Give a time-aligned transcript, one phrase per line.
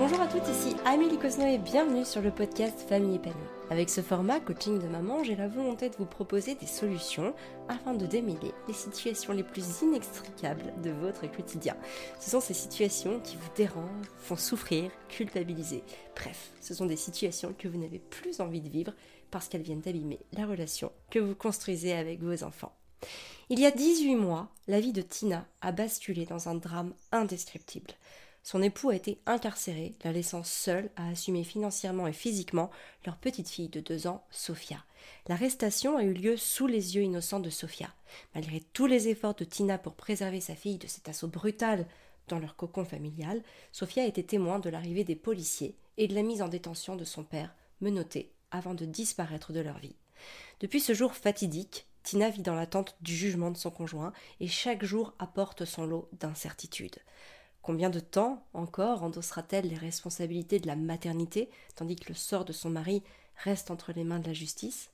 [0.00, 3.36] Bonjour à toutes, ici Amélie Cosno et bienvenue sur le podcast Famille épanouie.
[3.68, 7.34] Avec ce format coaching de maman, j'ai la volonté de vous proposer des solutions
[7.68, 11.76] afin de démêler les situations les plus inextricables de votre quotidien.
[12.18, 15.84] Ce sont ces situations qui vous dérangent, font souffrir, culpabiliser.
[16.16, 18.94] Bref, ce sont des situations que vous n'avez plus envie de vivre
[19.30, 22.72] parce qu'elles viennent abîmer la relation que vous construisez avec vos enfants.
[23.50, 27.90] Il y a 18 mois, la vie de Tina a basculé dans un drame indescriptible.
[28.42, 32.70] Son époux a été incarcéré, la laissant seule à assumer financièrement et physiquement
[33.04, 34.82] leur petite fille de deux ans, Sophia.
[35.28, 37.92] L'arrestation a eu lieu sous les yeux innocents de Sophia.
[38.34, 41.86] Malgré tous les efforts de Tina pour préserver sa fille de cet assaut brutal
[42.28, 46.22] dans leur cocon familial, Sophia a été témoin de l'arrivée des policiers et de la
[46.22, 49.96] mise en détention de son père, menotté, avant de disparaître de leur vie.
[50.60, 54.84] Depuis ce jour fatidique, Tina vit dans l'attente du jugement de son conjoint et chaque
[54.84, 56.98] jour apporte son lot d'incertitudes.
[57.62, 62.52] Combien de temps encore endossera-t-elle les responsabilités de la maternité, tandis que le sort de
[62.52, 63.02] son mari
[63.44, 64.90] reste entre les mains de la justice?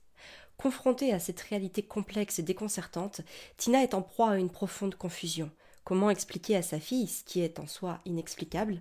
[0.59, 3.21] Confrontée à cette réalité complexe et déconcertante,
[3.57, 5.51] Tina est en proie à une profonde confusion.
[5.85, 8.81] Comment expliquer à sa fille ce qui est en soi inexplicable?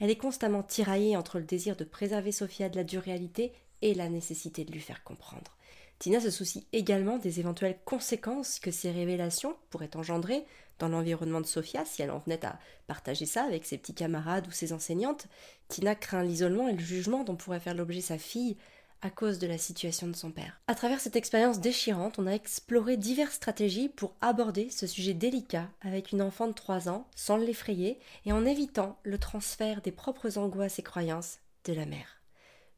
[0.00, 3.94] Elle est constamment tiraillée entre le désir de préserver Sophia de la dure réalité et
[3.94, 5.56] la nécessité de lui faire comprendre.
[5.98, 10.44] Tina se soucie également des éventuelles conséquences que ces révélations pourraient engendrer
[10.78, 14.46] dans l'environnement de Sophia si elle en venait à partager ça avec ses petits camarades
[14.46, 15.26] ou ses enseignantes.
[15.68, 18.56] Tina craint l'isolement et le jugement dont pourrait faire l'objet sa fille
[19.02, 20.60] à cause de la situation de son père.
[20.68, 25.68] À travers cette expérience déchirante, on a exploré diverses stratégies pour aborder ce sujet délicat
[25.80, 30.38] avec une enfant de 3 ans sans l'effrayer et en évitant le transfert des propres
[30.38, 32.22] angoisses et croyances de la mère.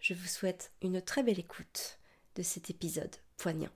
[0.00, 1.98] Je vous souhaite une très belle écoute
[2.36, 3.70] de cet épisode poignant.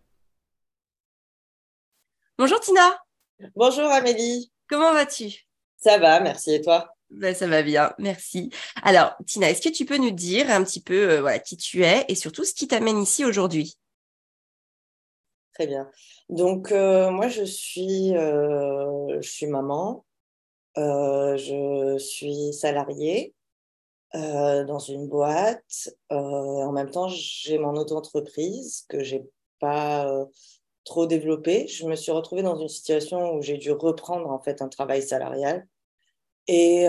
[2.39, 3.08] Bonjour Tina
[3.55, 5.47] Bonjour Amélie Comment vas-tu?
[5.77, 6.55] Ça va, merci.
[6.55, 6.92] Et toi?
[7.08, 8.50] Ben, Ça va bien, merci.
[8.83, 11.84] Alors Tina, est-ce que tu peux nous dire un petit peu euh, voilà, qui tu
[11.84, 13.79] es et surtout ce qui t'amène ici aujourd'hui?
[15.55, 15.89] Très bien.
[16.29, 20.05] Donc euh, moi je suis, euh, je suis maman,
[20.77, 23.34] je suis salariée
[24.14, 25.90] dans une boîte.
[26.11, 29.23] en même temps, j'ai mon auto-entreprise que j'ai
[29.61, 30.27] pas
[30.89, 31.69] trop développée.
[31.69, 35.03] Je me suis retrouvée dans une situation où j'ai dû reprendre en fait un travail
[35.03, 35.67] salarial
[36.47, 36.87] et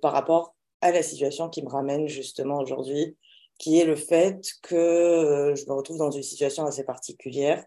[0.00, 3.16] par rapport à la situation qui me ramène justement aujourd'hui,
[3.58, 7.64] qui est le fait que je me retrouve dans une situation assez particulière,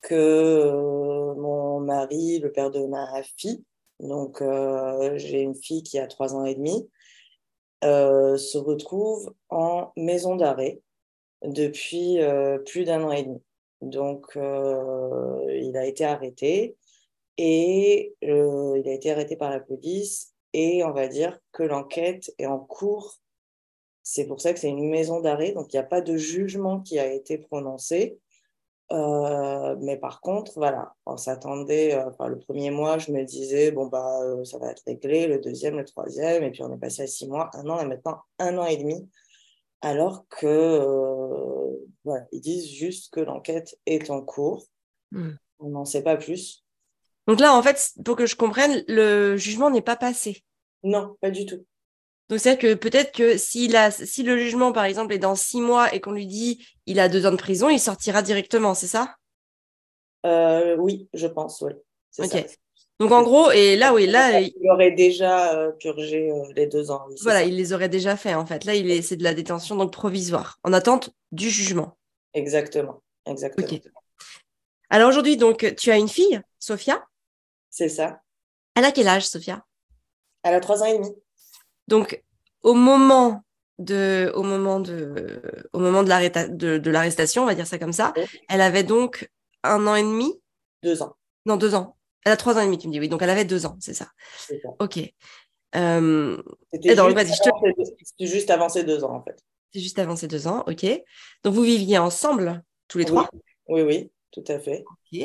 [0.00, 3.64] que mon mari, le père de ma fille,
[4.00, 4.42] donc
[5.16, 6.88] j'ai une fille qui a trois ans et demi,
[7.84, 10.80] euh, se retrouve en maison d'arrêt
[11.42, 13.42] depuis euh, plus d'un an et demi.
[13.90, 16.76] Donc, euh, il a été arrêté
[17.36, 22.46] et il a été arrêté par la police et on va dire que l'enquête est
[22.46, 23.16] en cours.
[24.02, 26.80] C'est pour ça que c'est une maison d'arrêt, donc il n'y a pas de jugement
[26.80, 28.18] qui a été prononcé.
[28.92, 33.86] Euh, mais par contre, voilà, on s'attendait, euh, le premier mois, je me disais, bon,
[33.86, 37.02] bah, euh, ça va être réglé, le deuxième, le troisième, et puis on est passé
[37.02, 39.08] à six mois, un an, et maintenant un an et demi,
[39.80, 40.80] alors que,
[42.04, 44.64] voilà, ils disent juste que l'enquête est en cours.
[45.12, 45.32] Hmm.
[45.58, 46.64] On n'en sait pas plus.
[47.26, 50.44] Donc là, en fait, pour que je comprenne, le jugement n'est pas passé.
[50.82, 51.64] Non, pas du tout.
[52.28, 55.60] Donc c'est-à-dire que peut-être que s'il a, si le jugement, par exemple, est dans six
[55.60, 58.86] mois et qu'on lui dit il a deux ans de prison, il sortira directement, c'est
[58.86, 59.16] ça?
[60.24, 61.72] Euh, Oui, je pense, oui.
[62.18, 62.46] Ok.
[63.04, 66.90] Donc en gros, et là, oui, là, il aurait déjà euh, purgé euh, les deux
[66.90, 67.06] ans.
[67.20, 68.64] voilà, il les aurait déjà fait en fait.
[68.64, 71.98] Là, il est, c'est de la détention donc provisoire, en attente du jugement.
[72.32, 73.90] Exactement, exactement.
[74.88, 77.04] Alors aujourd'hui, donc, tu as une fille, Sophia?
[77.68, 78.22] C'est ça.
[78.74, 79.66] Elle a quel âge, Sophia?
[80.42, 81.14] Elle a trois ans et demi.
[81.86, 82.24] Donc,
[82.62, 83.44] au moment
[83.78, 85.42] de, au moment de,
[85.74, 86.08] au moment de,
[86.88, 88.14] l'arrestation, on va dire ça comme ça,
[88.48, 89.28] elle avait donc
[89.62, 90.40] un an et demi?
[90.82, 91.16] Deux ans.
[91.44, 91.98] Non, deux ans.
[92.24, 93.08] Elle a trois ans et demi, tu me dis, oui.
[93.08, 94.08] Donc, elle avait deux ans, c'est ça.
[94.38, 94.54] Ça.
[94.78, 94.98] Ok.
[95.76, 96.42] Euh...
[96.72, 99.36] C'était juste, juste, avant ces deux ans, en fait.
[99.72, 100.86] C'est juste avant ces deux ans, ok.
[101.42, 103.28] Donc, vous viviez ensemble, tous les trois?
[103.68, 104.84] Oui, oui, tout à fait.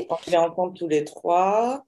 [0.09, 1.85] On vivait ensemble tous les trois.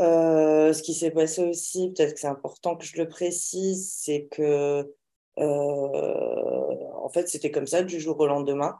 [0.00, 4.26] Euh, ce qui s'est passé aussi, peut-être que c'est important que je le précise, c'est
[4.30, 4.92] que
[5.38, 8.78] euh, en fait, c'était comme ça du jour au lendemain.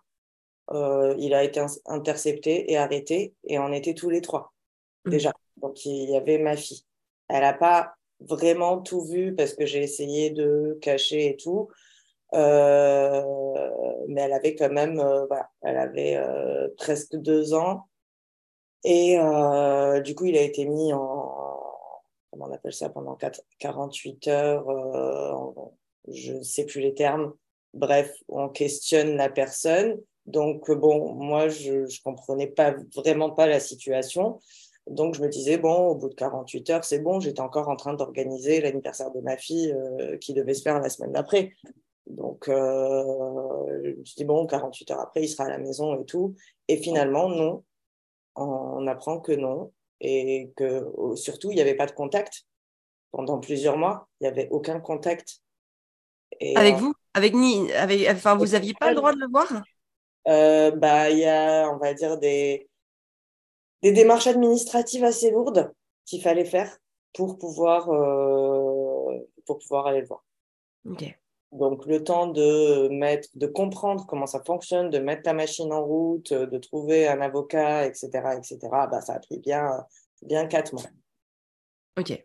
[0.70, 4.52] Euh, il a été intercepté et arrêté et on était tous les trois.
[5.06, 5.32] Déjà.
[5.56, 6.84] Donc il y avait ma fille.
[7.28, 11.68] Elle n'a pas vraiment tout vu parce que j'ai essayé de cacher et tout.
[12.32, 12.38] mais
[14.20, 14.96] elle avait quand même,
[15.28, 16.20] voilà, elle avait
[16.76, 17.86] presque deux ans.
[18.84, 21.32] Et euh, du coup, il a été mis en,
[22.30, 25.52] comment on appelle ça, pendant 4, 48 heures euh,
[26.08, 27.32] je ne sais plus les termes.
[27.74, 30.00] Bref, on questionne la personne.
[30.26, 34.40] Donc, bon, moi, je ne comprenais pas vraiment pas la situation.
[34.88, 37.20] Donc, je me disais, bon, au bout de 48 heures, c'est bon.
[37.20, 40.88] J'étais encore en train d'organiser l'anniversaire de ma fille euh, qui devait se faire la
[40.88, 41.52] semaine d'après.
[42.06, 43.04] Donc, euh,
[43.84, 46.34] je me suis dit, bon, 48 heures après, il sera à la maison et tout.
[46.68, 47.64] Et finalement, non.
[48.34, 49.72] On apprend que non.
[50.00, 50.84] Et que
[51.14, 52.44] surtout, il n'y avait pas de contact
[53.12, 54.08] pendant plusieurs mois.
[54.20, 55.40] Il n'y avait aucun contact.
[56.56, 56.92] avec vous?
[57.14, 59.46] Avec ni avec, Enfin, vous n'aviez pas le droit de le voir?
[60.28, 62.68] Euh, bah, Il y a, on va dire, des,
[63.82, 65.72] des démarches administratives assez lourdes
[66.06, 66.76] qu'il fallait faire
[67.12, 70.24] pour pouvoir, euh, pour pouvoir aller le voir.
[71.52, 75.84] Donc, le temps de, mettre, de comprendre comment ça fonctionne, de mettre ta machine en
[75.84, 78.08] route, de trouver un avocat, etc.,
[78.38, 79.84] etc., bah, ça a pris bien,
[80.22, 80.82] bien quatre mois.
[81.98, 82.24] Ok.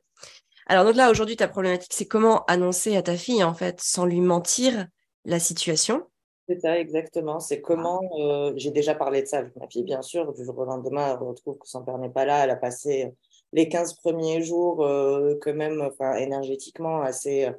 [0.67, 4.05] Alors, donc là, aujourd'hui, ta problématique, c'est comment annoncer à ta fille, en fait, sans
[4.05, 4.87] lui mentir,
[5.25, 6.07] la situation?
[6.47, 7.39] C'est ça, exactement.
[7.39, 8.01] C'est comment.
[8.19, 10.33] Euh, j'ai déjà parlé de ça avec ma fille, bien sûr.
[10.33, 12.43] Du jour au lendemain, elle retrouve que son père n'est pas là.
[12.43, 13.11] Elle a passé
[13.53, 17.49] les 15 premiers jours, euh, quand même, enfin, énergétiquement, assez,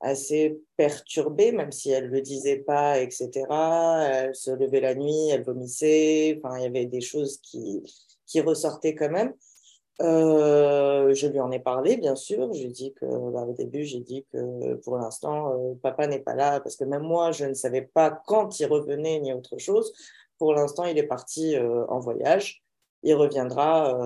[0.00, 3.30] assez perturbée, même si elle ne le disait pas, etc.
[4.10, 6.40] Elle se levait la nuit, elle vomissait.
[6.42, 7.82] Enfin, il y avait des choses qui,
[8.26, 9.32] qui ressortaient quand même.
[10.00, 12.52] Euh, je lui en ai parlé, bien sûr.
[12.52, 16.34] J'ai dit que, bah, au début, j'ai dit que pour l'instant, euh, papa n'est pas
[16.34, 19.92] là parce que même moi, je ne savais pas quand il revenait ni autre chose.
[20.38, 22.62] Pour l'instant, il est parti euh, en voyage.
[23.02, 23.98] Il reviendra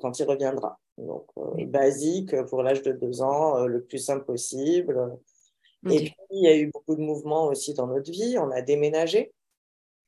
[0.00, 0.80] quand il reviendra.
[0.96, 1.26] Donc,
[1.66, 5.18] basique pour l'âge de deux ans, le plus simple possible.
[5.90, 8.38] Et puis, il y a eu beaucoup de mouvements aussi dans notre vie.
[8.38, 9.34] On a déménagé.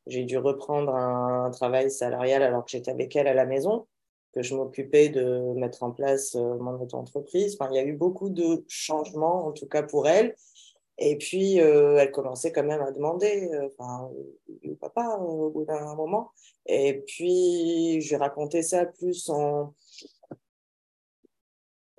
[0.07, 3.87] J'ai dû reprendre un travail salarial alors que j'étais avec elle à la maison
[4.33, 7.57] que je m'occupais de mettre en place euh, mon auto-entreprise.
[7.59, 10.35] Enfin, il y a eu beaucoup de changements, en tout cas pour elle.
[10.99, 14.11] Et puis, euh, elle commençait quand même à demander, euh, enfin,
[14.81, 16.31] papa au bout d'un moment.
[16.67, 19.75] Et puis, je raconté ça plus en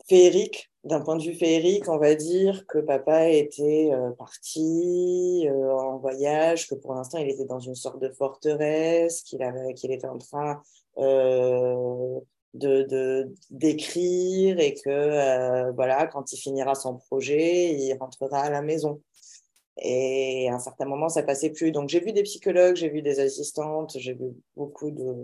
[0.07, 6.67] féerique, d'un point de vue féerique, on va dire que papa était parti en voyage,
[6.67, 10.17] que pour l'instant, il était dans une sorte de forteresse, qu'il avait, qu'il était en
[10.17, 10.88] train euh,
[12.54, 18.62] de d'écrire et que euh, voilà quand il finira son projet il rentrera à la
[18.62, 19.01] maison.
[19.81, 21.72] Et à un certain moment ça passait plus.
[21.72, 25.16] Donc j'ai vu des psychologues j'ai vu des assistantes j'ai vu beaucoup de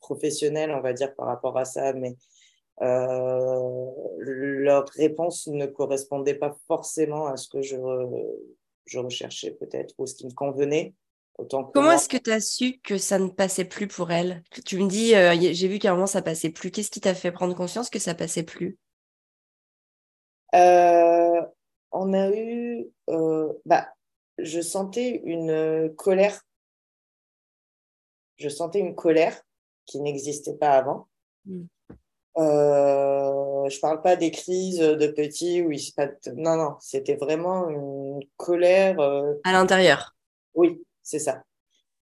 [0.00, 2.16] professionnels on va dire par rapport à ça mais
[2.82, 7.76] euh, leur réponse ne correspondait pas forcément à ce que je,
[8.86, 10.94] je recherchais peut-être ou ce qui me convenait
[11.48, 14.42] Comment est-ce que tu as su que ça ne passait plus pour elle?
[14.64, 16.70] Tu me dis, euh, j'ai vu qu'à un moment ça passait plus.
[16.70, 18.78] Qu'est-ce qui t'a fait prendre conscience que ça passait plus?
[20.54, 21.40] Euh,
[21.92, 23.88] On a eu, euh, bah,
[24.38, 26.40] je sentais une colère.
[28.36, 29.40] Je sentais une colère
[29.86, 31.08] qui n'existait pas avant.
[31.46, 31.64] Hmm.
[32.36, 35.92] je parle pas des crises de petits où il se
[36.36, 40.14] non non c'était vraiment une colère à l'intérieur?
[40.54, 41.42] Oui c'est ça.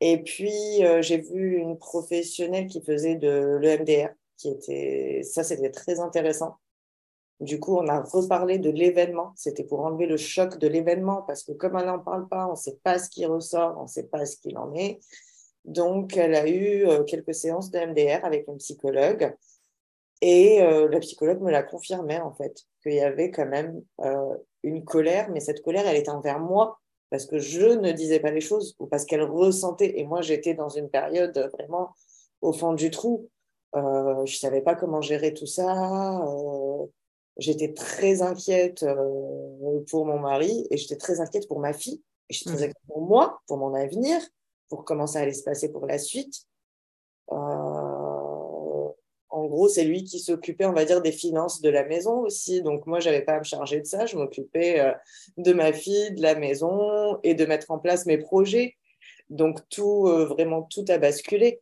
[0.02, 5.72] Et puis, euh, j'ai vu une professionnelle qui faisait de l'EMDR, qui était, ça, c'était
[5.72, 6.58] très intéressant.
[7.40, 9.34] Du coup, on a reparlé de l'événement.
[9.36, 12.52] C'était pour enlever le choc de l'événement, parce que comme elle n'en parle pas, on
[12.52, 15.00] ne sait pas ce qui ressort, on ne sait pas ce qu'il en est.
[15.66, 19.36] Donc, elle a eu euh, quelques séances de MDR avec une psychologue.
[20.22, 23.82] Et euh, la psychologue me l'a confirmé, en fait, qu'il y avait quand même
[24.64, 28.32] une colère, mais cette colère, elle était envers moi parce que je ne disais pas
[28.32, 30.00] les choses ou parce qu'elle ressentait.
[30.00, 31.94] Et moi, j'étais dans une période vraiment
[32.42, 33.30] au fond du trou.
[33.76, 36.20] Euh, je ne savais pas comment gérer tout ça.
[36.22, 36.86] Euh,
[37.38, 42.02] j'étais très inquiète euh, pour mon mari et j'étais très inquiète pour ma fille.
[42.30, 44.20] Et j'étais très inquiète pour moi, pour mon avenir,
[44.70, 46.46] pour comment ça allait se passer pour la suite.
[49.48, 52.62] En gros, c'est lui qui s'occupait, on va dire, des finances de la maison aussi.
[52.62, 54.06] Donc moi, j'avais pas à me charger de ça.
[54.06, 54.92] Je m'occupais euh,
[55.38, 58.76] de ma fille, de la maison et de mettre en place mes projets.
[59.30, 61.62] Donc tout, euh, vraiment, tout a basculé.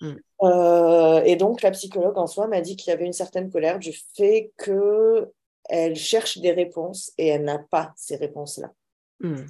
[0.00, 0.14] Mm.
[0.42, 3.78] Euh, et donc la psychologue en soi m'a dit qu'il y avait une certaine colère
[3.78, 5.30] du fait que
[5.68, 8.72] elle cherche des réponses et elle n'a pas ces réponses-là.
[9.20, 9.44] Mm.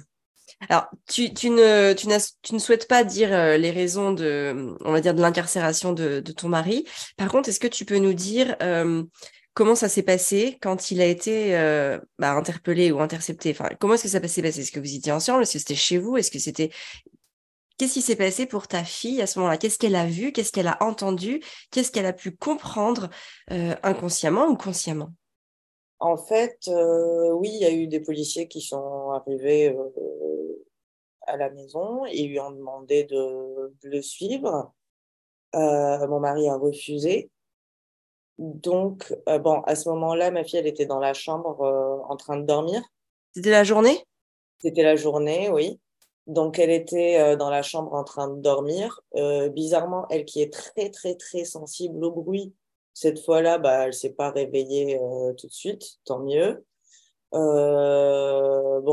[0.69, 2.07] Alors, tu, ne, tu,
[2.53, 6.49] ne, souhaites pas dire euh, les raisons de, on va dire, de l'incarcération de, ton
[6.49, 6.85] mari.
[7.17, 9.03] Par contre, est-ce que tu peux nous dire euh,
[9.53, 13.51] comment ça s'est passé quand il a été euh, bah, interpellé ou intercepté?
[13.51, 14.61] Enfin, Comment est-ce que ça s'est passé?
[14.61, 15.43] Est-ce que vous étiez ensemble?
[15.43, 16.17] Est-ce que c'était chez vous?
[16.17, 16.69] Est-ce que c'était
[17.77, 19.57] Qu'est-ce qui s'est passé pour ta fille à ce moment-là?
[19.57, 20.31] Qu'est-ce qu'elle a vu?
[20.31, 21.41] Qu'est-ce qu'elle a entendu?
[21.71, 23.09] Qu'est-ce qu'elle a pu comprendre
[23.49, 25.11] inconsciemment ou consciemment?
[26.01, 29.77] En fait, oui, il y a eu des policiers qui sont arrivés
[31.27, 34.73] à la maison et lui ont demandé de, le suivre.
[35.53, 37.29] mon mari a refusé.
[38.39, 41.61] Donc, bon, à ce moment-là, ma fille, elle était dans la chambre
[42.09, 42.81] en train de dormir.
[43.35, 44.03] C'était la journée?
[44.59, 45.79] C'était la journée, oui.
[46.25, 49.01] Donc, elle était dans la chambre en train de dormir.
[49.53, 52.55] bizarrement, elle qui est très, très, très sensible au bruit,
[52.93, 54.99] cette fois-là, bah, elle ne s'est pas réveillée
[55.37, 56.65] tout de suite, tant mieux.
[57.31, 57.39] bon,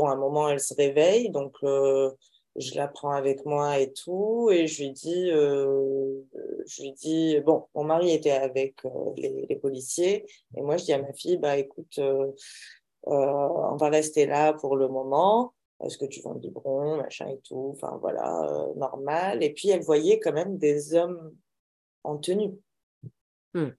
[0.05, 4.67] à un moment, elle se réveille, donc je la prends avec moi et tout, et
[4.67, 8.81] je lui dis, je lui dis, bon, mon mari était avec
[9.17, 10.25] les, policiers,
[10.55, 11.99] et moi je dis à ma fille, bah écoute,
[13.03, 17.39] on va rester là pour le moment est-ce que tu vends le biberon, machin et
[17.39, 19.43] tout, enfin voilà, euh, normal.
[19.43, 21.35] Et puis elle voyait quand même des hommes
[22.03, 22.53] en tenue.
[23.53, 23.69] Hmm.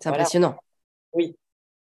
[0.00, 0.56] C'est impressionnant.
[1.12, 1.36] Oui,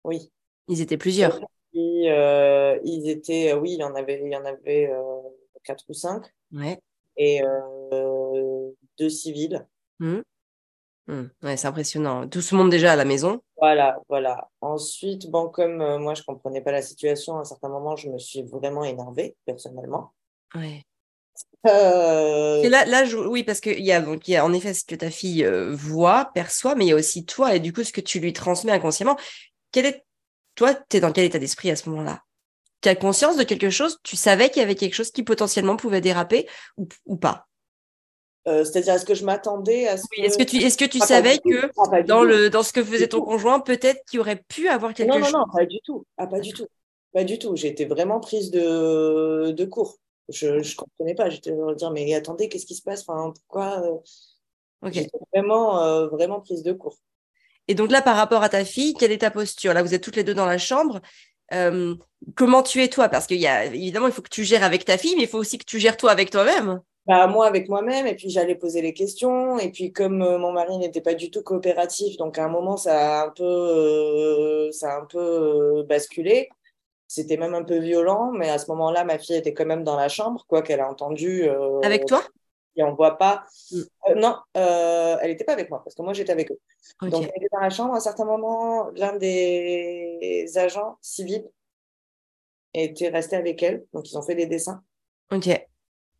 [0.04, 0.32] oui.
[0.68, 1.40] Ils étaient plusieurs.
[1.76, 4.92] Euh, ils étaient, euh, oui, il y en avait, il y en avait
[5.64, 6.26] quatre ou cinq.
[6.52, 6.80] Ouais.
[7.18, 7.42] Et
[8.98, 9.66] deux civils.
[10.00, 10.22] Hmm.
[11.08, 11.26] Hmm.
[11.44, 12.28] Ouais, c'est impressionnant.
[12.28, 13.42] Tout ce monde déjà à la maison.
[13.58, 14.50] Voilà, voilà.
[14.62, 18.10] Ensuite, bon, comme euh, moi, je comprenais pas la situation, à un certain moment, je
[18.10, 20.14] me suis vraiment énervée, personnellement.
[20.56, 20.84] Ouais.
[21.68, 22.68] Euh...
[22.70, 25.12] là, là oui, parce qu'il y, a, donc, y a en effet ce que ta
[25.12, 28.02] fille euh, voit, perçoit, mais il y a aussi toi et du coup ce que
[28.02, 29.18] tu lui transmets inconsciemment.
[29.72, 30.04] Quel est...
[30.56, 32.24] Toi, tu es dans quel état d'esprit à ce moment-là?
[32.82, 34.00] Tu as conscience de quelque chose?
[34.04, 36.48] Tu savais qu'il y avait quelque chose qui potentiellement pouvait déraper
[36.78, 37.48] ou, ou pas?
[38.48, 40.98] Euh, c'est-à-dire, est-ce que je m'attendais à ce oui, Est-ce que tu, est-ce que tu
[40.98, 44.68] savais que ah, dans, le, dans ce que faisait ton conjoint, peut-être qu'il aurait pu
[44.68, 46.06] avoir quelque chose Non, non, non, pas du tout.
[46.18, 46.66] Ah, pas du tout.
[47.14, 47.56] Pas du tout.
[47.56, 49.98] J'étais vraiment prise de, de cours.
[50.32, 51.30] Je ne comprenais pas.
[51.30, 53.04] J'étais en dire, mais attendez, qu'est-ce qui se passe?
[53.08, 56.98] Enfin, Pourquoi euh, J'étais vraiment, euh, vraiment prise de cours.
[57.68, 59.74] Et donc là, par rapport à ta fille, quelle est ta posture?
[59.74, 61.00] Là, vous êtes toutes les deux dans la chambre.
[62.36, 63.10] comment tu es toi?
[63.10, 65.30] Parce qu'il y a évidemment, il faut que tu gères avec ta fille, mais il
[65.30, 68.56] faut aussi que tu gères toi avec toi-même bah, moi avec moi-même et puis j'allais
[68.56, 72.38] poser les questions et puis comme euh, mon mari n'était pas du tout coopératif donc
[72.38, 76.50] à un moment ça a un peu euh, ça a un peu euh, basculé
[77.14, 79.98] c'était même un peu violent mais à ce moment-là ma fille était quand même dans
[79.98, 81.50] la chambre quoi qu'elle a entendu
[81.84, 82.24] avec toi?
[82.78, 83.44] et on voit pas.
[83.72, 83.82] Mm.
[84.16, 86.60] non elle n'était pas avec moi parce que moi j'étais avec eux.
[87.02, 87.94] Donc elle était dans la chambre.
[87.94, 91.50] À un certain moment l'un des agents civils
[92.74, 93.86] était resté avec elle.
[93.94, 94.82] Donc ils ont fait des dessins.
[95.32, 95.50] Ok.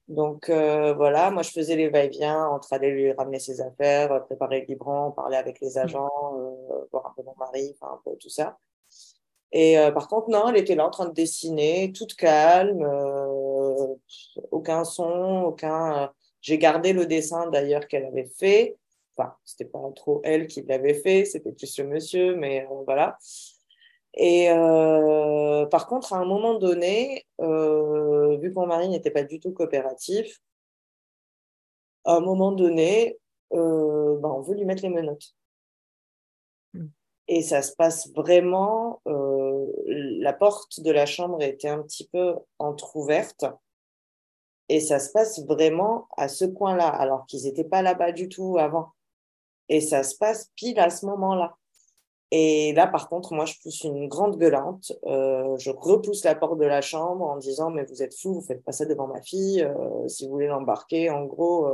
[0.08, 4.20] Donc euh, voilà, moi je faisais les va-et-vient entre aller lui ramener ses affaires, euh,
[4.20, 5.78] préparer le librant, parler avec les mmh.
[5.78, 8.58] agents, euh, voir un peu mon mari, enfin un peu tout ça.
[9.54, 12.88] Et par contre, non, elle était là en train de dessiner, toute calme,
[14.52, 16.12] aucun son, aucun.
[16.42, 18.78] J'ai gardé le dessin d'ailleurs qu'elle avait fait.
[19.18, 23.18] Enfin, c'était pas trop elle qui l'avait fait, c'était plus le monsieur, mais voilà.
[24.16, 29.24] Et euh, par contre, à un moment donné, euh, vu que mon mari n'était pas
[29.24, 30.42] du tout coopératif,
[32.04, 33.18] à un moment donné,
[33.54, 35.34] euh, ben, on veut lui mettre les menottes.
[36.74, 36.88] Hmm.
[37.28, 39.02] Et ça se passe vraiment,
[39.88, 43.46] la porte de la chambre était un petit peu entr'ouverte.
[44.70, 48.58] Et ça se passe vraiment à ce coin-là, alors qu'ils n'étaient pas là-bas du tout
[48.58, 48.90] avant.
[49.68, 51.58] Et ça se passe pile à ce moment-là.
[52.32, 54.94] Et là, par contre, moi, je pousse une grande gueulante.
[55.06, 58.42] Euh, je repousse la porte de la chambre en disant Mais vous êtes fou, vous
[58.42, 59.62] faites pas ça devant ma fille.
[59.62, 61.68] Euh, si vous voulez l'embarquer, en gros,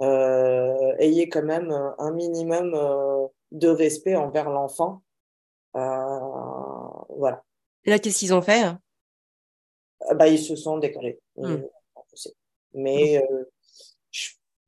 [0.00, 2.72] euh, ayez quand même un minimum
[3.50, 5.02] de respect envers l'enfant.
[7.16, 7.42] Voilà.
[7.84, 8.64] Et là, qu'est-ce qu'ils ont fait?
[10.14, 11.20] Bah, Ils se sont décalés.
[11.36, 11.56] Mmh.
[12.74, 13.22] Mais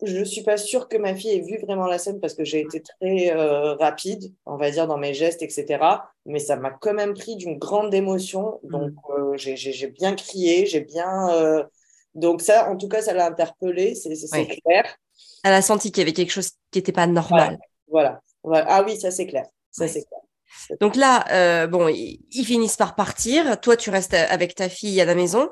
[0.02, 2.44] je ne suis pas sûre que ma fille ait vu vraiment la scène parce que
[2.44, 5.82] j'ai été très euh, rapide, on va dire, dans mes gestes, etc.
[6.26, 8.60] Mais ça m'a quand même pris d'une grande émotion.
[8.64, 9.12] Donc, mm.
[9.18, 11.30] euh, j'ai bien crié, j'ai bien.
[11.30, 11.64] Euh,
[12.14, 14.10] donc, ça, en tout cas, ça l'a interpellée, c'est
[14.64, 14.96] clair.
[15.42, 17.58] Elle a senti qu'il y avait quelque chose qui n'était pas normal.
[17.88, 18.20] Voilà.
[18.44, 19.46] Ah oui, ça, c'est clair.
[19.70, 20.20] Ça, c'est clair.
[20.80, 23.60] Donc là, bon, ils finissent par partir.
[23.60, 25.50] Toi, tu restes avec ta fille à la maison?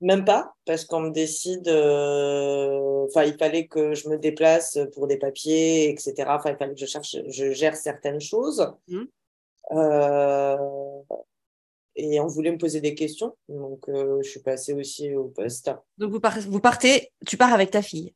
[0.00, 1.66] Même pas, parce qu'on me décide.
[1.68, 6.12] Euh, enfin, il fallait que je me déplace pour des papiers, etc.
[6.28, 8.70] Enfin, il fallait que je cherche, je gère certaines choses.
[8.88, 9.04] Mmh.
[9.72, 10.56] Euh,
[11.96, 15.70] et on voulait me poser des questions, donc euh, je suis passée aussi au poste.
[15.96, 18.12] Donc vous, vous partez, tu pars avec ta fille?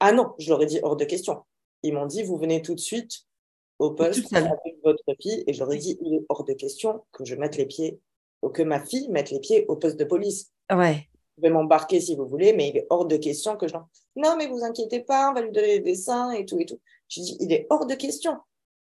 [0.00, 1.44] Ah non, je leur ai dit hors de question.
[1.82, 3.26] Ils m'ont dit vous venez tout de suite
[3.80, 7.02] au poste avec votre fille, et je leur ai dit il est hors de question
[7.12, 7.98] que je mette les pieds,
[8.42, 10.52] ou que ma fille mette les pieds au poste de police.
[10.70, 11.08] Ouais.
[11.14, 13.74] Vous pouvez m'embarquer si vous voulez, mais il est hors de question que je.
[14.16, 16.78] Non, mais vous inquiétez pas, on va lui donner des dessins et tout et tout.
[17.08, 18.36] Je dis, il est hors de question.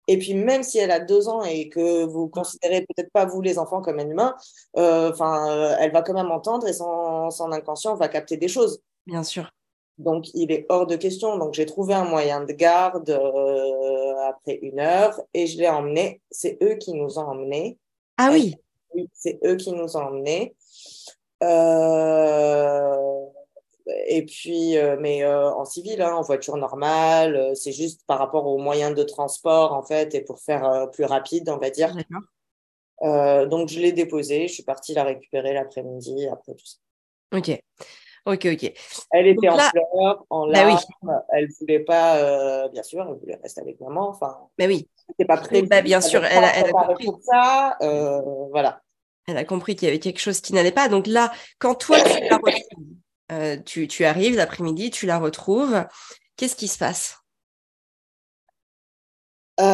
[0.06, 3.40] Et puis, même si elle a deux ans et que vous considérez peut-être pas, vous,
[3.40, 4.36] les enfants, comme un humain,
[4.76, 8.48] euh, enfin, euh, elle va quand même entendre et son, son inconscient va capter des
[8.48, 8.80] choses.
[9.06, 9.50] Bien sûr.
[9.98, 11.38] Donc, il est hors de question.
[11.38, 16.20] Donc, j'ai trouvé un moyen de garde euh, après une heure et je l'ai emmené.
[16.30, 17.78] C'est eux qui nous ont emmenés.
[18.16, 18.56] Ah oui.
[18.94, 20.54] Oui, c'est eux qui nous ont emmenés.
[21.42, 22.96] Euh,
[24.06, 28.58] et puis, euh, mais en civil, hein, en voiture normale, c'est juste par rapport aux
[28.58, 31.94] moyens de transport, en fait, et pour faire plus rapide, on va dire.
[33.00, 36.78] donc, je l'ai déposée, je suis partie la récupérer l'après-midi, après tout ça.
[37.36, 37.60] Ok.
[38.26, 38.72] Ok, ok.
[39.10, 40.78] Elle était en pleurs, en bah larmes.
[41.02, 41.10] oui.
[41.30, 44.08] Elle voulait pas, bien sûr, elle voulait rester avec maman.
[44.08, 44.88] Enfin, mais oui.
[45.08, 45.66] C'était pas prévu.
[45.68, 47.04] Bah, bien sûr, elle, elle, a compris.
[47.04, 47.76] Pour ça,
[48.50, 48.80] voilà.
[49.26, 50.88] Elle a compris qu'il y avait quelque chose qui n'allait pas.
[50.88, 52.52] Donc là, quand toi, tu la retrouves,
[53.32, 55.86] euh, tu, arrives l'après-midi, tu la retrouves.
[56.36, 57.16] Qu'est-ce qui se passe?
[59.60, 59.64] Euh,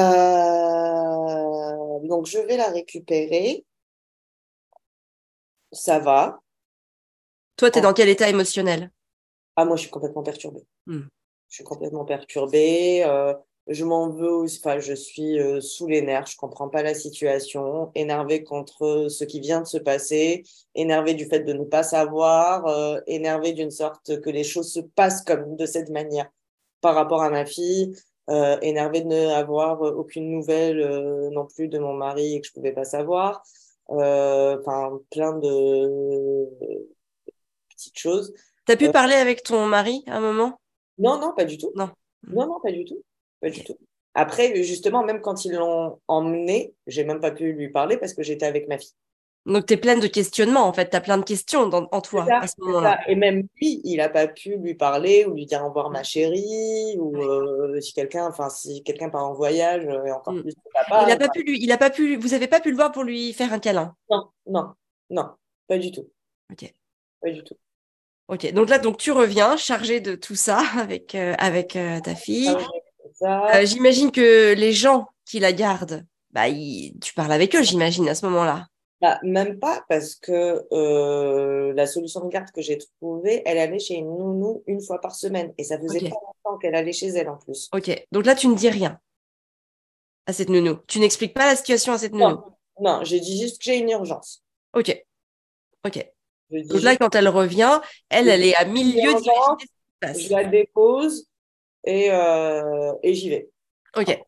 [2.07, 3.65] Donc, je vais la récupérer.
[5.73, 6.41] Ça va.
[7.61, 8.91] Toi, tu es dans quel état émotionnel?
[9.55, 10.65] Ah, moi, je suis complètement perturbée.
[10.87, 11.03] Hmm.
[11.51, 13.03] Je suis complètement perturbée.
[13.05, 13.35] Euh,
[13.67, 17.91] je m'en veux, enfin, je suis euh, sous les nerfs, je comprends pas la situation,
[17.95, 20.43] énervée contre ce qui vient de se passer,
[20.75, 24.81] énervée du fait de ne pas savoir, euh, énervée d'une sorte que les choses se
[24.81, 26.31] passent comme de cette manière
[26.81, 27.95] par rapport à ma fille,
[28.63, 32.85] énervée de n'avoir aucune nouvelle non plus de mon mari et que je pouvais pas
[32.85, 33.43] savoir,
[33.89, 36.41] enfin, plein de
[37.81, 38.35] petites choses.
[38.67, 40.61] Tu as pu parler avec ton mari à un moment?
[40.99, 41.73] Non, non, pas du tout.
[41.75, 41.91] Non.
[42.29, 43.03] Non, non, pas du tout.
[43.41, 43.79] Pas du tout.
[44.15, 48.23] Après, justement, même quand ils l'ont emmené, j'ai même pas pu lui parler parce que
[48.23, 48.93] j'étais avec ma fille.
[49.47, 50.91] Donc, tu es pleine de questionnements, en fait.
[50.91, 53.01] Tu as plein de questions en toi à ce moment-là.
[53.09, 56.03] Et même lui, il n'a pas pu lui parler ou lui dire au revoir, ma
[56.03, 60.43] chérie, ou euh, si quelqu'un enfin, si quelqu'un part en voyage, euh, et encore mm.
[60.43, 61.07] plus papa.
[61.07, 62.93] Il a pas pu lui, il a pas pu, vous n'avez pas pu le voir
[62.93, 63.95] pour lui faire un câlin?
[64.11, 64.75] Non, non,
[65.09, 65.31] non,
[65.67, 66.07] pas du tout.
[66.53, 66.71] Ok.
[67.23, 67.57] Pas du tout.
[68.31, 72.49] Ok, donc là, donc tu reviens chargé de tout ça avec, euh, avec ta fille.
[72.49, 78.09] Ah euh, j'imagine que les gens qui la gardent, bah, tu parles avec eux, j'imagine,
[78.09, 78.67] à ce moment-là.
[79.01, 83.79] Bah, même pas, parce que euh, la solution de garde que j'ai trouvée, elle allait
[83.79, 85.53] chez une nounou une fois par semaine.
[85.59, 87.69] Et ça faisait pas longtemps qu'elle allait chez elle en plus.
[87.75, 88.99] Ok, donc là, tu ne dis rien
[90.27, 90.77] à cette nounou.
[90.87, 92.29] Tu n'expliques pas la situation à cette nounou.
[92.29, 92.45] Non,
[92.79, 94.45] non j'ai dit juste que j'ai une urgence.
[94.75, 95.05] Ok,
[95.85, 96.07] ok.
[96.51, 99.21] Donc là, quand elle revient, elle, elle est à milieu de
[100.19, 101.27] Je la dépose,
[101.85, 103.51] et, euh, et j'y vais.
[103.97, 104.19] Ok.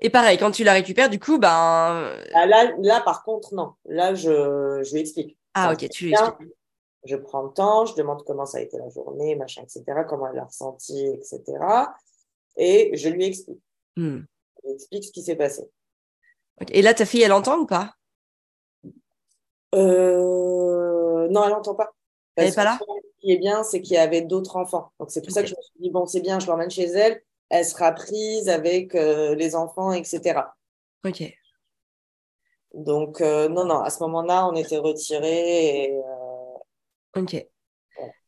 [0.00, 2.12] Et pareil, quand tu la récupères, du coup, ben.
[2.34, 3.72] Ah, là, là, par contre, non.
[3.86, 5.38] Là, je, je lui explique.
[5.54, 6.52] Ah, ok, tu lui expliques.
[7.04, 10.26] Je prends le temps, je demande comment ça a été la journée, machin, etc., comment
[10.32, 11.42] elle a ressenti, etc.
[12.56, 13.60] Et je lui explique.
[13.96, 14.20] Hmm.
[14.56, 15.68] Je lui explique ce qui s'est passé.
[16.70, 17.94] Et là, ta fille, elle entend ou pas?
[19.74, 21.03] Euh...
[21.28, 21.92] Non, elle n'entend pas.
[22.36, 22.78] elle n'est pas là
[23.24, 24.92] qui est bien, c'est qu'il y avait d'autres enfants.
[25.00, 26.84] Donc, c'est pour ça que je me suis dit, bon, c'est bien, je l'emmène chez
[26.84, 30.40] elle, elle sera prise avec euh, les enfants, etc.
[31.06, 31.22] Ok.
[32.74, 35.84] Donc, euh, non, non, à ce moment-là, on était retirés.
[35.84, 37.46] Et, euh, Ok.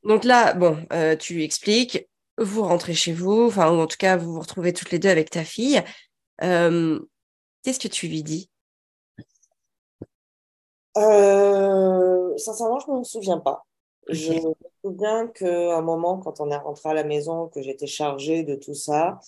[0.05, 0.79] Donc là, bon,
[1.19, 4.93] tu expliques, vous rentrez chez vous, enfin, ou en tout cas, vous vous retrouvez toutes
[4.93, 5.83] les deux avec ta fille.
[6.39, 8.49] Qu'est-ce que tu lui dis?
[10.97, 13.67] Sincèrement, je ne me souviens pas.
[14.09, 14.55] Je me
[14.85, 18.55] souviens qu'à un moment, quand on est rentré à la maison, que j'étais chargée de
[18.55, 19.19] tout ça,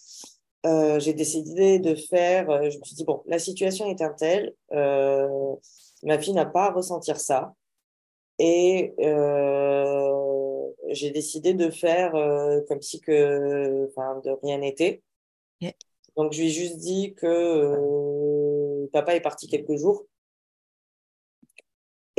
[0.66, 2.50] euh, j'ai décidé de faire.
[2.50, 5.54] Euh, je me suis dit, bon, la situation est un telle, euh,
[6.02, 7.54] ma fille n'a pas à ressentir ça.
[8.38, 8.94] Et
[10.90, 12.12] j'ai décidé de faire
[12.68, 13.90] comme si que,
[14.24, 15.02] de rien n'était.
[16.16, 20.04] Donc, je lui ai juste dit que papa est parti quelques jours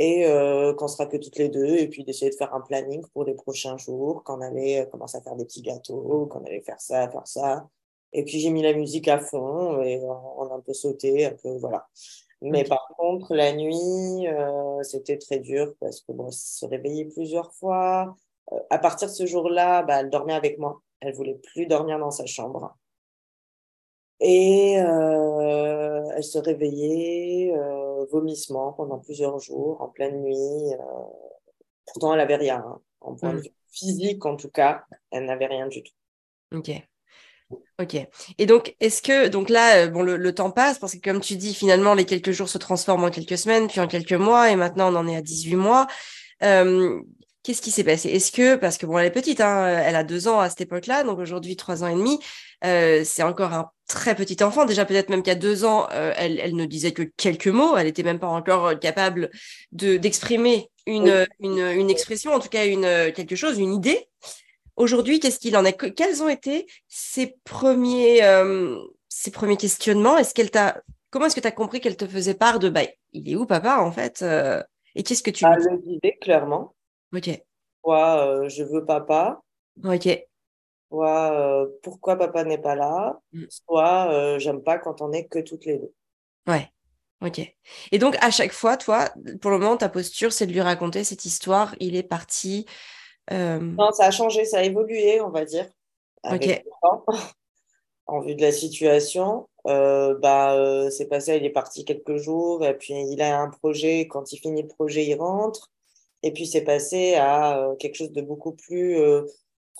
[0.00, 3.04] et euh, qu'on sera que toutes les deux, et puis d'essayer de faire un planning
[3.12, 6.62] pour les prochains jours, qu'on allait euh, commencer à faire des petits gâteaux, qu'on allait
[6.62, 7.68] faire ça, faire ça.
[8.14, 11.34] Et puis j'ai mis la musique à fond, et on a un peu sauté, un
[11.42, 11.86] peu, voilà.
[12.40, 17.52] Mais par contre, la nuit, euh, c'était très dur parce que bon, se réveillait plusieurs
[17.52, 18.16] fois.
[18.70, 20.80] à partir de ce jour-là, bah, elle dormait avec moi.
[21.00, 22.74] Elle voulait plus dormir dans sa chambre.
[24.20, 27.52] Et elle se réveillait
[28.06, 30.74] vomissement pendant plusieurs jours, en pleine nuit.
[30.74, 30.76] Euh,
[31.86, 32.64] pourtant, elle n'avait rien.
[32.66, 32.80] Hein.
[33.00, 33.42] En point de mm.
[33.42, 35.92] vue physique, en tout cas, elle n'avait rien du tout.
[36.52, 36.70] Ok.
[37.80, 37.96] Ok.
[38.38, 41.36] Et donc, est-ce que, donc là, euh, bon, le, temps passe parce que, comme tu
[41.36, 44.56] dis, finalement, les quelques jours se transforment en quelques semaines, puis en quelques mois, et
[44.56, 45.86] maintenant, on en est à 18 mois.
[46.42, 47.00] Euh,
[47.50, 48.10] Qu'est-ce qui s'est passé?
[48.10, 50.60] Est-ce que, parce que bon, elle est petite, hein, elle a deux ans à cette
[50.60, 52.20] époque-là, donc aujourd'hui trois ans et demi,
[52.64, 54.66] euh, c'est encore un très petit enfant.
[54.66, 57.76] Déjà, peut-être même qu'à deux ans, euh, elle, elle, ne disait que quelques mots.
[57.76, 59.30] Elle était même pas encore capable
[59.72, 64.06] de d'exprimer une, une, une, expression, en tout cas une quelque chose, une idée.
[64.76, 65.72] Aujourd'hui, qu'est-ce qu'il en est?
[65.96, 70.16] Quels ont été ses premiers, euh, ses premiers questionnements?
[70.16, 72.82] Est-ce qu'elle t'a Comment est-ce que tu as compris qu'elle te faisait part de bah,
[73.12, 74.24] il est où papa en fait
[74.94, 76.74] Et qu'est-ce que tu Elle le disait clairement.
[77.14, 77.42] Ok.
[77.82, 79.40] Soit euh, je veux papa.
[79.84, 80.08] Ok.
[80.90, 83.20] Soit euh, pourquoi papa n'est pas là?
[83.32, 83.44] Mm.
[83.48, 85.92] Soit euh, j'aime pas quand on est que toutes les deux.
[86.46, 86.68] Ouais.
[87.22, 87.40] Ok.
[87.92, 91.04] Et donc à chaque fois, toi, pour le moment, ta posture, c'est de lui raconter
[91.04, 91.74] cette histoire.
[91.80, 92.66] Il est parti.
[93.30, 95.66] Non, ça a changé, ça a évolué, on va dire.
[96.24, 96.64] ok.
[98.06, 99.48] en vue de la situation.
[99.66, 104.08] Euh, bah, c'est passé, il est parti quelques jours, et puis il a un projet,
[104.08, 105.70] quand il finit le projet, il rentre.
[106.22, 109.22] Et puis c'est passé à euh, quelque chose de beaucoup plus euh,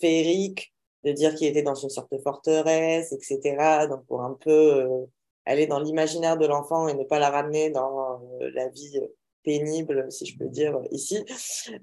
[0.01, 0.73] féerique,
[1.05, 3.87] de dire qu'il était dans une sorte de forteresse, etc.
[3.89, 5.07] Donc pour un peu euh,
[5.45, 9.01] aller dans l'imaginaire de l'enfant et ne pas la ramener dans la vie
[9.43, 11.25] pénible, si je peux dire, ici.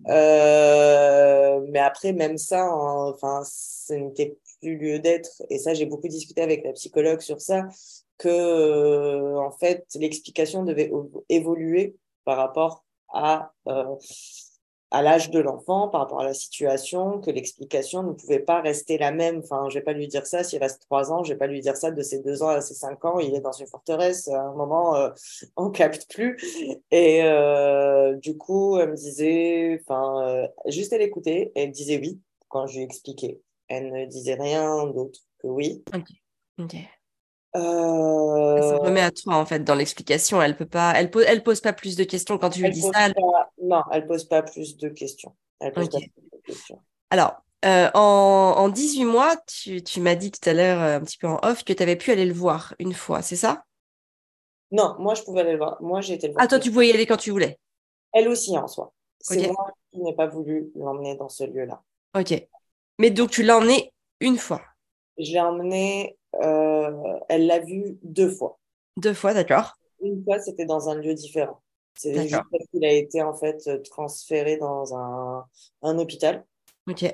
[0.06, 5.42] mais après, même ça, enfin, ce n'était plus lieu d'être.
[5.50, 7.68] Et ça, j'ai beaucoup discuté avec la psychologue sur ça,
[8.20, 10.92] que en fait, l'explication devait
[11.30, 12.87] évoluer par rapport
[13.18, 13.54] à
[14.90, 18.98] à l'âge de l'enfant, par rapport à la situation, que l'explication ne pouvait pas rester
[18.98, 19.40] la même.
[19.40, 21.60] Enfin, je vais pas lui dire ça s'il reste trois ans, je vais pas lui
[21.60, 24.28] dire ça de ses deux ans à ses cinq ans, il est dans une forteresse,
[24.30, 25.10] à un moment, euh,
[25.58, 26.38] on capte plus.
[26.92, 32.22] Et euh, du coup, elle me disait, enfin, euh, juste elle écoutait, elle disait oui
[32.48, 33.42] quand je lui expliquais.
[33.68, 35.84] Elle ne disait rien d'autre que oui.
[35.94, 36.08] Ok.
[36.60, 36.76] ok.
[37.58, 38.56] Euh...
[38.58, 40.42] Elle se remet à toi en fait dans l'explication.
[40.42, 42.82] Elle peut pas, elle pose, elle pose pas plus de questions quand tu lui dis
[42.82, 43.10] ça.
[43.62, 45.36] Non, elle pose pas plus de questions.
[47.10, 51.02] Alors, euh, en, en, 18 mois, tu, tu m'as dit tout à l'heure euh, un
[51.02, 53.64] petit peu en off que tu avais pu aller le voir une fois, c'est ça?
[54.72, 55.82] Non, moi je pouvais aller le voir.
[55.82, 56.44] Moi j'ai été le voir.
[56.44, 57.58] Ah, toi tu pouvais y aller quand tu voulais?
[58.14, 58.94] Elle aussi en soi.
[59.20, 61.82] C'est moi qui n'ai pas voulu l'emmener dans ce lieu-là.
[62.16, 62.48] Ok.
[63.00, 64.62] Mais donc tu l'as emmené une fois
[65.18, 68.60] Je l'ai emmené euh, elle l'a vu deux fois.
[68.98, 69.74] Deux fois, d'accord.
[70.02, 71.62] Une fois, c'était dans un lieu différent.
[71.96, 75.46] C'est juste parce qu'il a été en fait transféré dans un,
[75.82, 76.46] un hôpital.
[76.88, 77.06] Ok.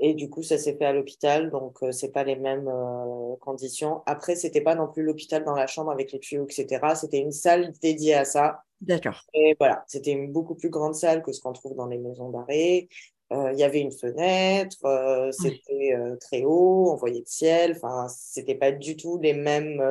[0.00, 3.36] Et du coup, ça s'est fait à l'hôpital, donc euh, c'est pas les mêmes euh,
[3.40, 4.02] conditions.
[4.06, 6.94] Après, c'était pas non plus l'hôpital dans la chambre avec les tuyaux, etc.
[6.96, 8.62] C'était une salle dédiée à ça.
[8.80, 9.24] D'accord.
[9.34, 12.30] Et voilà, c'était une beaucoup plus grande salle que ce qu'on trouve dans les maisons
[12.30, 12.88] d'arrêt.
[13.32, 17.72] Euh, il y avait une fenêtre, euh, c'était euh, très haut, on voyait le ciel,
[17.76, 19.82] enfin, c'était pas du tout les mêmes,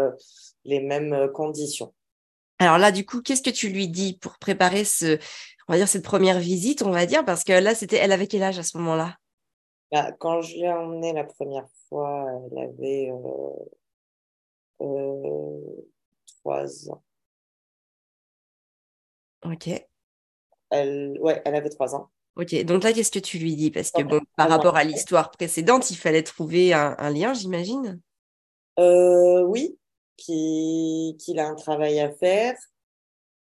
[0.65, 1.93] les mêmes conditions.
[2.59, 5.17] Alors là, du coup, qu'est-ce que tu lui dis pour préparer ce,
[5.67, 8.27] on va dire, cette première visite, on va dire, parce que là, c'était, elle avait
[8.27, 9.17] quel âge à ce moment-là?
[9.91, 13.11] Bah, Quand je l'ai emmenée la première fois, elle avait
[16.43, 17.03] trois ans.
[19.43, 19.69] Ok.
[20.69, 22.09] Elle, ouais, elle avait trois ans.
[22.35, 23.69] Ok, donc là, qu'est-ce que tu lui dis?
[23.69, 28.01] Parce que bon, par rapport à l'histoire précédente, il fallait trouver un, lien, j'imagine?
[28.79, 29.77] Euh, oui,
[30.17, 32.57] qu'il a un travail à faire.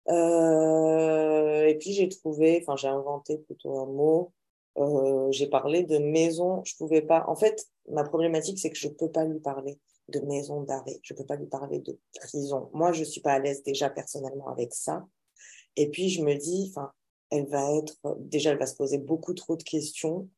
[0.09, 4.31] Euh, et puis j'ai trouvé, enfin j'ai inventé plutôt un mot.
[4.77, 6.63] Euh, j'ai parlé de maison.
[6.63, 7.25] Je pouvais pas.
[7.27, 10.99] En fait, ma problématique, c'est que je peux pas lui parler de maison d'arrêt.
[11.03, 12.69] Je peux pas lui parler de prison.
[12.73, 15.05] Moi, je suis pas à l'aise déjà personnellement avec ça.
[15.75, 16.91] Et puis je me dis, enfin,
[17.29, 20.29] elle va être, déjà, elle va se poser beaucoup trop de questions.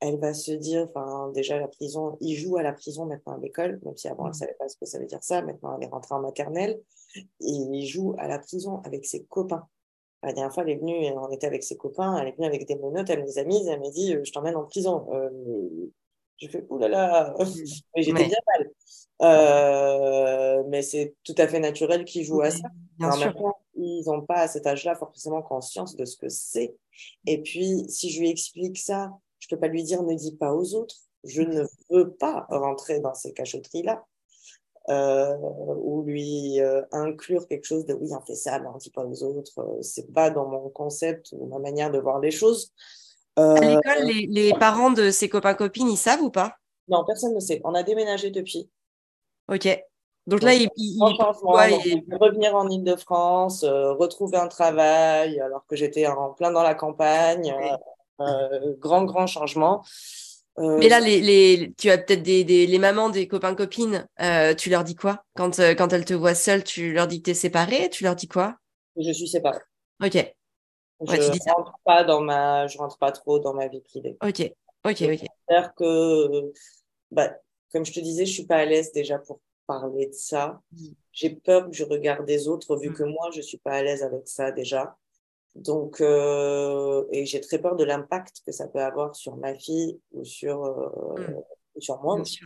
[0.00, 3.38] Elle va se dire, enfin, déjà, la prison, il joue à la prison maintenant à
[3.38, 4.38] l'école, même si avant, elle ne mmh.
[4.38, 5.42] savait pas ce que ça veut dire ça.
[5.42, 6.80] Maintenant, elle est rentrée en maternelle.
[7.14, 9.68] Et il joue à la prison avec ses copains.
[10.22, 12.66] La dernière fois, elle est venue, on était avec ses copains, elle est venue avec
[12.66, 15.08] des menottes, elle les a mises, elle m'a dit, euh, je t'emmène en prison.
[15.12, 15.28] Euh,
[16.40, 17.44] je fais, oulala, là là,
[17.96, 18.70] j'étais bien mal.
[19.22, 22.68] Euh, mais c'est tout à fait naturel qu'ils jouent à ça.
[22.98, 23.32] Bien sûr
[23.74, 26.74] ils n'ont pas à cet âge-là forcément conscience de ce que c'est.
[27.26, 30.36] Et puis, si je lui explique ça, je ne peux pas lui dire ne dis
[30.36, 30.96] pas aux autres.
[31.24, 34.04] Je ne veux pas rentrer dans ces cachotteries-là.
[34.88, 38.78] Euh, ou lui euh, inclure quelque chose de oui, on fait ça, mais on ne
[38.80, 39.78] dit pas aux autres.
[39.80, 42.72] C'est pas dans mon concept ou ma manière de voir les choses.
[43.36, 46.56] À l'école, les, les, parents de ses copains-copines, ils savent ou pas?
[46.88, 47.60] Non, personne ne sait.
[47.64, 48.68] On a déménagé depuis.
[49.48, 49.68] Ok.
[50.26, 50.68] Donc là, il,
[51.00, 57.52] revenir en Ile-de-France, euh, retrouver un travail alors que j'étais en plein dans la campagne,
[58.20, 59.82] euh, euh, grand grand changement.
[60.58, 64.06] Mais là, les, les, tu as peut-être des, des, les mamans des copains copines.
[64.58, 65.24] tu leur dis quoi?
[65.34, 67.88] Quand quand elles te voient seule Tu leur dis que tu es séparée?
[67.90, 68.56] Tu leur dis quoi?
[68.96, 69.62] Je suis séparée.
[70.04, 70.34] Ok.
[71.08, 74.16] Je ne rentre pas dans ma, je rentre pas trop dans ma vie privée.
[74.22, 74.40] Ok,
[74.84, 75.26] ok, ok.
[75.48, 76.52] C'est-à-dire que,
[77.10, 77.34] bah,
[77.72, 80.60] comme je te disais, je suis pas à l'aise déjà pour parler de ça.
[80.72, 80.86] Mm.
[81.12, 82.94] J'ai peur que je regarde des autres, vu mm.
[82.94, 84.96] que moi, je suis pas à l'aise avec ça déjà.
[85.54, 90.00] Donc, euh, et j'ai très peur de l'impact que ça peut avoir sur ma fille
[90.12, 91.80] ou sur, euh, mm.
[91.80, 92.40] sur moi aussi.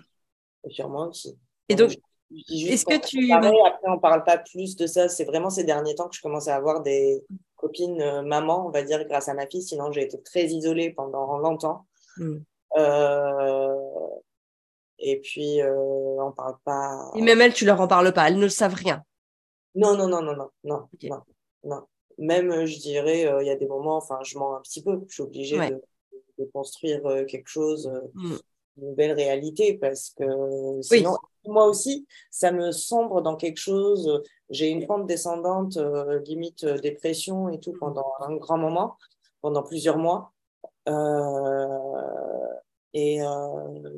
[0.69, 1.39] sur moi aussi.
[1.69, 1.97] Et donc,
[2.31, 3.33] est-ce que tu.
[3.33, 5.09] après, on parle pas plus de ça.
[5.09, 7.25] C'est vraiment ces derniers temps que je commence à avoir des
[7.57, 9.63] copines euh, maman, on va dire, grâce à ma fille.
[9.63, 11.87] Sinon, j'ai été très isolée pendant longtemps.
[14.99, 15.75] Et puis, euh,
[16.23, 17.11] on parle pas.
[17.15, 19.03] Et même elles, tu leur en parles pas, elles ne savent rien.
[19.75, 21.23] Non, non, non, non, non, non, non,
[21.65, 21.83] non.
[22.19, 24.83] Même, euh, je dirais, euh, il y a des moments, enfin, je mens un petit
[24.83, 25.03] peu.
[25.09, 25.83] Je suis obligée de,
[26.39, 28.37] de, construire quelque chose, mm.
[28.79, 30.25] une belle réalité, parce que
[30.81, 34.23] sinon, moi aussi, ça me sombre dans quelque chose.
[34.51, 35.79] J'ai une pente descendante,
[36.27, 38.97] limite dépression et tout, pendant un grand moment,
[39.41, 40.33] pendant plusieurs mois.
[42.95, 43.21] et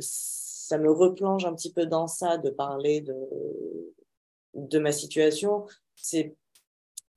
[0.00, 3.14] ça me replonge un petit peu dans ça de parler de,
[4.54, 5.66] de ma situation.
[5.96, 6.36] C'est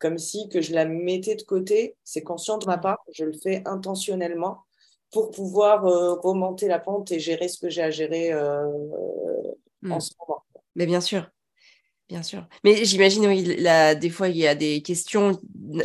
[0.01, 3.33] comme si que je la mettais de côté, c'est conscient de ma part, je le
[3.33, 4.63] fais intentionnellement
[5.11, 8.65] pour pouvoir euh, remonter la pente et gérer ce que j'ai à gérer euh,
[9.89, 10.01] en hmm.
[10.01, 10.43] ce moment.
[10.75, 11.29] Mais bien sûr,
[12.09, 12.45] bien sûr.
[12.63, 15.39] Mais j'imagine, oui, des fois, il y a des questions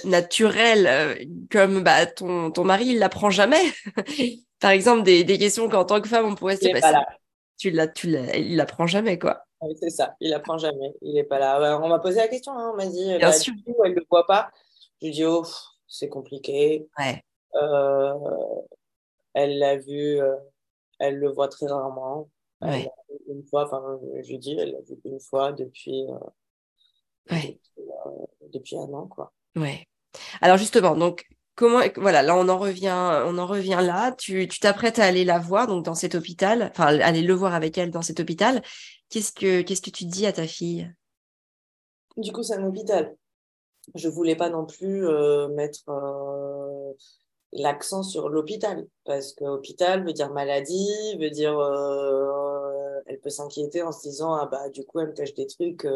[0.04, 1.14] naturelles, euh,
[1.50, 3.62] comme bah, ton, ton mari, il l'apprend jamais.
[4.60, 6.96] Par exemple, des, des questions qu'en tant que femme, on pourrait se passer
[7.58, 9.44] tu l'as, tu l'as, il l'apprend jamais, quoi.
[9.60, 11.80] Oui, c'est ça, il apprend jamais, il n'est pas là.
[11.82, 13.54] on m'a posé la question, hein, on m'a dit, Bien sûr.
[13.84, 14.50] elle ne le voit pas.
[15.00, 15.44] Je lui dis, oh,
[15.86, 16.86] c'est compliqué.
[16.98, 17.22] Ouais.
[17.54, 18.14] Euh,
[19.34, 20.34] elle l'a vu, euh,
[20.98, 22.28] elle le voit très rarement.
[22.60, 22.90] Ouais.
[23.28, 27.58] Une fois, enfin, je lui dis, elle l'a vu une fois depuis, euh, ouais.
[27.76, 29.32] depuis, depuis, un an, quoi.
[29.56, 29.86] Ouais.
[30.40, 31.26] Alors justement, donc
[31.56, 35.38] comment voilà là on en revient on en revient là tu t'apprêtes à aller la
[35.38, 38.62] voir donc dans cet hôpital enfin aller le voir avec elle dans cet hôpital
[39.08, 40.92] qu'est-ce que qu'est-ce que tu dis à ta fille?
[42.18, 43.16] Du coup c'est un hôpital
[43.94, 46.92] je voulais pas non plus euh, mettre euh,
[47.52, 52.55] l'accent sur l'hôpital parce que hôpital veut dire maladie veut dire euh,
[53.06, 55.86] elle peut s'inquiéter en se disant ah bah du coup elle me cache des trucs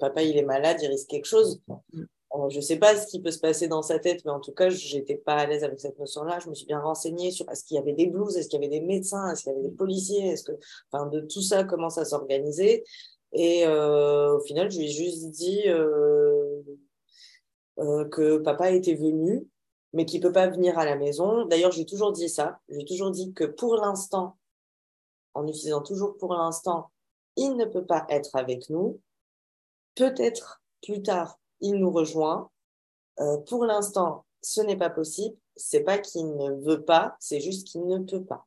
[0.00, 1.60] papa il est malade il risque quelque chose
[1.92, 2.04] mm.
[2.50, 4.52] Je ne sais pas ce qui peut se passer dans sa tête, mais en tout
[4.52, 6.38] cas, je n'étais pas à l'aise avec cette notion-là.
[6.38, 8.64] Je me suis bien renseignée sur est-ce qu'il y avait des blouses, est-ce qu'il y
[8.64, 10.52] avait des médecins, est-ce qu'il y avait des policiers, est-ce que,
[10.90, 12.84] enfin, de tout ça, comment ça s'organisait.
[13.32, 16.62] Et euh, au final, je lui ai juste dit euh,
[17.78, 19.46] euh, que papa était venu,
[19.92, 21.46] mais qu'il ne peut pas venir à la maison.
[21.46, 22.58] D'ailleurs, j'ai toujours dit ça.
[22.68, 24.36] J'ai toujours dit que pour l'instant,
[25.36, 26.90] en utilisant toujours pour l'instant,
[27.36, 29.00] il ne peut pas être avec nous.
[29.94, 32.50] Peut-être plus tard, il nous rejoint.
[33.20, 35.36] Euh, pour l'instant, ce n'est pas possible.
[35.54, 38.46] C'est pas qu'il ne veut pas, c'est juste qu'il ne peut pas.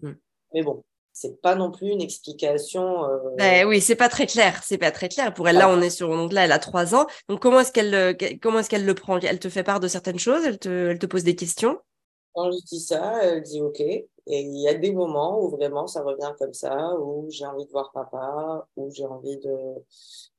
[0.00, 0.14] Hmm.
[0.52, 0.82] Mais bon,
[1.12, 3.04] c'est pas non plus une explication.
[3.04, 3.18] Euh...
[3.36, 4.62] Ben oui, c'est pas très clair.
[4.62, 5.32] C'est pas très clair.
[5.32, 7.06] Pour elle, là, on est sur donc là, elle a trois ans.
[7.28, 9.18] Donc comment est-ce qu'elle comment est-ce qu'elle le prend?
[9.18, 10.44] Elle te fait part de certaines choses?
[10.44, 11.78] Elle te, elle te pose des questions?
[12.34, 13.80] Quand je dis ça, elle dit OK.
[13.80, 17.66] Et il y a des moments où vraiment ça revient comme ça, où j'ai envie
[17.66, 19.50] de voir papa, où j'ai envie de.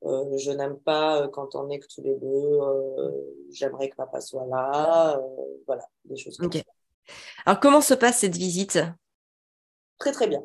[0.04, 3.10] Euh, je n'aime pas euh, quand on est que tous les deux, euh,
[3.52, 5.20] j'aimerais que papa soit là.
[5.66, 6.60] voilà, des choses comme ça.
[7.44, 8.78] Alors, comment se passe cette visite?
[9.98, 10.42] Très, très bien.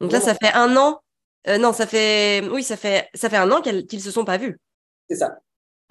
[0.00, 1.00] Donc là, ça fait un an.
[1.46, 2.48] non, ça fait.
[2.50, 4.58] Oui, ça fait, ça fait un an qu'ils ne se sont pas vus.
[5.10, 5.38] C'est ça.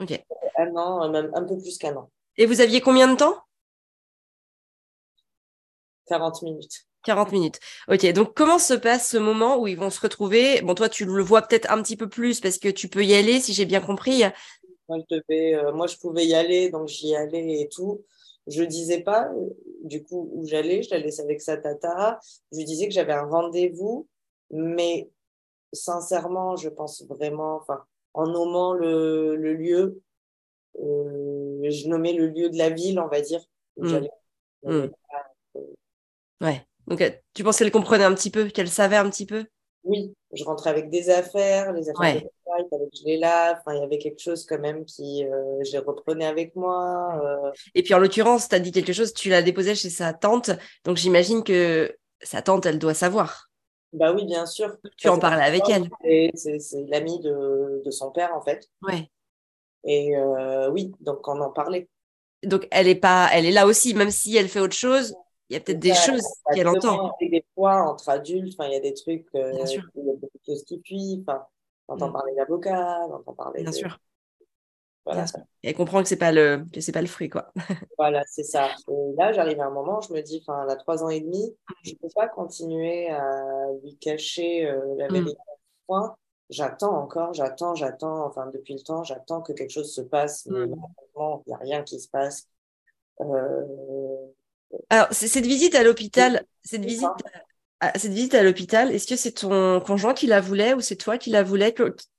[0.01, 0.19] Ok.
[0.57, 2.09] Un an, même un peu plus qu'un an.
[2.37, 3.37] Et vous aviez combien de temps?
[6.07, 6.85] 40 minutes.
[7.03, 7.59] 40 minutes.
[7.89, 10.61] Ok, donc comment se passe ce moment où ils vont se retrouver?
[10.61, 13.13] Bon, toi, tu le vois peut-être un petit peu plus parce que tu peux y
[13.13, 14.23] aller, si j'ai bien compris.
[14.89, 18.03] Moi, je, devais, euh, moi, je pouvais y aller, donc j'y allais et tout.
[18.47, 19.49] Je disais pas, euh,
[19.83, 20.83] du coup, où j'allais.
[20.83, 22.19] Je la laissais avec sa tata.
[22.51, 24.07] Je lui disais que j'avais un rendez-vous,
[24.51, 25.09] mais
[25.73, 30.01] sincèrement, je pense vraiment, enfin, en nommant le, le lieu,
[30.79, 33.41] euh, je nommais le lieu de la ville, on va dire,
[33.77, 33.89] où mmh.
[33.89, 34.09] j'allais.
[34.63, 34.87] Mmh.
[36.41, 36.65] Ouais.
[36.87, 39.45] Donc, euh, tu penses qu'elle comprenait un petit peu, qu'elle savait un petit peu?
[39.83, 43.57] Oui, je rentrais avec des affaires, les affaires de travail, il que je les lave.
[43.59, 47.19] Enfin, il y avait quelque chose quand même qui, euh, je les reprenais avec moi.
[47.21, 47.51] Euh.
[47.75, 50.51] Et puis, en l'occurrence, tu as dit quelque chose, tu l'as déposé chez sa tante.
[50.85, 53.49] Donc, j'imagine que sa tante, elle doit savoir.
[53.91, 54.75] Bah oui, bien sûr.
[54.97, 55.89] Tu en parlais avec elle.
[56.33, 58.69] C'est l'amie de, de, son père, en fait.
[58.81, 59.09] Ouais.
[59.83, 60.15] Et
[60.71, 61.89] oui, donc on en parlait.
[62.41, 65.15] Donc, elle est, pas, elle est là aussi, même si elle fait autre chose,
[65.53, 67.15] il y a peut-être des choses qu'elle entend.
[67.21, 70.43] Des fois, entre adultes, il y a des trucs, euh, il y a beaucoup de
[70.45, 71.23] choses qui fuient.
[71.87, 72.13] on entend mm.
[72.13, 73.99] parler d'avocats, on entend parler Bien sûr.
[75.05, 75.25] Voilà.
[75.61, 77.51] elle comprend que c'est pas le que c'est pas le fruit, quoi.
[77.97, 78.69] voilà, c'est ça.
[78.87, 81.55] Et là, j'arrive à un moment, je me dis, enfin, a trois ans et demi,
[81.83, 85.37] je ne peux pas continuer à lui cacher euh, la vérité.
[85.85, 86.15] Point.
[86.49, 90.65] J'attends encore, j'attends, j'attends, enfin, depuis le temps, j'attends que quelque chose se passe, mais
[90.65, 92.47] il n'y a rien qui se passe.
[93.21, 93.65] Euh,
[94.89, 97.09] Alors, cette visite à l'hôpital, cette visite,
[97.79, 100.95] à, cette visite à l'hôpital, est-ce que c'est ton conjoint qui la voulait ou c'est
[100.95, 101.73] toi qui la voulais?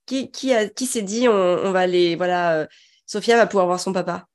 [0.07, 2.67] Qui, qui, qui s'est dit on, va aller, voilà, euh,
[3.07, 4.27] Sophia va pouvoir voir son papa?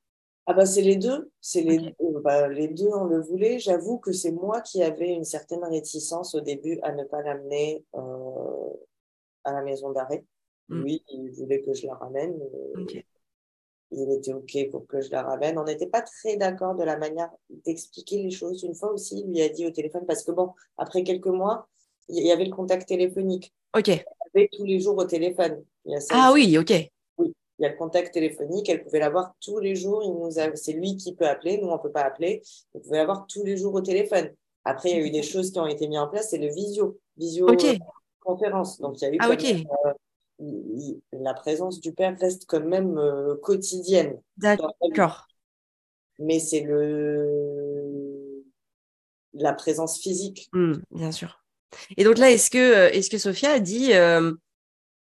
[0.51, 3.59] Ah bah c'est les deux, c'est les, bah, les deux on le voulait.
[3.59, 7.85] J'avoue que c'est moi qui avais une certaine réticence au début à ne pas l'amener
[7.93, 8.73] euh,
[9.43, 10.25] à la maison d'arrêt.
[10.69, 10.83] Mm.
[10.83, 12.39] Oui, il voulait que je la ramène
[13.91, 15.57] il était OK pour que je la ramène.
[15.57, 18.63] On n'était pas très d'accord de la manière d'expliquer les choses.
[18.63, 21.67] Une fois aussi, il lui a dit au téléphone, parce que bon, après quelques mois,
[22.07, 23.53] il y avait le contact téléphonique.
[23.75, 23.89] OK.
[23.89, 25.63] Elle avait tous les jours au téléphone.
[26.11, 26.73] ah oui, OK.
[27.17, 28.69] Oui, il y a le contact téléphonique.
[28.69, 30.03] Elle pouvait l'avoir tous les jours.
[30.03, 31.57] Il nous C'est lui qui peut appeler.
[31.57, 32.41] Nous, on ne peut pas appeler.
[32.73, 34.31] Elle pouvait l'avoir tous les jours au téléphone.
[34.65, 36.29] Après, il y a eu des choses qui ont été mises en place.
[36.29, 36.99] C'est le visio.
[37.17, 37.47] Visio
[38.19, 38.79] conférence.
[38.79, 39.95] Donc, il y a eu ah, OK
[41.11, 44.19] la présence du père reste quand même euh, quotidienne.
[44.37, 45.27] D'accord.
[46.17, 48.43] Mais c'est le
[49.33, 50.49] la présence physique.
[50.53, 51.43] Mmh, bien sûr.
[51.97, 54.33] Et donc là, est-ce que, euh, est-ce que Sophia a dit euh,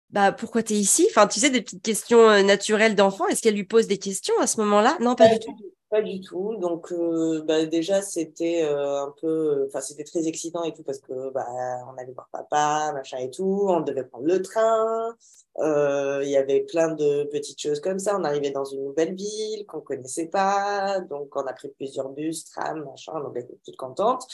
[0.10, 1.08] bah, pourquoi tu es ici?
[1.10, 3.28] Enfin, tu sais, des petites questions naturelles d'enfant.
[3.28, 4.98] Est-ce qu'elle lui pose des questions à ce moment-là?
[5.02, 5.56] Non, pas, du tout.
[5.90, 6.58] Pas du tout.
[6.58, 9.66] Donc, euh, bah, déjà, c'était euh, un peu.
[9.68, 11.46] Enfin, c'était très excitant et tout parce que bah,
[11.88, 13.68] on allait voir papa, machin et tout.
[13.70, 15.16] On devait prendre le train.
[15.60, 18.18] Euh, il y avait plein de petites choses comme ça.
[18.20, 21.00] On arrivait dans une nouvelle ville qu'on connaissait pas.
[21.10, 23.22] Donc, on a pris plusieurs bus, tram, machin.
[23.22, 24.28] Donc, elle était toute contente.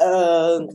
[0.00, 0.66] Euh,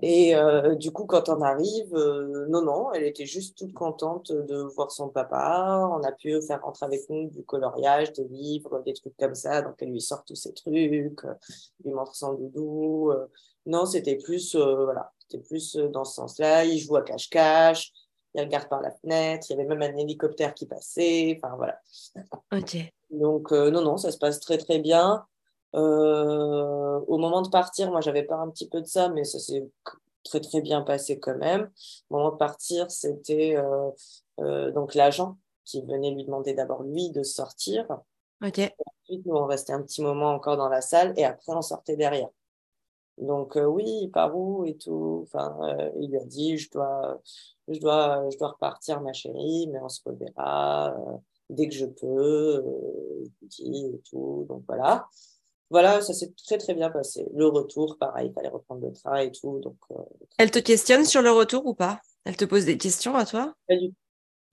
[0.00, 4.32] et euh, du coup, quand on arrive, euh, non, non, elle était juste toute contente
[4.32, 5.88] de voir son papa.
[5.92, 9.62] On a pu faire rentrer avec nous du coloriage, des livres, des trucs comme ça.
[9.62, 11.22] Donc, elle lui sort tous ces trucs,
[11.84, 13.12] lui montre son doudou.
[13.66, 16.64] non, c'était plus, voilà, c'était plus dans ce sens-là.
[16.64, 17.92] Il joue à cache-cache,
[18.34, 19.46] il regarde par la fenêtre.
[19.50, 21.38] Il y avait même un hélicoptère qui passait.
[21.42, 21.78] Enfin, voilà.
[22.52, 22.76] Ok.
[23.10, 25.26] Donc, non, non, ça se passe très, très bien.
[25.74, 29.38] Euh, au moment de partir, moi, j'avais peur un petit peu de ça, mais ça
[29.38, 29.68] s'est
[30.24, 31.70] très, très bien passé quand même.
[32.10, 33.90] Au moment de partir, c'était euh,
[34.40, 37.86] euh, donc l'agent qui venait lui demander d'abord, lui, de sortir.
[38.44, 38.58] Ok.
[38.58, 41.96] ensuite, nous, on restait un petit moment encore dans la salle et après, on sortait
[41.96, 42.28] derrière.
[43.18, 45.20] Donc, oui, par où et tout.
[45.22, 45.56] Enfin,
[46.00, 47.20] il lui a dit, je dois,
[47.68, 50.96] je, dois, je dois repartir, ma chérie, mais on se reverra
[51.50, 52.64] dès que je peux.
[53.42, 54.46] dit et tout.
[54.48, 55.08] Donc, voilà
[55.72, 57.26] voilà, ça s'est très très bien passé.
[57.34, 59.58] Le retour, pareil, il fallait reprendre le train et tout.
[59.60, 59.96] Donc, euh,
[60.36, 61.98] Elle te questionne sur le retour ou pas?
[62.24, 63.54] Elle te pose des questions à toi?
[63.66, 63.96] Pas du tout.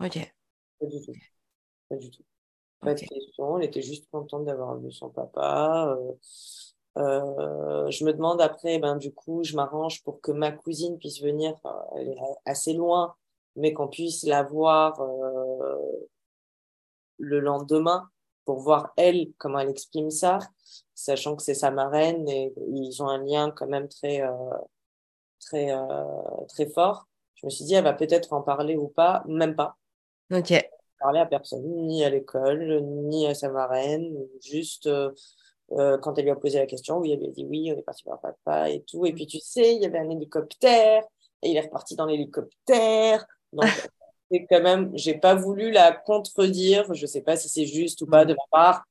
[0.06, 0.34] Ok.
[0.80, 1.12] Pas du tout.
[1.90, 2.24] Pas du tout.
[2.80, 3.60] Pas de questions.
[3.60, 5.98] Elle était juste contente d'avoir vu son papa.
[5.98, 6.14] Euh,
[6.98, 11.22] euh, je me demande après, ben, du coup, je m'arrange pour que ma cousine puisse
[11.22, 11.54] venir.
[11.98, 13.14] elle est assez loin,
[13.58, 14.98] mais qu'on puisse la voir
[17.18, 18.10] le lendemain
[18.50, 20.40] pour voir elle comment elle exprime ça,
[20.96, 24.34] sachant que c'est sa marraine et ils ont un lien quand même très euh,
[25.40, 25.86] très euh,
[26.48, 27.06] très fort.
[27.36, 29.78] Je me suis dit elle va peut-être en parler ou pas, même pas.
[30.34, 30.52] Ok.
[31.00, 35.12] Parler à personne, ni à l'école, ni à sa marraine, juste euh,
[36.00, 37.84] quand elle lui a posé la question, oui, elle lui a dit oui, on est
[37.84, 39.06] parti voir papa et tout.
[39.06, 41.04] Et puis tu sais, il y avait un hélicoptère
[41.44, 43.28] et il est reparti dans l'hélicoptère.
[43.54, 43.70] Donc
[44.32, 46.94] c'est quand même, j'ai pas voulu la contredire.
[46.94, 48.84] Je sais pas si c'est juste ou pas de ma part,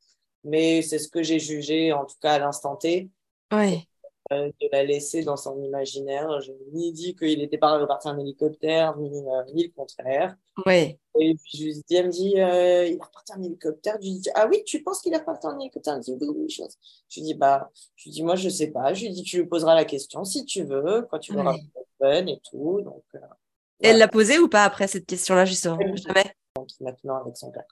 [0.45, 3.09] mais c'est ce que j'ai jugé, en tout cas à l'instant T.
[3.53, 3.87] Ouais.
[4.31, 6.41] Euh, de la laisser dans son imaginaire.
[6.43, 10.37] Je n'ai ni dit qu'il n'était pas reparti en hélicoptère, ni, euh, ni le contraire.
[10.67, 10.99] Ouais.
[11.19, 13.97] Et puis je dis, elle me dit, euh, il est reparti en hélicoptère.
[14.03, 15.95] Je lui dis, ah oui, tu penses qu'il est reparti en hélicoptère?
[15.95, 16.77] Elle me dit, oui, oui, chose.
[17.09, 18.93] Je lui dis, bah, je lui dis, moi, je sais pas.
[18.93, 21.57] Je lui dis, tu lui poseras la question si tu veux, quand tu l'auras
[22.01, 22.31] ouais.
[22.31, 22.83] et tout.
[22.83, 23.05] Donc,
[23.81, 25.79] elle l'a posée ou pas après cette question-là, justement?
[25.79, 26.35] Jamais.
[26.81, 27.65] Maintenant avec son père.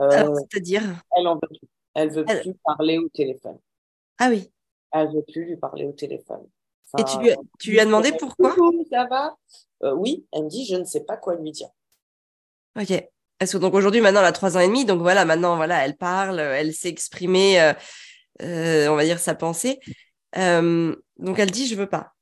[0.00, 0.82] Euh, c'est-à-dire?
[1.16, 1.68] Elle en veut plus.
[1.94, 3.58] Elle veut plus parler au téléphone.
[4.18, 4.50] Ah oui.
[4.92, 6.46] Elle veut plus lui parler au téléphone.
[6.98, 8.54] Et tu lui, as, tu lui as demandé pourquoi?
[8.90, 9.36] Ça va?
[9.82, 11.68] Euh, Oui, elle me dit je ne sais pas quoi lui dire.
[12.78, 12.92] Ok.
[13.38, 15.84] Parce que donc aujourd'hui, maintenant, elle a trois ans et demi, donc voilà, maintenant, voilà,
[15.84, 17.60] elle parle, elle sait exprimer,
[18.40, 19.78] euh, on va dire, sa pensée.
[20.34, 22.14] donc elle dit je veux pas.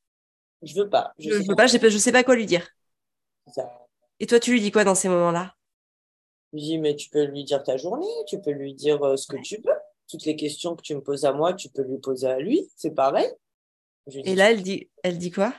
[0.62, 1.12] Je veux pas.
[1.18, 2.66] Je, je veux pas, je sais, sais pas quoi lui dire.
[4.20, 5.54] Et toi, tu lui dis quoi dans ces moments-là?
[6.52, 9.16] Je lui dis, mais tu peux lui dire ta journée, tu peux lui dire euh,
[9.16, 9.72] ce que tu veux.
[10.08, 12.68] Toutes les questions que tu me poses à moi, tu peux lui poser à lui,
[12.76, 13.28] c'est pareil.
[14.06, 15.54] Et là, elle dit, elle dit quoi?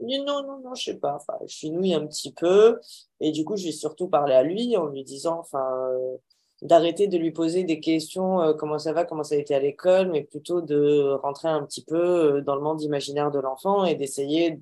[0.00, 1.16] Non, non, non, je sais pas.
[1.16, 2.80] Enfin, je suis nouille un petit peu.
[3.20, 6.16] Et du coup, je vais surtout parler à lui en lui disant, enfin, euh,
[6.62, 9.60] d'arrêter de lui poser des questions, euh, comment ça va, comment ça a été à
[9.60, 13.94] l'école, mais plutôt de rentrer un petit peu dans le monde imaginaire de l'enfant et
[13.94, 14.60] d'essayer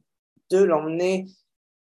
[0.51, 1.27] de l'emmener,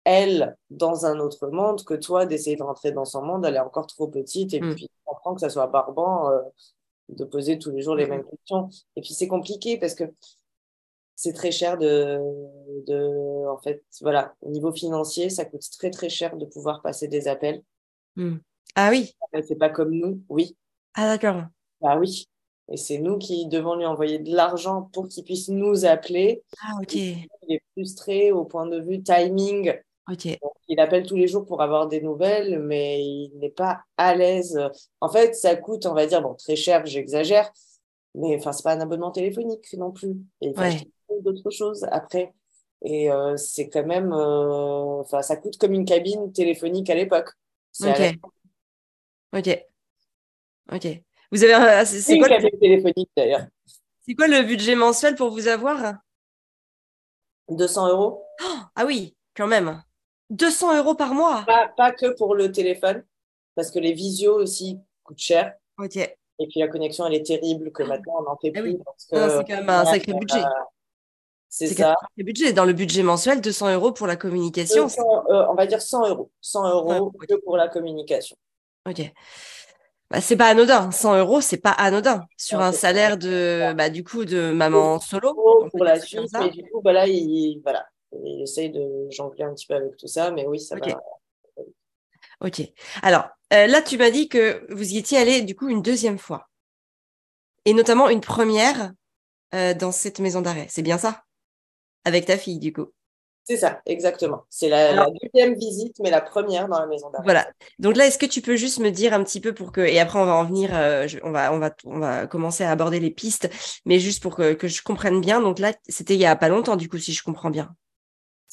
[0.03, 3.59] elle, dans un autre monde, que toi, d'essayer de rentrer dans son monde, elle est
[3.59, 4.75] encore trop petite, et mm.
[4.75, 6.29] puis on comprend que ça soit barbant
[7.09, 8.09] de poser tous les jours les mm.
[8.09, 8.69] mêmes questions.
[8.95, 10.05] Et puis c'est compliqué parce que
[11.21, 12.19] c'est très cher de,
[12.87, 17.07] de, en fait, voilà, au niveau financier, ça coûte très très cher de pouvoir passer
[17.07, 17.61] des appels.
[18.15, 18.37] Hmm.
[18.73, 19.13] Ah oui.
[19.47, 20.57] C'est pas comme nous, oui.
[20.95, 21.43] Ah d'accord.
[21.83, 22.27] Ah oui.
[22.71, 26.41] Et c'est nous qui devons lui envoyer de l'argent pour qu'il puisse nous appeler.
[26.63, 26.95] Ah ok.
[26.95, 29.73] Il est frustré au point de vue timing.
[30.09, 30.25] Ok.
[30.67, 34.59] il appelle tous les jours pour avoir des nouvelles, mais il n'est pas à l'aise.
[34.99, 37.51] En fait, ça coûte, on va dire, bon, très cher, j'exagère,
[38.15, 40.17] mais enfin, c'est pas un abonnement téléphonique non plus.
[40.41, 40.53] Et
[41.21, 42.33] d'autres choses après.
[42.83, 47.29] Et euh, c'est quand même, euh, enfin, ça coûte comme une cabine téléphonique à l'époque.
[47.83, 48.17] Ok.
[49.33, 49.65] Ok.
[50.73, 50.87] Ok.
[51.31, 53.45] Vous avez, c'est quoi cabine téléphonique d'ailleurs.
[54.01, 55.95] C'est quoi le budget mensuel pour vous avoir?
[57.49, 58.23] 200 euros.
[58.75, 59.81] ah oui, quand même.
[60.31, 61.43] 200 euros par mois.
[61.45, 63.03] Pas, pas, que pour le téléphone,
[63.55, 65.53] parce que les visios aussi coûtent cher.
[65.77, 65.97] Ok.
[65.97, 68.77] Et puis la connexion, elle est terrible que maintenant on n'en fait ah plus.
[68.97, 70.41] c'est quand même un sacré budget.
[71.49, 71.95] C'est ça.
[72.17, 72.53] Le budget.
[72.53, 74.87] Dans le budget mensuel, 200 euros pour la communication.
[75.29, 76.31] Euh, on va dire 100 euros.
[76.41, 77.11] 100 euros
[77.43, 78.37] pour la communication.
[78.89, 79.11] Ok.
[80.09, 80.91] Bah, c'est pas anodin.
[80.91, 85.33] 100 euros, c'est pas anodin sur un salaire de, bah, du coup, de maman solo.
[85.69, 87.85] Pour la suite, mais du coup, voilà, il, voilà,
[88.23, 90.87] il essaye de jongler un petit peu avec tout ça, mais oui, ça va.
[92.41, 92.61] Ok.
[93.03, 96.17] Alors, euh, là, tu m'as dit que vous y étiez allé, du coup, une deuxième
[96.17, 96.49] fois.
[97.65, 98.93] Et notamment une première
[99.53, 100.67] euh, dans cette maison d'arrêt.
[100.69, 101.23] C'est bien ça?
[102.03, 102.87] Avec ta fille, du coup.
[103.43, 104.43] C'est ça, exactement.
[104.49, 107.23] C'est la, deuxième visite, mais la première dans la maison d'arrêt.
[107.23, 107.47] Voilà.
[107.79, 109.99] Donc là, est-ce que tu peux juste me dire un petit peu pour que, et
[109.99, 112.99] après on va en venir, euh, on va, on va, on va commencer à aborder
[112.99, 113.49] les pistes,
[113.85, 115.41] mais juste pour que, que je comprenne bien.
[115.41, 117.75] Donc là, c'était il y a pas longtemps, du coup, si je comprends bien.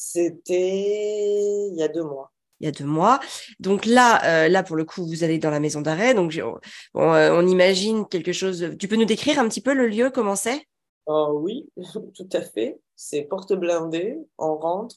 [0.01, 2.31] C'était il y a deux mois.
[2.61, 3.19] Il y a deux mois.
[3.59, 6.15] Donc là, euh, là pour le coup, vous allez dans la maison d'arrêt.
[6.15, 6.59] Donc euh,
[6.95, 8.77] on imagine quelque chose.
[8.79, 10.65] Tu peux nous décrire un petit peu le lieu, comment c'est?
[11.07, 11.69] Oh, oui,
[12.15, 12.79] tout à fait.
[12.95, 14.95] C'est porte blindée, on rentre,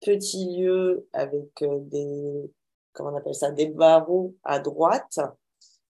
[0.00, 2.50] petit lieu avec euh, des,
[2.94, 5.20] comment on appelle ça, des barreaux à droite.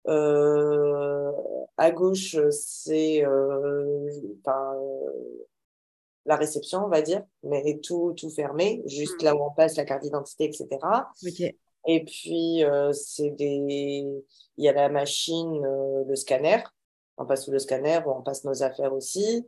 [0.08, 1.30] Euh,
[1.76, 4.08] à gauche, c'est euh,
[6.26, 9.84] la réception, on va dire, mais tout, tout fermé, juste là où on passe la
[9.84, 10.68] carte d'identité, etc.
[11.86, 12.62] Et puis,
[12.92, 14.04] c'est des...
[14.56, 15.62] il y a la machine,
[16.06, 16.62] le scanner,
[17.20, 19.46] on passe sous le scanner on passe nos affaires aussi.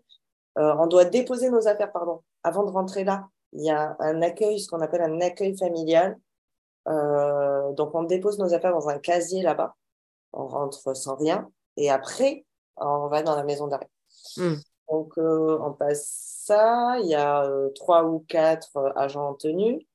[0.58, 3.28] Euh, on doit déposer nos affaires, pardon, avant de rentrer là.
[3.54, 6.18] Il y a un accueil, ce qu'on appelle un accueil familial.
[6.88, 9.74] Euh, donc, on dépose nos affaires dans un casier là-bas.
[10.34, 11.50] On rentre sans rien.
[11.78, 12.44] Et après,
[12.76, 13.88] on va dans la maison d'arrêt.
[14.36, 14.56] Hmm.
[14.92, 16.98] Donc, euh, on passe ça.
[17.00, 19.86] Il y a trois ou quatre agents en tenue.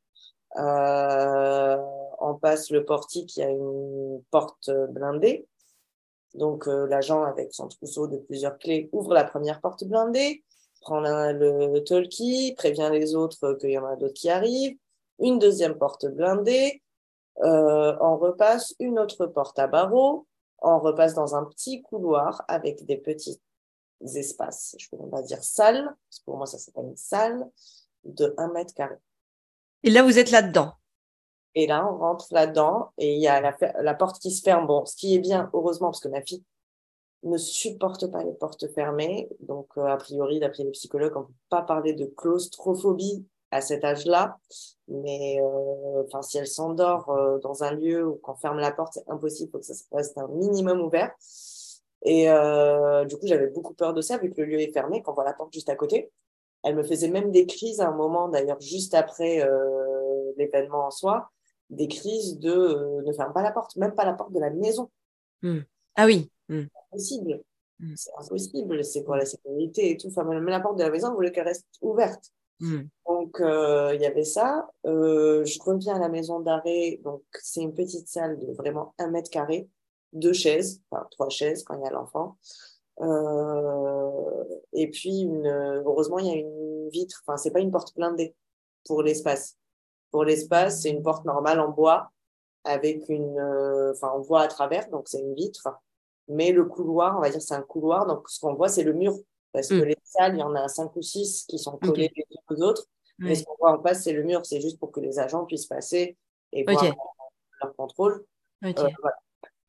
[0.56, 5.48] on passe le portique, il y a une porte blindée.
[6.34, 10.44] Donc, euh, l'agent, avec son trousseau de plusieurs clés, ouvre la première porte blindée,
[10.82, 14.78] prend le talkie, prévient les autres qu'il y en a d'autres qui arrivent.
[15.20, 16.82] Une deuxième porte blindée,
[17.44, 20.28] euh, on repasse une autre porte à barreaux,
[20.62, 23.40] on repasse dans un petit couloir avec des petits
[24.06, 27.48] espaces, je peux pas dire salle, parce que pour moi ça s'appelle une salle,
[28.04, 28.96] de 1 mètre carré.
[29.84, 30.74] Et là, vous êtes là-dedans
[31.60, 34.68] et là, on rentre là-dedans et il y a la, porte qui se ferme.
[34.68, 36.44] Bon, ce qui est bien, heureusement, parce que ma fille
[37.24, 39.28] ne supporte pas les portes fermées.
[39.40, 43.62] Donc, euh, a priori, d'après les psychologues, on ne peut pas parler de claustrophobie à
[43.62, 44.38] cet âge-là.
[44.88, 48.94] Mais euh, enfin, si elle s'endort euh, dans un lieu où qu'on ferme la porte,
[48.94, 49.50] c'est impossible.
[49.50, 51.12] Il faut que ça passe un minimum ouvert.
[52.04, 52.28] Et
[53.08, 55.26] du coup, j'avais beaucoup peur de ça, vu que le lieu est fermé, qu'on voit
[55.26, 56.12] la porte juste à côté.
[56.64, 59.48] Elle me faisait même des crises à un moment, d'ailleurs, juste après
[60.38, 61.32] l'événement en soi
[61.70, 64.50] des crises de euh, ne ferme pas la porte, même pas la porte de la
[64.50, 64.90] maison.
[65.42, 65.60] Hmm.
[65.96, 66.32] Ah oui.
[66.50, 66.62] Hmm.
[66.62, 67.44] C'est impossible.
[67.80, 67.94] Hmm.
[67.96, 68.84] C'est impossible.
[68.84, 70.08] C'est pour la sécurité et tout.
[70.08, 72.32] Enfin, même la porte de la maison, vous voulez qu'elle reste ouverte.
[72.60, 74.68] Donc, euh, il y avait ça.
[74.88, 77.00] Euh, je reviens à la maison d'arrêt.
[77.04, 79.70] Donc, c'est une petite salle de vraiment un mètre carré,
[80.14, 82.38] deux chaises, enfin trois chaises quand il y a l'enfant.
[84.74, 85.48] et puis, une,
[85.86, 87.24] heureusement, il y a une vitre.
[87.26, 88.36] Enfin, c'est pas une porte blindée
[88.86, 89.58] pour l'espace.
[90.12, 92.12] Pour l'espace, c'est une porte normale en bois
[92.64, 95.68] avec une, euh, enfin, on voit à travers, donc c'est une vitre.
[96.28, 98.06] Mais le couloir, on va dire, c'est un couloir.
[98.06, 99.16] Donc, ce qu'on voit, c'est le mur.
[99.54, 99.86] Parce que mm.
[99.86, 102.62] les salles, il y en a cinq ou six qui sont collées les unes aux
[102.64, 102.86] autres.
[103.20, 104.46] Mais ce qu'on voit en face, c'est le mur.
[104.46, 106.18] C'est juste pour que les agents puissent passer
[106.52, 106.84] et voir
[107.62, 108.26] leur contrôle.
[108.64, 108.74] Euh,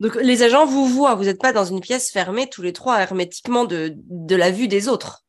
[0.00, 3.00] Donc les agents vous voient, vous n'êtes pas dans une pièce fermée tous les trois
[3.00, 5.24] hermétiquement de, de la vue des autres.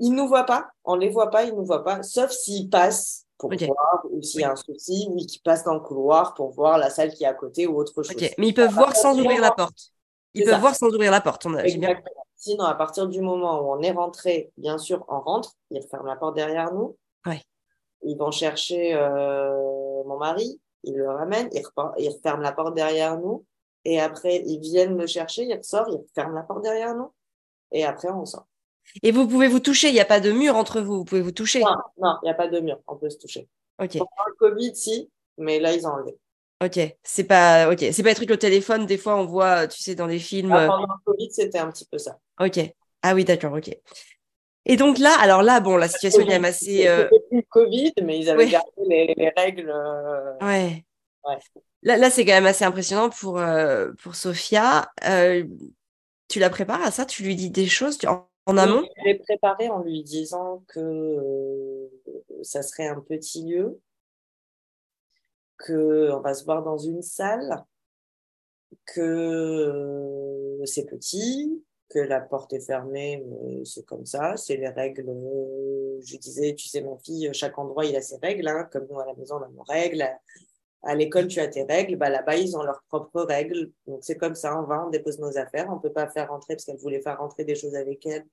[0.00, 3.26] Ils nous voient pas, on les voit pas, ils nous voient pas, sauf s'ils passent
[3.36, 6.50] pour voir ou s'il y a un souci, ou qu'ils passent dans le couloir pour
[6.50, 8.16] voir la salle qui est à côté ou autre chose.
[8.36, 9.92] Mais ils peuvent voir sans ouvrir la porte.
[10.34, 11.46] Ils peuvent voir sans ouvrir la porte.
[11.46, 12.00] On a, bien...
[12.36, 16.06] Sinon, à partir du moment où on est rentré, bien sûr, on rentre, ils referment
[16.06, 16.96] la porte derrière nous.
[17.26, 17.42] Ouais.
[18.02, 21.64] Ils vont chercher euh, mon mari, ils le ramènent, ils,
[21.98, 23.44] ils referment la porte derrière nous.
[23.90, 27.10] Et après, ils viennent me chercher, ils ressortent, ils ferment la porte derrière nous.
[27.72, 28.46] Et après, on sort.
[29.02, 31.22] Et vous pouvez vous toucher, il n'y a pas de mur entre vous, vous pouvez
[31.22, 31.60] vous toucher.
[31.60, 33.48] Non, il n'y a pas de mur, on peut se toucher.
[33.82, 33.92] Ok.
[33.92, 36.18] Pendant le Covid, si, mais là, ils ont enlevé.
[36.62, 38.84] Ok, c'est pas, ok, c'est pas des trucs au téléphone.
[38.84, 40.52] Des fois, on voit, tu sais, dans des films.
[40.52, 42.18] Ah, pendant le Covid, c'était un petit peu ça.
[42.38, 42.60] Ok.
[43.02, 43.74] Ah oui, d'accord, ok.
[44.66, 46.86] Et donc là, alors là, bon, la situation est quand même assez.
[46.86, 47.08] Euh...
[47.30, 49.70] Plus Covid, mais ils avaient gardé les, règles.
[49.70, 50.84] Euh, ouais.
[51.26, 51.38] Ouais.
[51.82, 54.90] Là, là c'est quand même assez impressionnant pour, euh, pour Sophia.
[55.08, 55.44] Euh,
[56.28, 57.06] tu la prépares à ça?
[57.06, 57.98] Tu lui dis des choses?
[58.06, 58.82] En, amont?
[58.98, 61.88] Je l'ai préparée en lui disant que
[62.42, 63.80] ça serait un petit lieu,
[65.58, 67.64] qu'on va se voir dans une salle,
[68.86, 75.06] que c'est petit, que la porte est fermée, mais c'est comme ça, c'est les règles.
[76.02, 79.00] Je disais, tu sais, ma fille, chaque endroit, il a ses règles, hein, comme nous
[79.00, 80.06] à la maison, on a nos règles.
[80.82, 83.72] À l'école, tu as tes règles, bah, là-bas, ils ont leurs propres règles.
[83.86, 85.66] Donc, c'est comme ça, on va, on dépose nos affaires.
[85.70, 88.24] On ne peut pas faire rentrer parce qu'elle voulait faire rentrer des choses avec elle.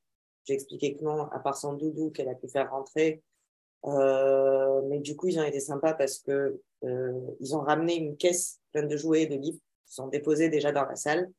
[0.43, 3.24] J'ai expliqué que non, à part son doudou qu'elle a pu faire rentrer.
[3.86, 8.16] Euh, mais du coup, ils ont été sympas parce que euh, ils ont ramené une
[8.16, 11.32] caisse pleine de jouets et de livres qui sont déposés déjà dans la salle.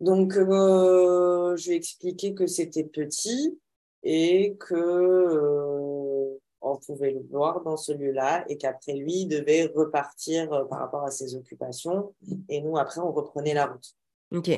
[0.00, 3.58] Donc, euh, je lui ai expliqué que c'était petit
[4.02, 5.95] et que euh,
[6.76, 10.80] on pouvait le voir dans ce lieu-là et qu'après lui, il devait repartir euh, par
[10.80, 12.14] rapport à ses occupations.
[12.48, 13.94] Et nous, après, on reprenait la route.
[14.32, 14.50] Ok.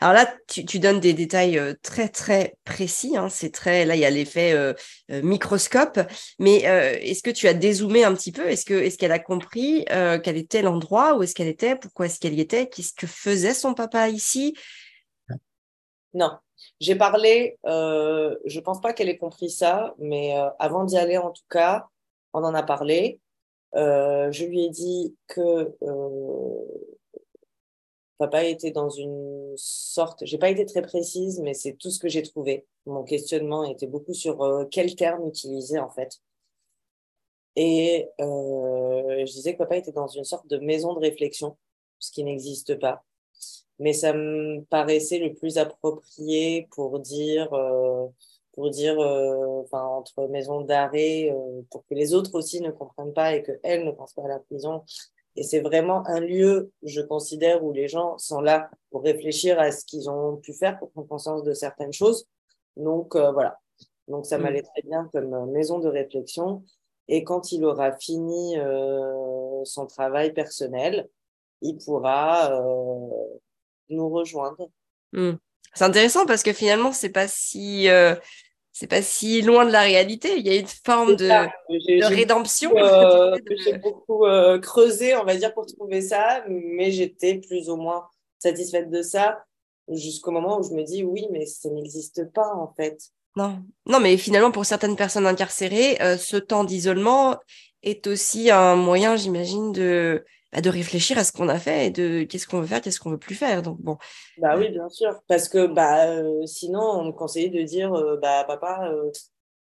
[0.00, 3.16] Alors là, tu, tu donnes des détails euh, très très précis.
[3.16, 3.30] Hein.
[3.30, 4.74] C'est très là, il y a l'effet euh,
[5.10, 5.98] euh, microscope.
[6.38, 8.46] Mais est-ce que tu as dézoomé un petit peu?
[8.46, 11.74] Est-ce que est-ce qu'elle a compris quel était l'endroit où est-ce qu'elle était?
[11.74, 12.68] Pourquoi est-ce qu'elle y était?
[12.68, 14.54] Qu'est-ce que faisait son papa ici?
[16.12, 16.30] Non,
[16.80, 17.58] j'ai parlé.
[17.64, 21.86] je pense pas qu'elle ait compris ça, mais avant d'y aller, en tout cas,
[22.32, 23.20] on en a parlé.
[23.74, 25.74] je lui ai dit que
[28.18, 32.08] Papa était dans une sorte, j'ai pas été très précise, mais c'est tout ce que
[32.08, 32.64] j'ai trouvé.
[32.86, 36.20] Mon questionnement était beaucoup sur euh, quel terme utiliser en fait.
[37.56, 41.56] Et euh, je disais que papa était dans une sorte de maison de réflexion,
[41.98, 43.04] ce qui n'existe pas.
[43.78, 48.06] Mais ça me paraissait le plus approprié pour dire, euh,
[48.52, 53.12] pour dire, euh, enfin entre maison d'arrêt, euh, pour que les autres aussi ne comprennent
[53.12, 54.84] pas et que elle ne pense pas à la prison
[55.36, 59.72] et c'est vraiment un lieu, je considère, où les gens sont là pour réfléchir à
[59.72, 62.28] ce qu'ils ont pu faire pour prendre conscience de certaines choses.
[62.76, 63.58] Donc voilà.
[64.06, 64.66] Donc ça m'allait mm.
[64.72, 66.62] très bien comme maison de réflexion.
[67.08, 68.54] Et quand il aura fini
[69.64, 71.08] son travail personnel,
[71.64, 73.08] il pourra euh,
[73.88, 74.68] nous rejoindre.
[75.12, 75.32] Mm.
[75.74, 78.14] C'est intéressant parce que finalement, c'est pas si euh,
[78.72, 80.36] c'est pas si loin de la réalité.
[80.36, 82.72] Il y a une forme de, rédemption.
[82.76, 87.68] Euh, que j'ai beaucoup euh, creusé, on va dire, pour trouver ça, mais j'étais plus
[87.70, 88.06] ou moins
[88.38, 89.44] satisfaite de ça
[89.88, 92.98] jusqu'au moment où je me dis oui, mais ça n'existe pas en fait.
[93.36, 97.36] Non, non, mais finalement, pour certaines personnes incarcérées, ce temps d'isolement
[97.82, 101.90] est aussi un moyen, j'imagine, de bah, de réfléchir à ce qu'on a fait et
[101.90, 103.60] de qu'est-ce qu'on veut faire, qu'est-ce qu'on veut plus faire.
[103.62, 103.96] Donc bon.
[104.38, 108.16] Bah oui, bien sûr, parce que bah euh, sinon on me conseillait de dire euh,
[108.22, 108.88] bah papa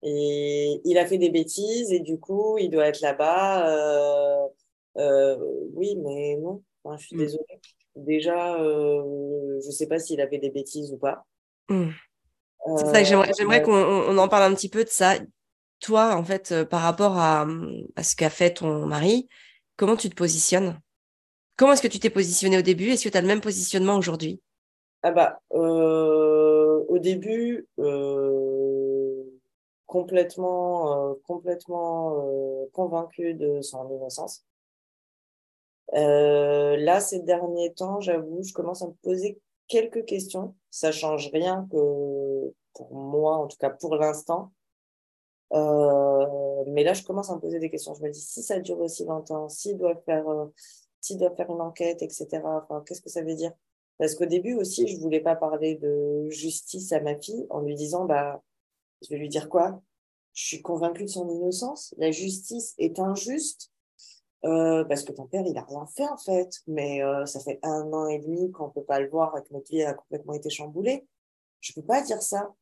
[0.03, 4.49] et euh, il a fait des bêtises et du coup il doit être là-bas.
[4.97, 6.63] oui, mais non,
[6.97, 7.21] je suis mmh.
[7.21, 7.61] désolée.
[7.97, 11.25] Déjà, je sais pas s'il a fait des bêtises ou pas.
[11.69, 11.91] Mmh.
[12.79, 15.15] C'est ça que j'aimerais qu'on en parle un petit peu de ça.
[15.81, 17.47] Toi, en fait, par rapport à,
[17.97, 19.29] à ce qu'a fait ton mari,
[19.81, 20.79] Comment tu te positionnes?
[21.57, 22.91] Comment est-ce que tu t'es positionné au début?
[22.91, 24.43] Est-ce que tu as le même positionnement aujourd'hui?
[25.03, 29.25] Ah bah, euh, au début, euh,
[29.87, 34.45] complètement, euh, complètement convaincu de son innocence.
[35.95, 40.55] là, ces derniers temps, j'avoue, je commence à me poser quelques questions.
[40.69, 44.53] Ça change rien que pour moi, en tout cas pour l'instant.
[45.53, 47.95] Euh, mais là, je commence à me poser des questions.
[47.95, 50.47] Je me dis, si ça dure aussi longtemps, s'il doit faire, euh,
[51.17, 52.43] doit faire une enquête, etc.
[52.87, 53.53] Qu'est-ce que ça veut dire?
[53.99, 57.75] Parce qu'au début aussi, je voulais pas parler de justice à ma fille en lui
[57.75, 58.43] disant, bah,
[59.03, 59.83] je vais lui dire quoi?
[60.35, 61.95] Je suis convaincue de son innocence.
[61.99, 63.73] La justice est injuste.
[64.45, 67.93] euh, parce que ton père, il a rien fait en fait, mais ça fait un
[67.93, 70.49] an et demi qu'on peut pas le voir et que notre vie a complètement été
[70.51, 71.07] chamboulée.
[71.61, 72.55] Je peux pas dire ça.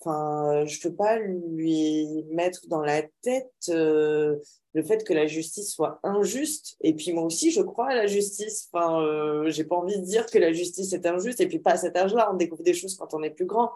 [0.00, 4.36] Enfin, je peux pas lui mettre dans la tête euh,
[4.74, 6.76] le fait que la justice soit injuste.
[6.82, 8.68] Et puis moi aussi, je crois à la justice.
[8.72, 11.40] Enfin, euh, j'ai pas envie de dire que la justice est injuste.
[11.40, 12.30] Et puis pas à cet âge-là.
[12.32, 13.70] On découvre des choses quand on est plus grand,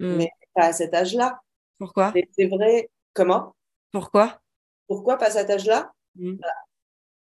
[0.00, 0.16] Hmm.
[0.16, 1.40] mais pas à cet âge-là.
[1.78, 2.12] Pourquoi?
[2.16, 2.90] Et C'est vrai.
[3.12, 3.54] Comment?
[3.92, 4.40] Pourquoi?
[4.88, 5.92] Pourquoi pas à cet âge-là?
[6.16, 6.36] Hmm.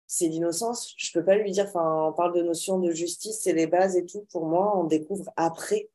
[0.07, 0.95] c'est l'innocence.
[0.97, 3.97] Je peux pas lui dire, enfin, on parle de notion de justice, c'est les bases
[3.97, 4.27] et tout.
[4.33, 5.91] Pour moi, on découvre après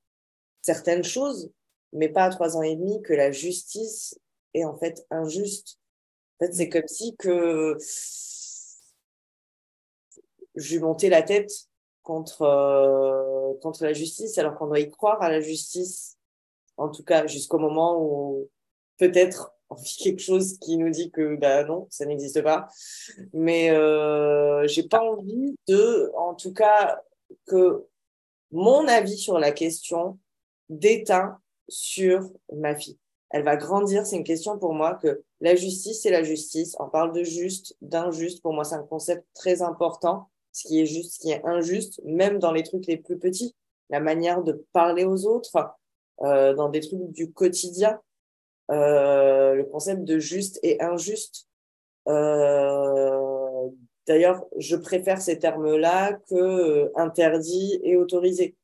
[0.62, 1.52] certaines choses,
[1.94, 4.20] mais pas à trois ans et demi que la justice
[4.54, 5.80] est en fait injuste.
[6.40, 7.78] En fait, c'est comme si que
[10.56, 11.52] je lui la tête
[12.04, 16.18] contre, euh, contre la justice, alors qu'on doit y croire à la justice,
[16.78, 18.50] en tout cas jusqu'au moment où
[18.98, 22.68] peut-être on vit quelque chose qui nous dit que bah non, ça n'existe pas.
[23.34, 27.02] Mais euh, j'ai pas envie de, en tout cas,
[27.48, 27.86] que
[28.52, 30.20] mon avis sur la question
[30.70, 32.98] déteint sur ma fille.
[33.30, 36.76] Elle va grandir, c'est une question pour moi que la justice, c'est la justice.
[36.80, 38.42] On parle de juste, d'injuste.
[38.42, 40.30] Pour moi, c'est un concept très important.
[40.52, 43.56] Ce qui est juste, ce qui est injuste, même dans les trucs les plus petits.
[43.90, 45.76] La manière de parler aux autres,
[46.22, 48.00] euh, dans des trucs du quotidien.
[48.72, 51.48] Euh, le concept de juste et injuste.
[52.08, 53.34] Euh,
[54.08, 58.56] D'ailleurs, je préfère ces termes-là que interdit et autorisé.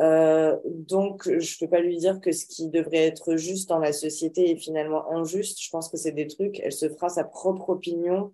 [0.00, 3.92] Euh, donc, je peux pas lui dire que ce qui devrait être juste dans la
[3.92, 5.60] société est finalement injuste.
[5.60, 6.60] Je pense que c'est des trucs.
[6.60, 8.32] Elle se fera sa propre opinion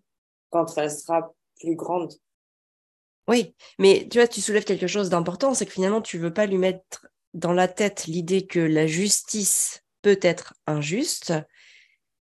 [0.51, 2.13] quand elle sera plus grande.
[3.29, 6.47] Oui, mais tu vois, tu soulèves quelque chose d'important, c'est que finalement, tu veux pas
[6.47, 11.33] lui mettre dans la tête l'idée que la justice peut être injuste,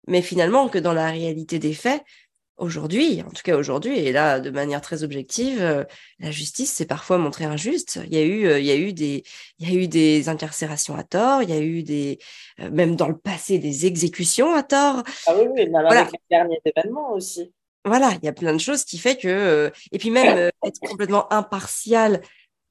[0.08, 2.02] mais finalement que dans la réalité des faits,
[2.58, 5.84] aujourd'hui, en tout cas aujourd'hui, et là de manière très objective, euh,
[6.18, 8.00] la justice s'est parfois montrée injuste.
[8.06, 9.24] Il y a eu, euh, il y a eu des,
[9.58, 12.18] il y a eu des incarcérations à tort, il y a eu des,
[12.60, 15.02] euh, même dans le passé, des exécutions à tort.
[15.26, 16.00] Ah oui, oui, mais alors Voilà.
[16.02, 17.52] avec les derniers événements aussi.
[17.84, 21.32] Voilà, il y a plein de choses qui fait que, et puis même être complètement
[21.32, 22.20] impartial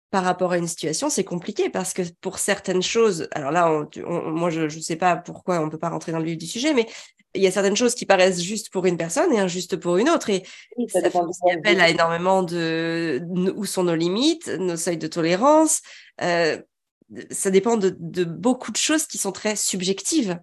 [0.09, 3.85] par rapport à une situation, c'est compliqué parce que pour certaines choses, alors là, on-
[3.85, 6.37] tu- on- moi, je ne sais pas pourquoi on peut pas rentrer dans le vif
[6.37, 6.87] du sujet, mais
[7.37, 10.09] il y a certaines choses qui paraissent justes pour une personne et injustes pour une
[10.09, 10.29] autre.
[10.29, 10.43] Et
[10.77, 13.21] Oui, ça ça fait appel à énormément de
[13.55, 15.81] où sont nos limites, nos seuils de tolérance.
[16.21, 16.59] Euh,
[17.31, 20.37] ça dépend de, de beaucoup de choses qui sont très subjectives.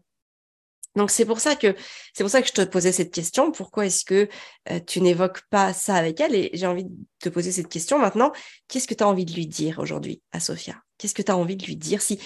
[0.96, 1.74] Donc c'est pour ça que
[2.12, 3.50] c'est pour ça que je te posais cette question.
[3.50, 4.28] Pourquoi est-ce que
[4.70, 6.34] euh, tu n'évoques pas ça avec elle?
[6.34, 8.32] Et j'ai envie de te poser cette question maintenant.
[8.68, 10.80] Qu'est-ce que tu as envie de lui dire aujourd'hui à Sophia?
[10.98, 12.00] Qu'est-ce que tu as envie de lui dire?
[12.00, 12.20] Si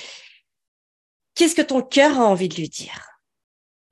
[1.35, 3.07] qu'est-ce que ton cœur a envie de lui dire?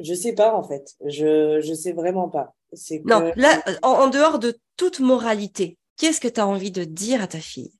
[0.00, 0.94] Je sais pas en fait.
[1.04, 2.54] Je je sais vraiment pas.
[2.72, 6.70] C'est que Non, là, en, en dehors de toute moralité, qu'est-ce que tu as envie
[6.70, 7.72] de dire à ta fille?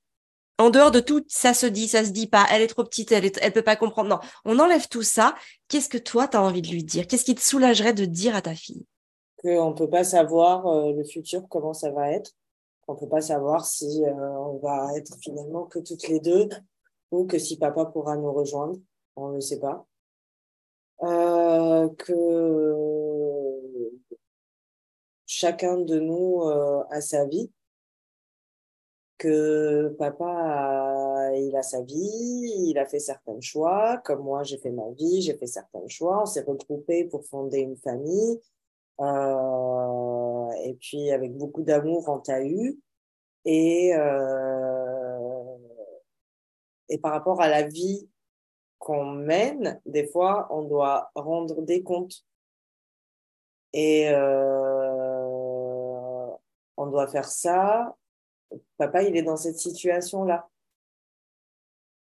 [0.59, 3.11] En dehors de tout, ça se dit, ça se dit pas, elle est trop petite,
[3.11, 4.09] elle est, elle peut pas comprendre.
[4.09, 5.35] Non, on enlève tout ça.
[5.67, 7.05] Qu'est-ce que toi, tu as envie de lui dire?
[7.05, 8.85] Qu'est-ce qui te soulagerait de dire à ta fille?
[9.39, 12.31] Qu'on peut pas savoir euh, le futur comment ça va être.
[12.87, 16.49] On peut pas savoir si euh, on va être finalement que toutes les deux
[17.11, 18.77] ou que si papa pourra nous rejoindre.
[19.15, 19.85] On ne sait pas.
[21.03, 21.36] Euh,
[21.97, 22.87] que
[25.27, 27.51] chacun de nous euh, a sa vie.
[29.17, 34.59] Que papa a, il a sa vie, il a fait certains choix, comme moi j'ai
[34.59, 38.39] fait ma vie, j'ai fait certains choix, on s'est regroupés pour fonder une famille.
[39.01, 42.79] Euh, et puis avec beaucoup d'amour, on t'a eu.
[43.45, 45.57] Et, euh,
[46.89, 48.07] et par rapport à la vie
[48.79, 52.25] qu'on mène, des fois, on doit rendre des comptes.
[53.73, 55.27] Et euh,
[56.77, 57.95] on doit faire ça.
[58.77, 60.47] Papa, il est dans cette situation-là.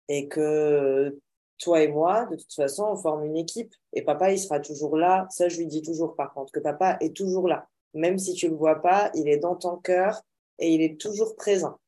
[0.07, 1.19] Et que
[1.57, 3.73] toi et moi, de toute façon, on forme une équipe.
[3.93, 5.27] Et papa, il sera toujours là.
[5.31, 7.67] Ça, je lui dis toujours, par contre, que papa est toujours là.
[7.93, 10.21] Même si tu le vois pas, il est dans ton cœur
[10.59, 11.79] et il est toujours présent.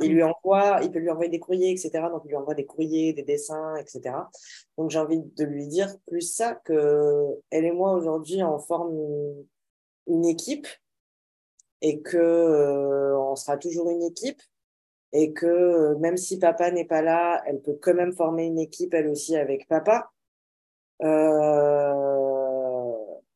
[0.00, 1.90] Il lui envoie, il peut lui envoyer des courriers, etc.
[2.10, 4.14] Donc, il lui envoie des courriers, des dessins, etc.
[4.78, 8.94] Donc, j'ai envie de lui dire plus ça que elle et moi, aujourd'hui, on forme
[10.06, 10.66] une, équipe
[11.82, 14.40] et que euh, on sera toujours une équipe
[15.12, 18.94] et que même si papa n'est pas là, elle peut quand même former une équipe
[18.94, 20.10] elle aussi avec papa
[21.02, 22.11] euh,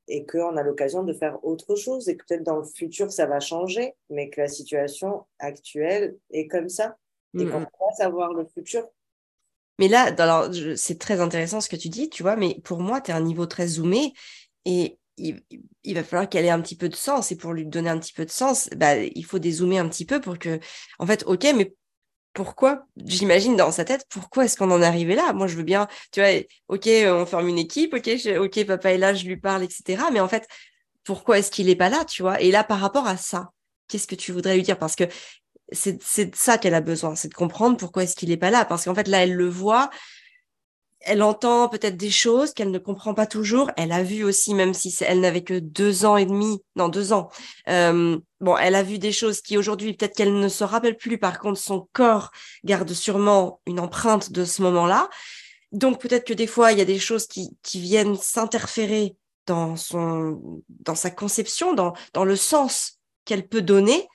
[0.08, 3.26] et qu'on a l'occasion de faire autre chose et que peut-être dans le futur ça
[3.26, 6.96] va changer, mais que la situation actuelle est comme ça
[7.38, 7.64] et Mm, qu'on mm.
[7.64, 8.84] va pas savoir le futur.
[9.78, 13.00] Mais là, alors, c'est très intéressant ce que tu dis, tu vois, mais pour moi,
[13.00, 14.14] tu es à un niveau très zoomé
[14.64, 15.42] et il,
[15.94, 17.30] va falloir qu'elle ait un petit peu de sens.
[17.30, 20.06] Et pour lui donner un petit peu de sens, bah, il faut dézoomer un petit
[20.06, 20.60] peu pour que,
[20.98, 21.74] en fait, ok, mais
[22.36, 25.32] pourquoi J'imagine dans sa tête, pourquoi est-ce qu'on en est arrivé là?
[25.32, 26.30] Moi, je veux bien, tu vois,
[26.68, 30.04] ok, on forme une équipe, ok, ok, papa est là, je lui parle, etc.
[30.12, 30.46] Mais en fait,
[31.02, 32.38] pourquoi est-ce qu'il n'est pas là, tu vois?
[32.42, 33.52] Et là, par rapport à ça,
[33.88, 34.78] qu'est-ce que tu voudrais lui dire?
[34.78, 35.04] Parce que
[35.72, 38.66] c'est ça qu'elle a besoin, c'est de comprendre pourquoi est-ce qu'il n'est pas là.
[38.66, 39.88] Parce qu'en fait, là, elle le voit,
[41.06, 43.70] elle entend peut-être des choses qu'elle ne comprend pas toujours.
[43.76, 47.12] Elle a vu aussi, même si elle n'avait que deux ans et demi, non, deux
[47.12, 47.28] ans.
[47.68, 51.18] Euh, bon, elle a vu des choses qui aujourd'hui, peut-être qu'elle ne se rappelle plus.
[51.18, 52.32] Par contre, son corps
[52.64, 55.08] garde sûrement une empreinte de ce moment-là.
[55.72, 60.62] Donc, peut-être que des fois, il y a des choses qui, viennent s'interférer dans son,
[60.80, 64.08] dans sa conception, dans le sens qu'elle peut donner.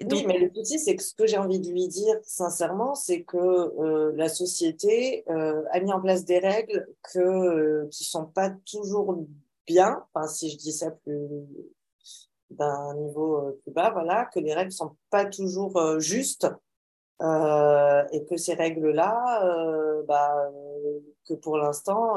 [0.00, 3.22] Oui, mais le souci, c'est que ce que j'ai envie de lui dire, sincèrement, c'est
[3.22, 8.06] que euh, la société euh, a mis en place des règles que, euh, qui ne
[8.06, 9.26] sont pas toujours
[9.66, 11.28] bien, enfin, si je dis ça plus
[12.50, 16.46] d'un niveau plus bas, voilà, que les règles ne sont pas toujours justes
[17.20, 20.50] et que ces règles-là, bah,
[21.26, 22.16] que pour l'instant,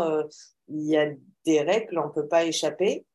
[0.67, 1.09] il y a
[1.45, 3.05] des règles, on ne peut pas échapper.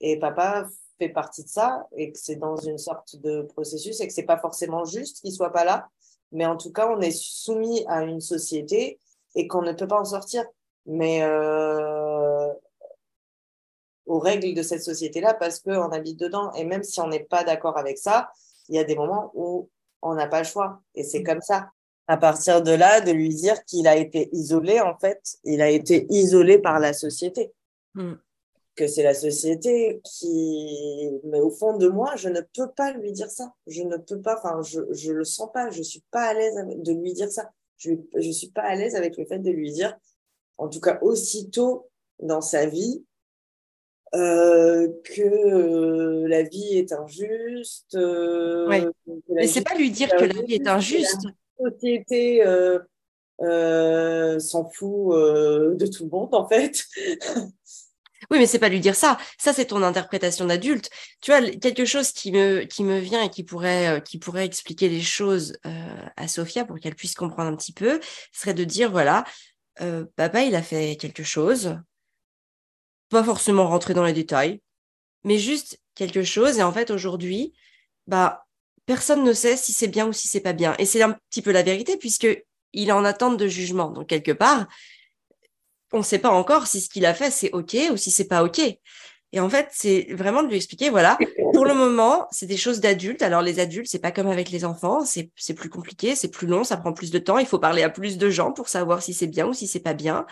[0.00, 0.66] Et papa
[1.00, 4.22] fait partie de ça et que c'est dans une sorte de processus et que c'est
[4.22, 5.88] pas forcément juste qu'il soit pas là,
[6.30, 9.00] mais en tout cas on est soumis à une société
[9.34, 10.44] et qu'on ne peut pas en sortir,
[10.84, 12.52] mais euh,
[14.04, 16.52] aux règles de cette société-là parce qu'on habite dedans.
[16.52, 18.30] Et même si on n'est pas d'accord avec ça,
[18.68, 19.70] il y a des moments où
[20.02, 20.82] on n'a pas le choix.
[20.94, 21.70] Et c'est comme ça.
[22.08, 25.70] À partir de là, de lui dire qu'il a été isolé, en fait, il a
[25.70, 27.52] été isolé par la société.
[27.94, 28.14] Mm
[28.80, 31.10] que c'est la société qui.
[31.24, 33.52] Mais au fond de moi, je ne peux pas lui dire ça.
[33.66, 35.68] Je ne peux pas, enfin, je ne le sens pas.
[35.68, 37.50] Je ne suis pas à l'aise de lui dire ça.
[37.76, 39.94] Je ne suis pas à l'aise avec le fait de lui dire,
[40.56, 43.04] en tout cas aussitôt dans sa vie,
[44.14, 47.94] euh, que euh, la vie est injuste.
[47.96, 48.86] Euh, ouais.
[49.28, 51.26] Mais c'est pas lui dire que la vie est injuste.
[51.58, 52.42] La société
[54.40, 56.82] s'en fout de tout le monde, en fait.
[58.30, 59.18] Oui, mais c'est pas lui dire ça.
[59.38, 60.88] Ça, c'est ton interprétation d'adulte.
[61.20, 64.44] Tu vois, quelque chose qui me, qui me vient et qui pourrait, euh, qui pourrait
[64.44, 67.98] expliquer les choses euh, à Sophia pour qu'elle puisse comprendre un petit peu,
[68.32, 69.24] serait de dire, voilà,
[69.80, 71.76] euh, papa, il a fait quelque chose,
[73.08, 74.60] pas forcément rentrer dans les détails,
[75.24, 76.58] mais juste quelque chose.
[76.58, 77.52] Et en fait, aujourd'hui,
[78.06, 78.46] bah,
[78.86, 80.76] personne ne sait si c'est bien ou si c'est pas bien.
[80.78, 82.28] Et c'est un petit peu la vérité, puisque
[82.72, 83.90] il est en attente de jugement.
[83.90, 84.68] Donc, quelque part,
[85.92, 88.28] on ne sait pas encore si ce qu'il a fait, c'est OK ou si c'est
[88.28, 88.60] pas OK.
[89.32, 91.16] Et en fait, c'est vraiment de lui expliquer, voilà,
[91.52, 93.22] pour le moment, c'est des choses d'adultes.
[93.22, 96.64] Alors, les adultes, c'est pas comme avec les enfants, c'est plus compliqué, c'est plus long,
[96.64, 97.38] ça prend plus de temps.
[97.38, 99.80] Il faut parler à plus de gens pour savoir si c'est bien ou si c'est
[99.80, 100.26] pas bien,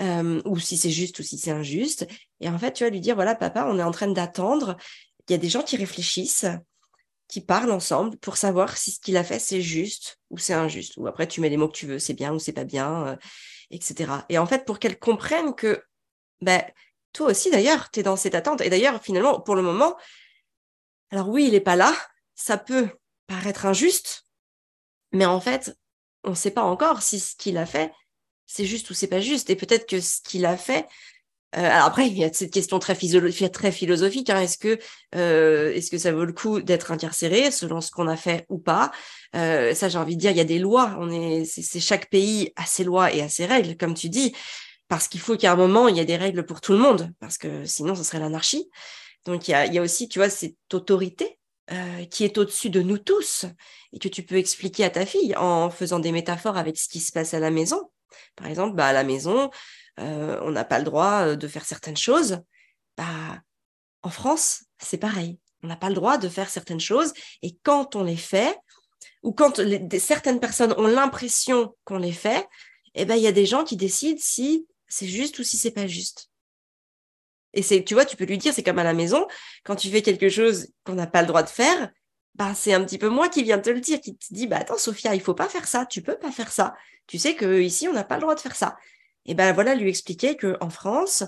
[0.00, 2.06] euh, ou si c'est juste ou si c'est injuste.
[2.40, 4.76] Et en fait, tu vas lui dire, voilà, papa, on est en train d'attendre.
[5.28, 6.46] Il y a des gens qui réfléchissent,
[7.26, 10.94] qui parlent ensemble pour savoir si ce qu'il a fait, c'est juste ou c'est injuste.
[10.98, 13.08] Ou après, tu mets les mots que tu veux, c'est bien ou c'est pas bien.
[13.08, 13.16] Euh,
[13.70, 14.12] etc.
[14.28, 15.82] Et en fait, pour qu'elle comprenne que
[16.40, 16.62] ben,
[17.12, 18.60] toi aussi, d'ailleurs, tu es dans cette attente.
[18.60, 19.96] Et d'ailleurs, finalement, pour le moment,
[21.10, 21.94] alors oui, il n'est pas là,
[22.34, 22.88] ça peut
[23.26, 24.26] paraître injuste,
[25.12, 25.76] mais en fait,
[26.24, 27.92] on ne sait pas encore si ce qu'il a fait,
[28.46, 29.50] c'est juste ou c'est pas juste.
[29.50, 30.86] Et peut-être que ce qu'il a fait,
[31.56, 34.30] euh, après, il y a cette question très, philosophique.
[34.30, 34.40] Hein.
[34.40, 34.78] Est-ce que,
[35.16, 38.58] euh, est-ce que ça vaut le coup d'être incarcéré selon ce qu'on a fait ou
[38.58, 38.92] pas?
[39.34, 40.96] Euh, Ça, j'ai envie de dire, il y a des lois.
[40.98, 44.34] On est, c'est chaque pays a ses lois et a ses règles, comme tu dis,
[44.88, 47.12] parce qu'il faut qu'à un moment il y ait des règles pour tout le monde,
[47.20, 48.68] parce que sinon, ce serait l'anarchie.
[49.24, 51.38] Donc il y a, aussi, tu vois, cette autorité
[52.10, 53.46] qui est au-dessus de nous tous
[53.92, 56.98] et que tu peux expliquer à ta fille en faisant des métaphores avec ce qui
[56.98, 57.90] se passe à la maison.
[58.34, 59.50] Par exemple, bah, à la maison,
[60.00, 62.40] euh, on n'a pas le droit euh, de faire certaines choses,
[62.96, 63.42] bah,
[64.02, 65.38] en France, c'est pareil.
[65.62, 67.12] On n'a pas le droit de faire certaines choses.
[67.42, 68.56] Et quand on les fait,
[69.22, 69.60] ou quand
[69.98, 72.48] certaines personnes ont l'impression qu'on les fait,
[72.94, 75.70] eh ben, il y a des gens qui décident si c'est juste ou si c'est
[75.70, 76.30] pas juste.
[77.52, 79.26] Et c'est, tu vois, tu peux lui dire, c'est comme à la maison,
[79.64, 81.90] quand tu fais quelque chose qu'on n'a pas le droit de faire,
[82.34, 84.58] bah, c'est un petit peu moi qui viens te le dire, qui te dit, bah,
[84.58, 86.74] attends, Sophia, il faut pas faire ça, tu peux pas faire ça.
[87.06, 88.76] Tu sais que ici, on n'a pas le droit de faire ça
[89.26, 91.24] et ben voilà, lui expliquer qu'en France,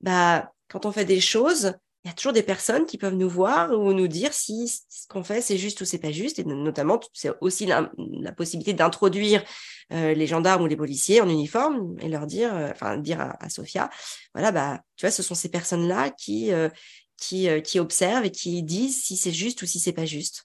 [0.00, 1.74] bah, quand on fait des choses,
[2.04, 5.06] il y a toujours des personnes qui peuvent nous voir ou nous dire si ce
[5.08, 6.38] qu'on fait c'est juste ou c'est pas juste.
[6.38, 7.90] Et notamment, c'est aussi la,
[8.36, 9.44] possibilité d'introduire
[9.92, 13.48] euh, les gendarmes ou les policiers en uniforme et leur dire, euh, enfin dire à,
[13.48, 13.90] Sophia,
[14.34, 16.68] voilà, bah, tu vois, ce sont ces personnes-là qui, euh,
[17.16, 20.44] qui, qui observent et qui disent si c'est juste ou si c'est pas juste.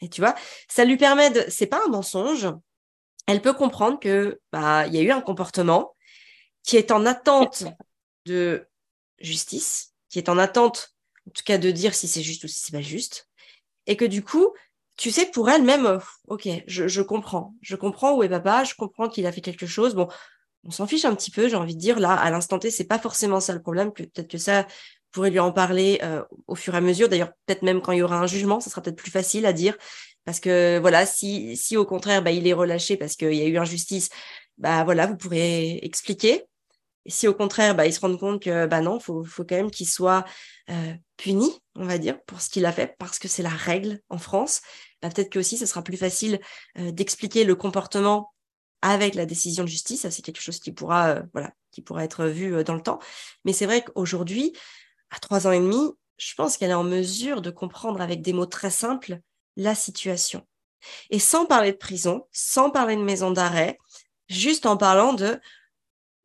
[0.00, 0.34] Et tu vois,
[0.68, 2.48] ça lui permet de, c'est pas un mensonge,
[3.26, 5.94] elle peut comprendre que bah il y a eu un comportement
[6.62, 7.64] qui est en attente
[8.26, 8.66] de
[9.18, 10.94] justice, qui est en attente,
[11.26, 13.28] en tout cas, de dire si c'est juste ou si c'est pas juste,
[13.86, 14.52] et que du coup,
[14.96, 15.98] tu sais, pour elle-même, euh,
[16.28, 19.94] ok, je, comprends, je comprends où est papa, je comprends qu'il a fait quelque chose.
[19.94, 20.08] Bon,
[20.64, 22.84] on s'en fiche un petit peu, j'ai envie de dire là, à l'instant T, c'est
[22.84, 23.92] pas forcément ça le problème.
[23.92, 24.66] Peut-être que ça
[25.12, 27.08] pourrait lui en parler euh, au fur et à mesure.
[27.08, 29.52] D'ailleurs, peut-être même quand il y aura un jugement, ça sera peut-être plus facile à
[29.52, 29.76] dire.
[30.26, 33.46] Parce que voilà, si, si au contraire, bah, il est relâché parce qu'il y a
[33.46, 34.10] eu injustice,
[34.58, 36.44] bah voilà, vous pourrez expliquer.
[37.04, 39.54] Et si au contraire, bah, il se rend compte que bah non, faut, faut quand
[39.54, 40.24] même qu'il soit
[40.68, 44.00] euh, puni, on va dire, pour ce qu'il a fait, parce que c'est la règle
[44.08, 44.62] en France.
[45.00, 46.40] Bah, peut-être que aussi, ce sera plus facile
[46.78, 48.32] euh, d'expliquer le comportement
[48.82, 50.02] avec la décision de justice.
[50.02, 52.98] Ça, c'est quelque chose qui pourra, euh, voilà, qui pourra être vu dans le temps.
[53.44, 54.52] Mais c'est vrai qu'aujourd'hui,
[55.10, 58.32] à trois ans et demi, je pense qu'elle est en mesure de comprendre avec des
[58.32, 59.20] mots très simples
[59.56, 60.46] la situation.
[61.10, 63.78] Et sans parler de prison, sans parler de maison d'arrêt,
[64.28, 65.40] juste en parlant de,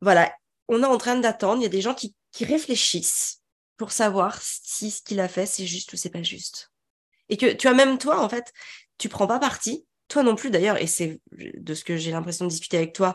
[0.00, 0.32] voilà,
[0.68, 3.42] on est en train d'attendre, il y a des gens qui, réfléchissent
[3.76, 6.72] pour savoir si ce qu'il a fait, c'est juste ou c'est pas juste.
[7.28, 8.54] Et que tu as même toi, en fait,
[8.96, 12.46] tu prends pas parti, toi non plus d'ailleurs, et c'est de ce que j'ai l'impression
[12.46, 13.14] de discuter avec toi,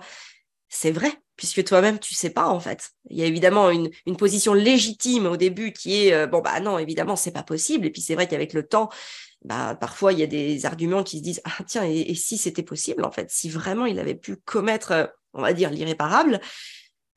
[0.70, 2.92] c'est vrai, puisque toi-même, tu sais pas, en fait.
[3.10, 6.78] Il y a évidemment une, position légitime au début qui est, euh, bon, bah non,
[6.78, 7.86] évidemment, c'est pas possible.
[7.86, 8.90] Et puis c'est vrai qu'avec le temps,
[9.44, 12.64] bah, parfois, il y a des arguments qui se disent, ah tiens, et, si c'était
[12.64, 16.42] possible, en fait, si vraiment il avait pu commettre, euh, on va dire, l'irréparable.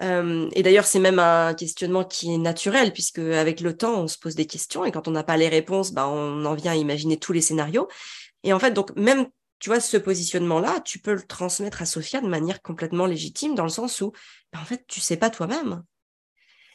[0.03, 4.09] Euh, et d'ailleurs, c'est même un questionnement qui est naturel, puisque avec le temps, on
[4.09, 6.73] se pose des questions, et quand on n'a pas les réponses, bah, on en vient
[6.73, 7.89] à imaginer tous les scénarios.
[8.45, 9.27] Et en fait, donc, même
[9.61, 13.65] tu vois, ce positionnement-là, tu peux le transmettre à Sophia de manière complètement légitime, dans
[13.65, 14.13] le sens où,
[14.53, 15.85] ben, en fait, tu sais pas toi-même.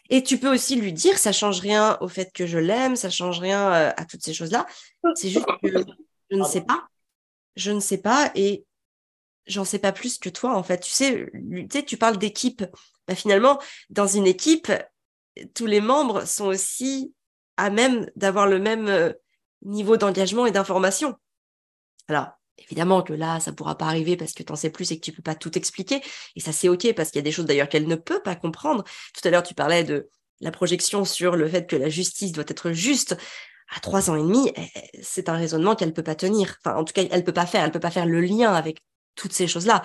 [0.09, 3.09] Et tu peux aussi lui dire, ça change rien au fait que je l'aime, ça
[3.09, 4.65] change rien euh, à toutes ces choses-là.
[5.15, 5.85] C'est juste que
[6.29, 6.87] je ne sais pas.
[7.55, 8.65] Je ne sais pas et
[9.47, 10.79] j'en sais pas plus que toi, en fait.
[10.79, 11.31] Tu sais,
[11.85, 12.63] tu, parles d'équipe.
[13.07, 14.71] Ben, finalement, dans une équipe,
[15.53, 17.13] tous les membres sont aussi
[17.57, 19.13] à même d'avoir le même euh,
[19.61, 21.15] niveau d'engagement et d'information.
[22.07, 22.27] Alors,
[22.57, 25.03] Évidemment que là, ça pourra pas arriver parce que tu en sais plus et que
[25.03, 26.01] tu peux pas tout expliquer.
[26.35, 28.35] Et ça, c'est OK parce qu'il y a des choses d'ailleurs qu'elle ne peut pas
[28.35, 28.83] comprendre.
[29.13, 30.09] Tout à l'heure, tu parlais de
[30.41, 33.17] la projection sur le fait que la justice doit être juste.
[33.75, 36.55] À trois ans et demi, eh, eh, c'est un raisonnement qu'elle peut pas tenir.
[36.63, 37.63] Enfin, en tout cas, elle peut pas faire.
[37.63, 38.79] Elle peut pas faire le lien avec
[39.15, 39.81] toutes ces choses-là.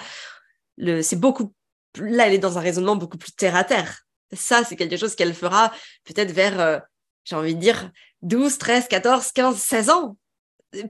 [1.03, 1.55] c'est beaucoup,
[1.97, 4.03] là, elle est dans un raisonnement beaucoup plus terre à terre.
[4.33, 5.73] Ça, c'est quelque chose qu'elle fera
[6.05, 6.79] peut-être vers, euh,
[7.25, 7.91] j'ai envie de dire,
[8.23, 10.17] 12, 13, 14, 15, 16 ans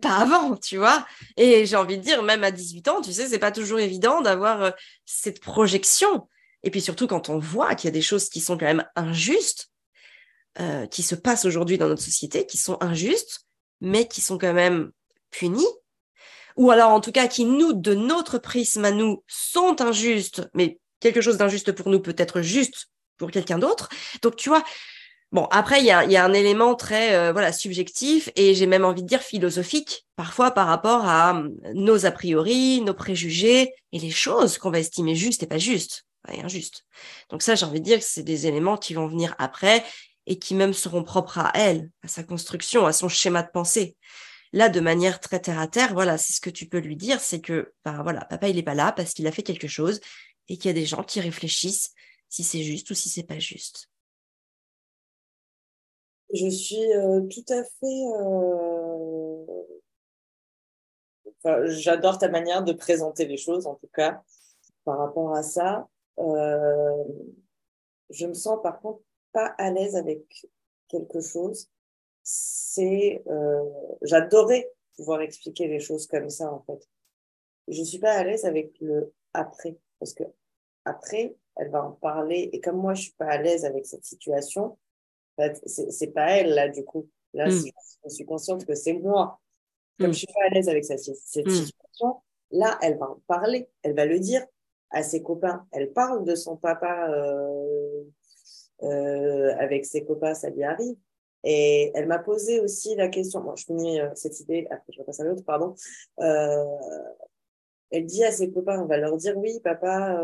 [0.00, 1.06] pas avant, tu vois.
[1.36, 4.20] Et j'ai envie de dire, même à 18 ans, tu sais, c'est pas toujours évident
[4.20, 4.70] d'avoir euh,
[5.06, 6.28] cette projection.
[6.62, 8.84] Et puis surtout quand on voit qu'il y a des choses qui sont quand même
[8.94, 9.70] injustes,
[10.58, 13.46] euh, qui se passent aujourd'hui dans notre société, qui sont injustes,
[13.80, 14.90] mais qui sont quand même
[15.30, 15.64] punies,
[16.56, 20.78] ou alors en tout cas qui nous, de notre prisme à nous, sont injustes, mais
[20.98, 23.88] quelque chose d'injuste pour nous peut être juste pour quelqu'un d'autre.
[24.22, 24.62] Donc tu vois,
[25.32, 28.66] Bon, après, il y a, y a, un élément très euh, voilà subjectif et j'ai
[28.66, 33.72] même envie de dire philosophique, parfois par rapport à hum, nos a priori, nos préjugés
[33.92, 36.84] et les choses qu'on va estimer justes et pas justes et injustes.
[37.30, 39.84] Donc ça, j'ai envie de dire que c'est des éléments qui vont venir après
[40.26, 43.96] et qui même seront propres à elle, à sa construction, à son schéma de pensée.
[44.52, 47.20] Là, de manière très terre à terre, voilà, c'est ce que tu peux lui dire,
[47.20, 50.00] c'est que, ben voilà, papa, il est pas là parce qu'il a fait quelque chose
[50.48, 51.92] et qu'il y a des gens qui réfléchissent
[52.28, 53.88] si c'est juste ou si c'est pas juste.
[56.32, 58.04] Je suis euh, tout à fait.
[61.44, 64.22] Euh, j'adore ta manière de présenter les choses, en tout cas,
[64.84, 65.88] par rapport à ça.
[66.18, 67.04] Euh,
[68.10, 69.00] je me sens par contre
[69.32, 70.46] pas à l'aise avec
[70.88, 71.68] quelque chose.
[72.22, 73.24] C'est,
[74.02, 76.86] j'adorais pouvoir expliquer les choses comme ça, en fait.
[77.68, 80.24] Je suis pas à l'aise avec le après, parce que
[80.84, 82.50] après, elle va en parler.
[82.52, 84.76] Et comme moi, je suis pas à l'aise avec cette situation,
[85.66, 87.08] c'est pas elle, là, du coup.
[87.34, 87.62] Là, mm.
[88.04, 89.40] je suis consciente que c'est moi.
[89.98, 90.12] Comme mm.
[90.12, 91.50] je suis pas à l'aise avec cette, cette mm.
[91.50, 92.16] situation,
[92.50, 93.68] là, elle va en parler.
[93.82, 94.44] Elle va le dire
[94.90, 95.66] à ses copains.
[95.72, 98.02] Elle parle de son papa euh,
[98.82, 100.96] euh, avec ses copains, ça lui arrive.
[101.42, 105.00] Et elle m'a posé aussi la question, bon, je finis euh, cette idée, après je
[105.00, 105.74] repasse à l'autre, pardon.
[106.18, 110.22] elle dit à ses copains, on va leur dire, oui, papa,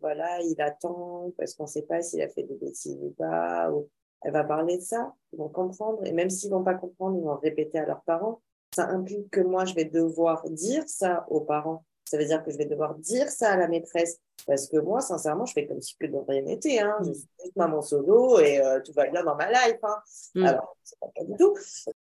[0.00, 3.70] voilà, il attend parce qu'on ne sait pas s'il a fait des bêtises ou pas.
[3.72, 3.88] Ou
[4.24, 7.24] elle va parler de ça, ils vont comprendre, et même s'ils vont pas comprendre, ils
[7.24, 8.40] vont répéter à leurs parents.
[8.74, 11.84] Ça implique que moi, je vais devoir dire ça aux parents.
[12.04, 14.18] Ça veut dire que je vais devoir dire ça à la maîtresse.
[14.46, 16.80] Parce que moi, sincèrement, je fais comme si que de rien n'était.
[16.80, 16.96] Hein.
[17.00, 19.78] Je suis juste maman solo et euh, tout va bien dans ma life.
[19.82, 19.96] Hein.
[20.34, 20.44] Mm.
[20.44, 21.56] Alors, c'est pas du tout.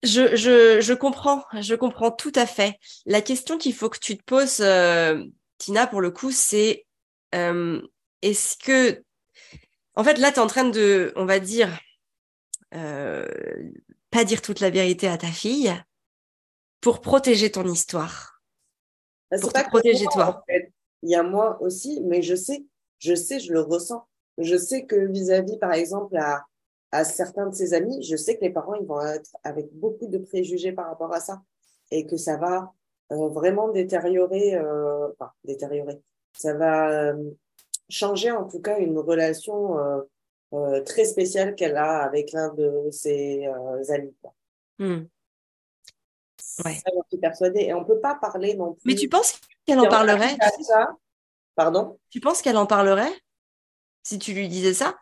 [0.02, 2.78] Je, je, je, comprends, je comprends tout à fait.
[3.06, 5.22] La question qu'il faut que tu te poses, euh,
[5.58, 6.86] Tina, pour le coup, c'est
[7.34, 7.80] euh,
[8.22, 9.02] est-ce que.
[9.94, 11.70] En fait, là, tu es en train de, on va dire,
[14.10, 15.72] pas dire toute la vérité à ta fille
[16.80, 18.42] pour protéger ton histoire.
[19.30, 20.44] Bah, pour te protéger toi.
[21.02, 22.64] Il y a moi aussi, mais je sais,
[22.98, 24.06] je sais, je le ressens.
[24.38, 26.44] Je sais que vis-à-vis, par exemple, à,
[26.92, 30.06] à certains de ses amis, je sais que les parents, ils vont être avec beaucoup
[30.06, 31.42] de préjugés par rapport à ça
[31.90, 32.72] et que ça va
[33.12, 36.00] euh, vraiment détériorer, euh, enfin, détériorer,
[36.32, 37.30] ça va euh,
[37.88, 39.76] changer en tout cas une relation
[40.84, 43.46] très spéciale qu'elle a avec l'un de ses
[43.88, 44.14] amis.
[44.78, 45.04] Hmm.
[46.64, 46.74] Ouais.
[46.74, 47.60] Ça, j'en suis persuadée.
[47.60, 48.82] Et on ne peut pas parler non plus.
[48.84, 50.36] Mais tu penses qu'elle en parlerait?
[51.54, 51.98] Pardon?
[52.10, 53.12] Tu penses qu'elle en parlerait?
[54.02, 54.96] Si tu lui disais ça?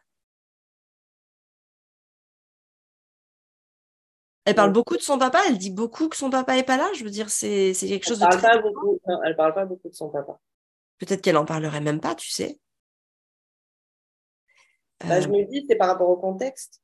[4.45, 6.91] Elle parle beaucoup de son papa, elle dit beaucoup que son papa est pas là?
[6.95, 8.25] Je veux dire, c'est quelque chose de.
[8.25, 8.99] Parle pas beaucoup.
[9.07, 10.39] Non, elle parle pas beaucoup de son papa.
[10.99, 12.59] Peut-être qu'elle en parlerait même pas, tu sais.
[15.09, 15.31] Bah, Je euh.
[15.31, 16.81] me dis, c'est par rapport au contexte.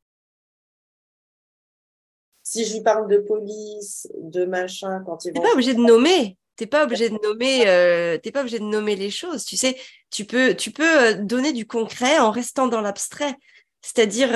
[2.42, 5.32] Si je lui parle de police, de machin, quand il.
[5.32, 6.38] T'es pas obligé de nommer.
[6.56, 7.68] T'es pas obligé de nommer.
[7.68, 9.44] Euh, pas obligé de nommer les choses.
[9.44, 9.76] Tu sais,
[10.10, 13.34] tu peux, tu peux euh, donner du concret en restant dans l'abstrait.
[13.82, 14.30] C'est-à-dire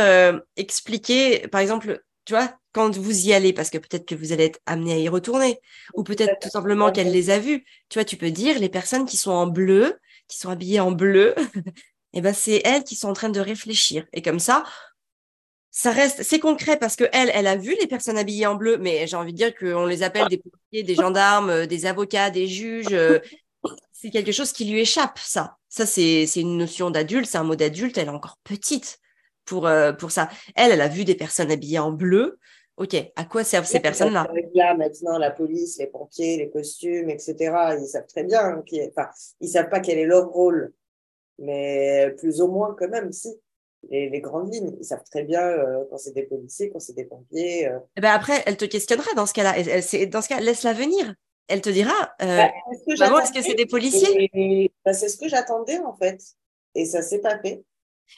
[0.57, 4.45] expliquer, par exemple, tu vois, quand vous y allez, parce que peut-être que vous allez
[4.45, 5.61] être amené à y retourner,
[5.95, 7.64] ou peut-être tout simplement qu'elle les a vus.
[7.89, 10.93] Tu vois, tu peux dire les personnes qui sont en bleu, qui sont habillées en
[10.93, 11.35] bleu,
[12.13, 14.07] eh ben c'est elles qui sont en train de réfléchir.
[14.13, 14.65] Et comme ça,
[15.71, 18.77] ça reste, c'est concret parce que elle, elle a vu les personnes habillées en bleu,
[18.77, 22.31] mais j'ai envie de dire qu'on les appelle des policiers, des gendarmes, euh, des avocats,
[22.31, 22.93] des juges.
[22.93, 23.19] Euh,
[23.93, 25.57] c'est quelque chose qui lui échappe, ça.
[25.69, 28.99] Ça, c'est une notion d'adulte, c'est un mot d'adulte, elle est encore petite
[29.47, 30.29] pour, euh, pour ça.
[30.57, 32.39] Elle, elle a vu des personnes habillées en bleu.
[32.77, 34.29] OK, à quoi servent ces personnes-là?
[34.55, 37.37] Là, maintenant, la police, les pompiers, les costumes, etc.,
[37.81, 39.09] ils savent très bien, enfin,
[39.41, 40.73] ils savent pas quel est leur rôle,
[41.43, 43.28] mais plus ou moins quand même, si.
[43.90, 46.93] Les, les grandes lignes, ils savent très bien euh, quand c'est des policiers, quand c'est
[46.93, 47.66] des pompiers.
[47.66, 47.80] Euh.
[47.97, 49.59] Eh ben après, elle te questionnera dans ce cas-là.
[49.59, 51.14] Elle, dans ce cas, laisse-la venir.
[51.49, 54.70] Elle te dira, euh, bah, est-ce que c'est des policiers?
[54.84, 56.22] Bah, C'est ce que j'attendais en fait,
[56.76, 57.64] et ça s'est pas fait.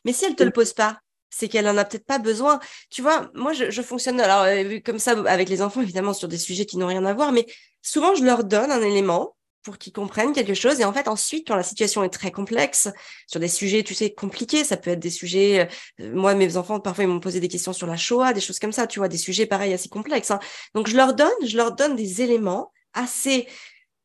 [0.05, 1.01] Mais si elle te le pose pas,
[1.31, 2.61] c'est qu'elle en a peut-être pas besoin.
[2.91, 6.39] Tu vois, moi, je, fonctionne alors euh, comme ça avec les enfants, évidemment, sur des
[6.39, 7.47] sujets qui n'ont rien à voir, mais
[7.83, 9.35] souvent, je leur donne un élément
[9.65, 10.79] pour qu'ils comprennent quelque chose.
[10.81, 12.89] Et en fait, ensuite, quand la situation est très complexe,
[13.27, 15.69] sur des sujets, tu sais, compliqués, ça peut être des sujets,
[16.01, 18.59] euh, moi, mes enfants, parfois, ils m'ont posé des questions sur la Shoah, des choses
[18.59, 20.31] comme ça, tu vois, des sujets pareils assez complexes.
[20.31, 20.39] Hein.
[20.75, 23.49] Donc, je leur donne, je leur donne des éléments assez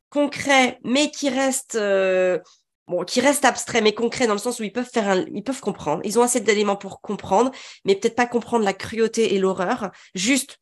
[0.09, 2.39] concrets, mais qui restent euh,
[2.87, 5.61] bon, qui reste abstrait mais concret dans le sens où ils peuvent faire ils peuvent
[5.61, 6.01] comprendre.
[6.03, 7.51] Ils ont assez d'éléments pour comprendre,
[7.85, 9.91] mais peut-être pas comprendre la cruauté et l'horreur.
[10.15, 10.57] Juste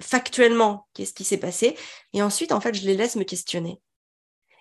[0.00, 1.76] factuellement, qu'est-ce qui s'est passé
[2.12, 3.80] Et ensuite, en fait, je les laisse me questionner.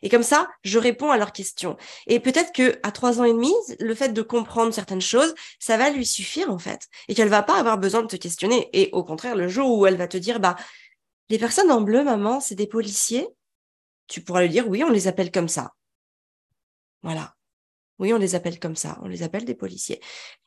[0.06, 1.78] Et comme ça, je réponds à leurs questions.
[2.06, 5.78] Et peut-être que à trois ans et demi, le fait de comprendre certaines choses, ça
[5.78, 8.70] va lui suffire en fait, et qu'elle va pas avoir besoin de te questionner.
[8.74, 10.58] Et au contraire, le jour où elle va te dire, bah,
[11.30, 13.28] les personnes en bleu, maman, c'est des policiers.
[14.06, 15.74] Tu pourras lui dire, oui, on les appelle comme ça.
[17.02, 17.34] Voilà.
[17.98, 20.02] Oui, on les appelle comme ça, on les appelle des policiers.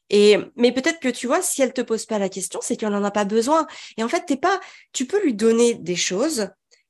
[0.09, 2.91] Et mais peut-être que tu vois, si elle te pose pas la question, c'est qu'elle
[2.91, 3.67] n'en a pas besoin.
[3.97, 4.61] Et en fait, t'es pas,
[4.93, 6.49] tu peux lui donner des choses.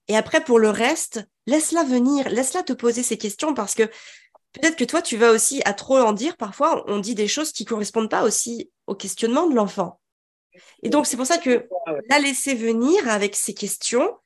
[0.09, 3.84] Et après, pour le reste, laisse-la venir, laisse-la te poser ces questions parce que
[4.52, 6.36] peut-être que toi, tu vas aussi à trop en dire.
[6.36, 10.00] Parfois, on dit des choses qui correspondent pas aussi au questionnement de l'enfant.
[10.82, 11.68] Et donc, c'est pour ça que
[12.09, 14.16] la laisser venir avec ces questions,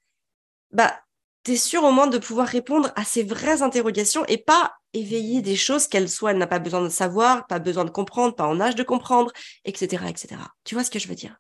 [0.71, 0.99] bah,
[1.45, 5.43] tu es sûr au moins de pouvoir répondre à ces vraies interrogations et pas éveiller
[5.43, 8.47] des choses qu'elle soit, elle n'a pas besoin de savoir, pas besoin de comprendre, pas
[8.47, 9.33] en âge de comprendre,
[9.65, 10.37] etc., etc.
[10.65, 11.37] Tu vois ce que je veux dire?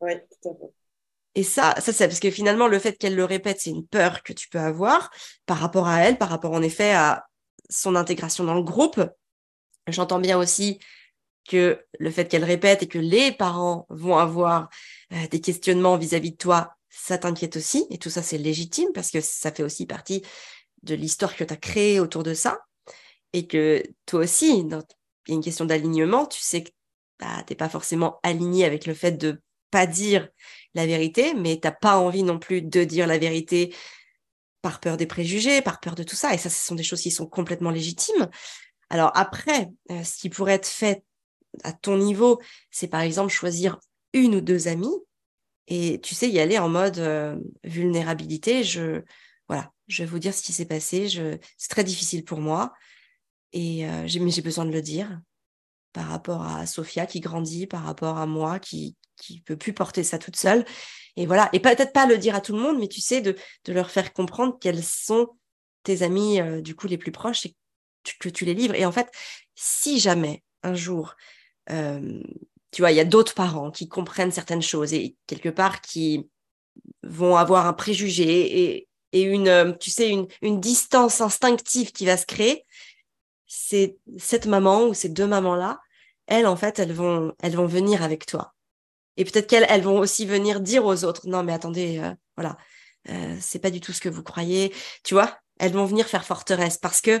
[0.00, 0.77] Oui, tout à fait.
[1.34, 4.22] Et ça, ça c'est parce que finalement, le fait qu'elle le répète, c'est une peur
[4.22, 5.10] que tu peux avoir
[5.46, 7.26] par rapport à elle, par rapport en effet à
[7.70, 9.00] son intégration dans le groupe.
[9.86, 10.78] J'entends bien aussi
[11.48, 14.68] que le fait qu'elle répète et que les parents vont avoir
[15.12, 17.86] euh, des questionnements vis-à-vis -vis de toi, ça t'inquiète aussi.
[17.90, 20.22] Et tout ça, c'est légitime parce que ça fait aussi partie
[20.82, 22.60] de l'histoire que tu as créée autour de ça.
[23.32, 24.82] Et que toi aussi, il y a
[25.34, 26.70] une question d'alignement, tu sais que
[27.18, 29.40] bah, tu n'es pas forcément aligné avec le fait de
[29.70, 30.28] pas dire
[30.74, 33.74] la vérité, mais tu n'as pas envie non plus de dire la vérité
[34.62, 36.34] par peur des préjugés, par peur de tout ça.
[36.34, 38.28] Et ça, ce sont des choses qui sont complètement légitimes.
[38.90, 41.04] Alors après, euh, ce qui pourrait être fait
[41.64, 42.40] à ton niveau,
[42.70, 43.78] c'est par exemple choisir
[44.12, 44.96] une ou deux amies
[45.68, 48.64] et tu sais, y aller en mode euh, vulnérabilité.
[48.64, 49.02] Je,
[49.48, 51.08] voilà, je vais vous dire ce qui s'est passé.
[51.56, 52.72] C'est très difficile pour moi.
[53.52, 55.20] Et euh, mais j'ai besoin de le dire
[55.92, 60.04] par rapport à Sophia qui grandit, par rapport à moi qui qui peut plus porter
[60.04, 60.64] ça toute seule.
[61.16, 61.48] Et voilà.
[61.52, 63.34] Et peut-être pas le dire à tout le monde, mais tu sais, de,
[63.64, 65.28] de leur faire comprendre quels sont
[65.82, 67.56] tes amis, euh, du coup, les plus proches et
[68.20, 68.76] que tu les livres.
[68.76, 69.10] Et en fait,
[69.56, 71.16] si jamais un jour,
[71.68, 76.28] tu vois, il y a d'autres parents qui comprennent certaines choses et quelque part qui
[77.02, 82.06] vont avoir un préjugé et, et une, euh, tu sais, une, une distance instinctive qui
[82.06, 82.64] va se créer.
[83.48, 85.80] Cette maman ou ces deux mamans-là,
[86.26, 88.54] elles, en fait, elles vont, elles vont venir avec toi.
[89.16, 92.56] Et peut-être qu'elles elles vont aussi venir dire aux autres, non, mais attendez, euh, voilà,
[93.08, 94.72] euh, c'est pas du tout ce que vous croyez.
[95.02, 97.20] Tu vois, elles vont venir faire forteresse parce que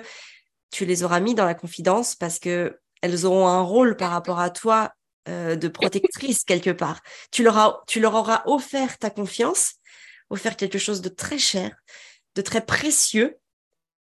[0.70, 4.38] tu les auras mis dans la confidence, parce que elles auront un rôle par rapport
[4.38, 4.92] à toi
[5.28, 7.00] euh, de protectrice quelque part.
[7.30, 9.74] Tu leur, tu leur auras offert ta confiance,
[10.30, 11.74] offert quelque chose de très cher,
[12.34, 13.38] de très précieux,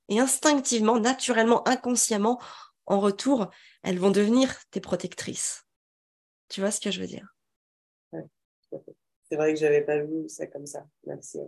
[0.09, 2.41] et instinctivement, naturellement, inconsciemment,
[2.85, 3.49] en retour,
[3.83, 5.65] elles vont devenir tes protectrices.
[6.49, 7.35] Tu vois ce que je veux dire?
[9.29, 10.85] C'est vrai que j'avais pas vu ça comme ça.
[11.05, 11.39] Merci.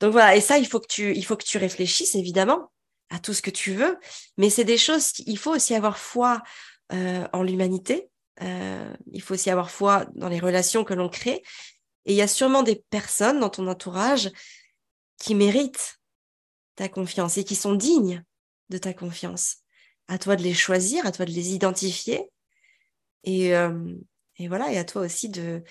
[0.00, 2.70] Donc voilà, et ça, il faut que tu, il faut que tu réfléchisses évidemment
[3.10, 3.98] à tout ce que tu veux,
[4.38, 5.12] mais c'est des choses.
[5.26, 6.42] Il faut aussi avoir foi
[6.92, 8.08] euh, en l'humanité,
[8.42, 11.42] euh, il faut aussi avoir foi dans les relations que l'on crée.
[12.06, 14.30] Et il y a sûrement des personnes dans ton entourage
[15.18, 15.99] qui méritent
[16.80, 18.24] ta confiance et qui sont dignes
[18.70, 19.58] de ta confiance.
[20.08, 22.30] À toi de les choisir, à toi de les identifier.
[23.24, 23.94] Et, euh,
[24.38, 25.62] et voilà, et à toi aussi de,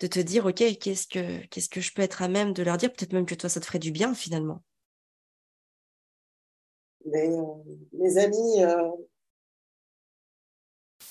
[0.00, 2.76] de te dire, OK, qu'est-ce que, qu'est-ce que je peux être à même de leur
[2.76, 2.92] dire?
[2.92, 4.62] Peut-être même que toi, ça te ferait du bien finalement.
[7.06, 7.54] Mais, euh,
[7.94, 8.60] mes amis,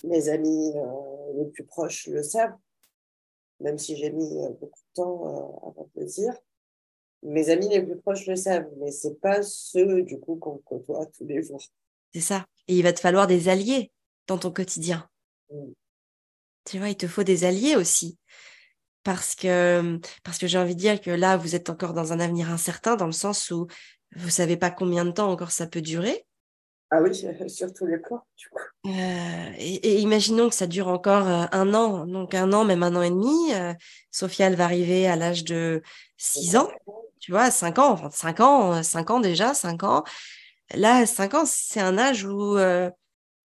[0.03, 2.55] mes amis euh, les plus proches le savent,
[3.61, 6.33] même si j'ai mis euh, beaucoup de temps euh, avant de le dire.
[7.23, 11.05] Mes amis les plus proches le savent, mais c'est pas ceux du coup qu'on côtoie
[11.17, 11.61] tous les jours.
[12.13, 12.45] C'est ça.
[12.67, 13.91] Et il va te falloir des alliés
[14.27, 15.07] dans ton quotidien.
[15.49, 15.71] Mm.
[16.65, 18.17] Tu vois, il te faut des alliés aussi.
[19.03, 22.19] Parce que, parce que j'ai envie de dire que là, vous êtes encore dans un
[22.21, 23.67] avenir incertain, dans le sens où
[24.15, 26.25] vous savez pas combien de temps encore ça peut durer.
[26.95, 27.15] Ah oui,
[27.49, 28.61] sur tous les plans, du coup.
[28.85, 32.95] Euh, et, imaginons que ça dure encore euh, un an, donc un an, même un
[32.95, 33.53] an et demi.
[33.53, 33.73] Euh,
[34.11, 35.81] Sophia, elle va arriver à l'âge de
[36.17, 36.69] 6 ans,
[37.23, 40.03] tu vois, 5 ans, enfin 5 ans, 5 ans déjà, 5 ans.
[40.73, 42.57] Là, 5 ans, c'est un âge où,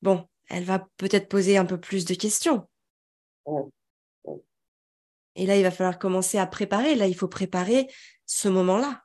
[0.02, 2.68] bon, elle va peut-être poser un peu plus de questions.
[5.36, 6.96] Et là, il va falloir commencer à préparer.
[6.96, 7.86] Là, il faut préparer
[8.26, 9.04] ce moment-là.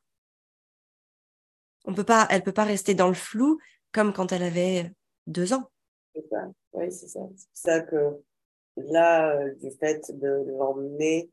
[1.86, 3.60] On peut pas, elle peut pas rester dans le flou
[3.92, 4.92] comme quand elle avait
[5.28, 5.70] deux ans.
[6.16, 7.20] Oui, c'est ça.
[7.54, 8.24] C'est ça que
[8.78, 11.30] là, euh, du fait de l'emmener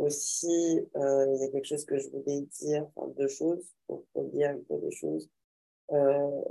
[0.00, 4.04] aussi, euh, il y a quelque chose que je voulais dire, enfin, deux choses, pour,
[4.32, 5.28] dire un peu des choses.
[5.92, 6.42] Euh,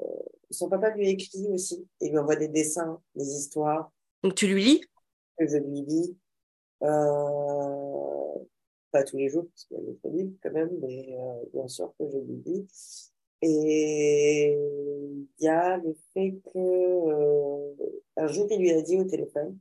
[0.51, 3.91] son papa lui écrit aussi, il lui envoie des dessins, des histoires.
[4.23, 4.81] Donc tu lui lis?
[5.39, 6.17] Je lui lis.
[6.83, 8.43] Euh,
[8.91, 11.15] pas tous les jours, parce qu'il y a d'autres livres quand même, mais
[11.53, 13.11] bien sûr que je lui lis.
[13.41, 17.75] Et il y a le fait que
[18.17, 19.57] un jour, il lui a dit au téléphone,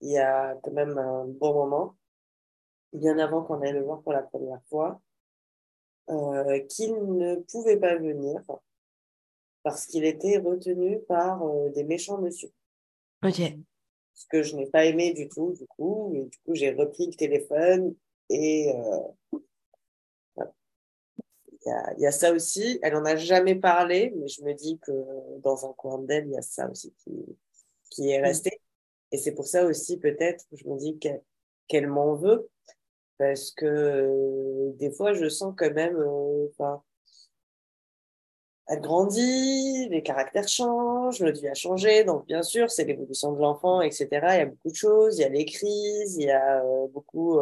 [0.00, 1.96] il y a quand même un bon moment,
[2.94, 5.00] bien avant qu'on aille le voir pour la première fois,
[6.10, 8.40] euh, qu'il ne pouvait pas venir
[9.62, 12.50] parce qu'il était retenu par euh, des méchants monsieur.
[13.24, 13.40] Ok.
[14.14, 17.06] Ce que je n'ai pas aimé du tout, du coup, et du coup, j'ai repris
[17.06, 17.94] le téléphone
[18.30, 18.72] et
[21.66, 22.78] il y, a, ça aussi.
[22.82, 24.92] Elle n'en a jamais parlé, mais je me dis que
[25.40, 27.12] dans un coin d'elle, il y a ça aussi qui,
[27.90, 28.24] qui est mm.
[28.24, 28.60] resté.
[29.12, 30.98] Et c'est pour ça aussi, peut-être, je me dis
[31.68, 32.50] qu'elle m'en veut.
[33.18, 36.76] Parce que euh, des fois, je sens quand même, euh,
[38.66, 42.04] elle grandit, les caractères changent, notre vie a changé.
[42.04, 44.08] Donc, bien sûr, c'est l'évolution de l'enfant, etc.
[44.10, 45.18] Il y a beaucoup de choses.
[45.18, 47.40] Il y a les crises, il y a euh, beaucoup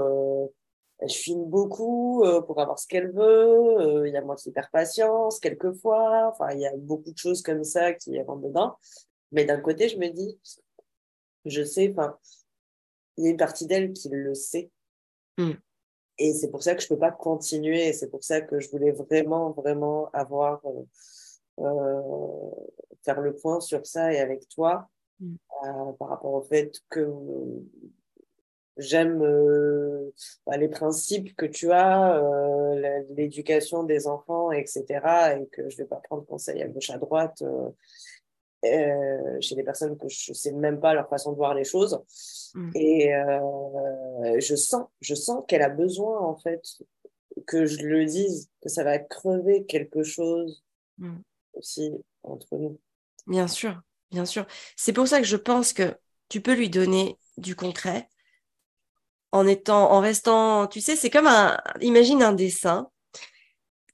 [0.99, 4.07] elle filme beaucoup pour avoir ce qu'elle veut.
[4.07, 6.31] Il y a moins d'hyperpatience quelquefois.
[6.32, 8.77] Enfin, il y a beaucoup de choses comme ça qui rentrent dedans.
[9.32, 10.39] Mais d'un côté, je me dis,
[11.44, 12.16] je sais, enfin,
[13.16, 14.70] il y a une partie d'elle qui le sait.
[15.38, 15.52] Hmm.
[16.18, 17.92] Et c'est pour ça que je peux pas continuer.
[17.92, 20.62] C'est pour ça que je voulais vraiment, vraiment avoir,
[21.59, 22.50] euh,
[23.04, 24.88] faire le point sur ça et avec toi,
[25.20, 25.36] hmm.
[25.98, 27.06] par rapport au fait que
[28.78, 30.12] J'aime euh,
[30.46, 35.36] bah, les principes que tu as, euh, l'éducation des enfants, etc.
[35.38, 37.42] Et que je ne vais pas prendre conseil à gauche, à droite
[38.64, 41.64] euh, chez des personnes que je ne sais même pas leur façon de voir les
[41.64, 41.98] choses.
[42.55, 42.70] Mm.
[42.74, 46.62] Et euh, je sens, je sens qu'elle a besoin, en fait,
[47.47, 50.64] que je le dise, que ça va crever quelque chose
[50.98, 51.18] mm.
[51.55, 52.78] aussi entre nous.
[53.26, 53.80] Bien sûr,
[54.10, 54.47] bien sûr.
[54.76, 55.97] C'est pour ça que je pense que
[56.28, 58.09] tu peux lui donner du concret
[59.32, 62.90] en étant, en restant, tu sais, c'est comme un, imagine un dessin,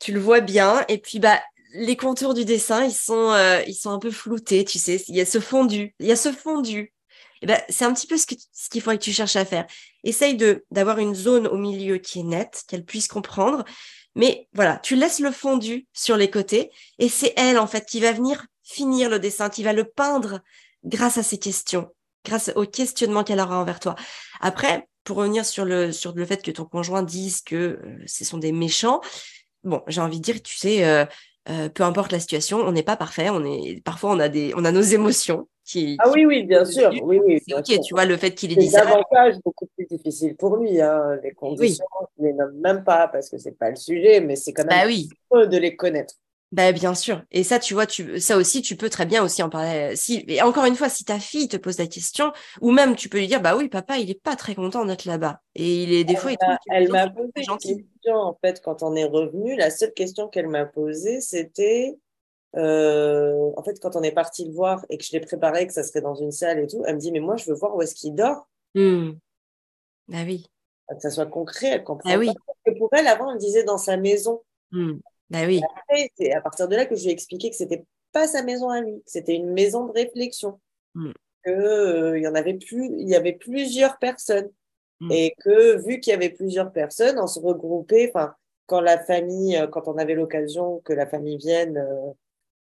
[0.01, 1.41] tu le vois bien, et puis bah
[1.73, 5.17] les contours du dessin, ils sont, euh, ils sont un peu floutés, tu sais, il
[5.17, 6.93] y a ce fondu, il y a ce fondu.
[7.43, 9.67] eh ben, c'est un petit peu ce qu'il faudrait que tu cherches à faire.
[10.05, 10.37] Essaye
[10.71, 13.65] d'avoir une zone au milieu qui est nette, qu'elle puisse comprendre.
[14.15, 18.01] Mais voilà, tu laisses le fondu sur les côtés et c'est elle, en fait, qui
[18.01, 20.41] va venir finir le dessin, qui va le peindre
[20.85, 21.89] grâce à ces questions,
[22.25, 23.95] grâce au questionnement qu'elle aura envers toi.
[24.41, 28.25] Après, pour revenir sur le, sur le fait que ton conjoint dise que euh, ce
[28.25, 29.01] sont des méchants,
[29.65, 31.07] bon, j'ai envie de dire, tu sais, euh,
[31.49, 33.31] euh, peu importe la situation, on n'est pas parfait.
[33.31, 35.97] On est parfois on a des, on a nos émotions qui.
[35.99, 37.41] Ah oui, oui, bien sûr, oui, oui.
[37.47, 38.81] C'est ok, tu vois le fait qu'il ait dit ça.
[38.81, 40.81] C'est davantage beaucoup plus difficile pour lui.
[40.81, 41.19] Hein.
[41.23, 41.87] Les conditions,
[42.19, 44.65] je ne les nomme même pas parce que c'est pas le sujet, mais c'est quand
[44.65, 45.09] même bah oui.
[45.33, 46.15] de les connaître.
[46.51, 47.23] Bah, bien sûr.
[47.31, 49.95] Et ça, tu vois, tu, ça aussi, tu peux très bien aussi en parler.
[49.97, 53.11] Si, et encore une fois, si ta fille te pose la question, ou même tu
[53.11, 55.43] peux lui dire, bah oui, papa, il est pas très content d'être là-bas.
[55.55, 56.31] Et il est des fois,
[56.71, 59.57] elle m'a posé une question, en fait, quand on est revenu.
[59.57, 61.99] La seule question qu'elle m'a posée, c'était,
[62.57, 65.75] euh, en fait, quand on est parti le voir et que je l'ai préparé, que
[65.75, 67.77] ça serait dans une salle et tout, elle me dit, mais moi, je veux voir
[67.77, 68.49] où est-ce qu'il dort.
[68.75, 69.11] Mmh.
[70.09, 70.47] Bah oui.
[70.89, 72.09] Que ça soit concret, elle comprend.
[72.09, 72.31] Bah oui.
[72.65, 74.41] que pour elle, avant, elle disait dans sa maison.
[74.71, 74.95] Mmh.
[75.31, 75.61] Bah oui.
[76.17, 78.71] c'est à partir de là que je lui ai expliqué que c'était pas sa maison
[78.71, 80.61] à lui, que c'était une maison de réflexion,
[80.95, 81.11] mmh.
[81.45, 84.51] que euh, il y en avait plus, il y avait plusieurs personnes
[85.01, 85.13] mmh.
[85.13, 88.11] et que vu qu'il y avait plusieurs personnes, on se regroupait.
[88.15, 88.35] Enfin,
[88.67, 92.13] quand la famille, euh, quand on avait l'occasion que la famille vienne euh,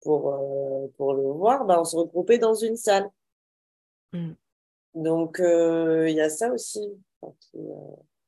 [0.02, 3.10] pour pour le voir, bah, on se regroupait dans une salle.
[4.14, 4.34] Mmh.
[4.96, 6.92] Donc il y a ça aussi.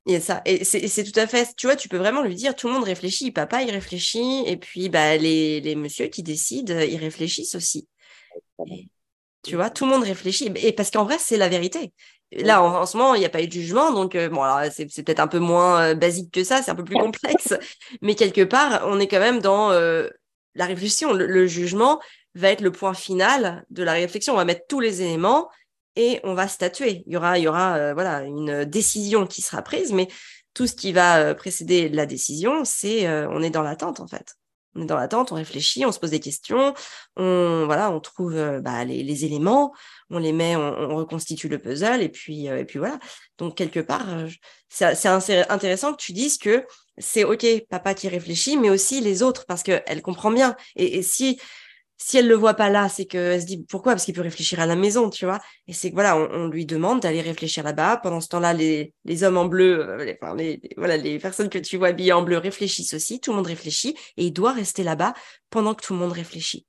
[0.08, 2.68] Et ça, et c'est tout à fait, tu vois, tu peux vraiment lui dire, tout
[2.68, 6.98] le monde réfléchit, papa il réfléchit, et puis bah, les, les messieurs qui décident, ils
[6.98, 7.90] réfléchissent aussi.
[9.44, 11.94] tu vois, tout le monde réfléchit, et parce qu'en vrai, c'est la vérité.
[12.32, 14.86] Là, en, ce moment, il n'y a pas eu de jugement, donc euh, bon, c'est
[15.04, 17.54] peut-être un peu moins euh, basique que ça, c'est un peu plus complexe,
[18.02, 20.10] mais quelque part, on est quand même dans euh,
[20.56, 21.14] la réflexion.
[21.14, 22.00] le, jugement
[22.36, 24.34] va être le point final de la réflexion.
[24.34, 25.50] On va mettre tous les éléments
[25.98, 27.04] et on va statuer.
[27.08, 30.08] Il y aura, il y aura euh, voilà, une décision qui sera prise, mais
[30.54, 34.08] tout ce qui va euh, précéder la décision, c'est euh, on est dans l'attente en
[34.08, 34.36] fait.
[34.76, 36.76] On est dans l'attente, on réfléchit, on se pose des questions,
[37.16, 39.74] on voilà, on trouve bah, les, éléments,
[40.12, 43.00] on les met, on, reconstitue le puzzle et puis et puis voilà.
[43.40, 44.06] Donc quelque part,
[44.70, 46.64] c'est intéressant que tu dises que
[47.00, 50.56] c'est ok papa qui réfléchit, mais aussi les autres parce qu'elle comprend bien.
[50.76, 51.40] Et, et si
[51.98, 53.94] si elle le voit pas là, c'est qu'elle se dit pourquoi?
[53.94, 55.40] Parce qu'il peut réfléchir à la maison, tu vois.
[55.68, 57.98] Et c'est que voilà, on, lui demande d'aller réfléchir là-bas.
[57.98, 61.50] Pendant ce temps-là, les, les hommes en bleu, euh, les, enfin, les, voilà, les personnes
[61.50, 63.20] que tu vois habillées en bleu réfléchissent aussi.
[63.20, 65.14] Tout le monde réfléchit et il doit rester là-bas
[65.50, 66.68] pendant que tout le monde réfléchit.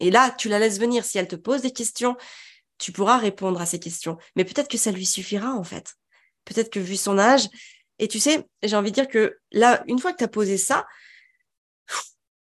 [0.00, 1.04] Et là, tu la laisses venir.
[1.04, 2.16] Si elle te pose des questions,
[2.78, 4.16] tu pourras répondre à ces questions.
[4.36, 5.94] Mais peut-être que ça lui suffira en fait.
[6.46, 7.48] Peut-être que vu son âge,
[7.98, 10.56] et tu sais, j'ai envie de dire que là, une fois que tu as posé
[10.56, 10.86] ça,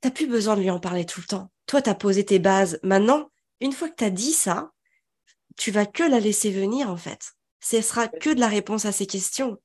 [0.04, 1.50] T'as plus besoin de lui en parler tout le temps.
[1.64, 2.78] Toi, tu as posé tes bases.
[2.82, 3.30] Maintenant,
[3.62, 4.70] une fois que tu as dit ça,
[5.56, 7.32] tu vas que la laisser venir, en fait.
[7.60, 9.56] Ce sera que de la réponse à ses questions.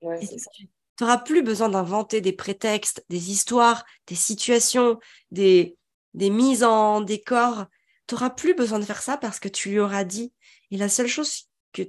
[0.00, 0.68] tu
[1.00, 4.98] n'auras plus besoin d'inventer des prétextes, des histoires, des situations,
[5.30, 5.76] des,
[6.14, 7.66] des mises en décor.
[8.08, 10.32] Tu n'auras plus besoin de faire ça parce que tu lui auras dit.
[10.72, 11.82] Et la seule chose que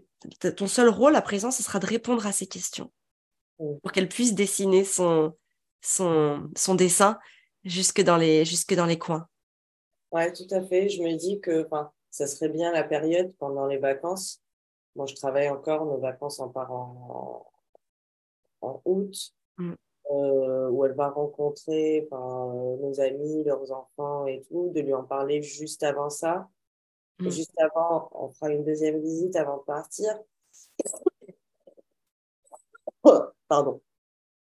[0.51, 2.93] ton seul rôle à présent, ce sera de répondre à ces questions
[3.57, 5.35] pour qu'elle puisse dessiner son,
[5.81, 7.17] son, son dessin
[7.63, 9.27] jusque dans les, jusque dans les coins.
[10.11, 10.89] Oui, tout à fait.
[10.89, 11.67] Je me dis que
[12.09, 14.41] ça serait bien la période pendant les vacances.
[14.95, 17.47] Moi, je travaille encore, nos vacances en part en,
[18.61, 19.15] en août,
[19.57, 19.73] mm.
[20.11, 25.41] euh, où elle va rencontrer nos amis, leurs enfants et tout, de lui en parler
[25.41, 26.47] juste avant ça.
[27.19, 27.29] Mm.
[27.29, 30.19] Juste avant, on fera une deuxième visite avant de partir.
[33.47, 33.81] Pardon.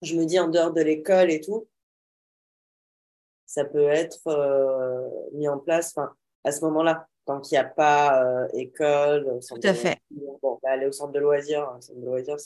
[0.02, 1.66] Je me dis en dehors de l'école et tout,
[3.56, 5.94] ça peut être euh, mis en place
[6.44, 9.40] à ce moment-là, tant qu'il n'y a pas euh, école.
[9.48, 9.96] Tout à fait.
[10.10, 12.36] Bon, bah, aller au centre de loisirs, hein, centre de loisirs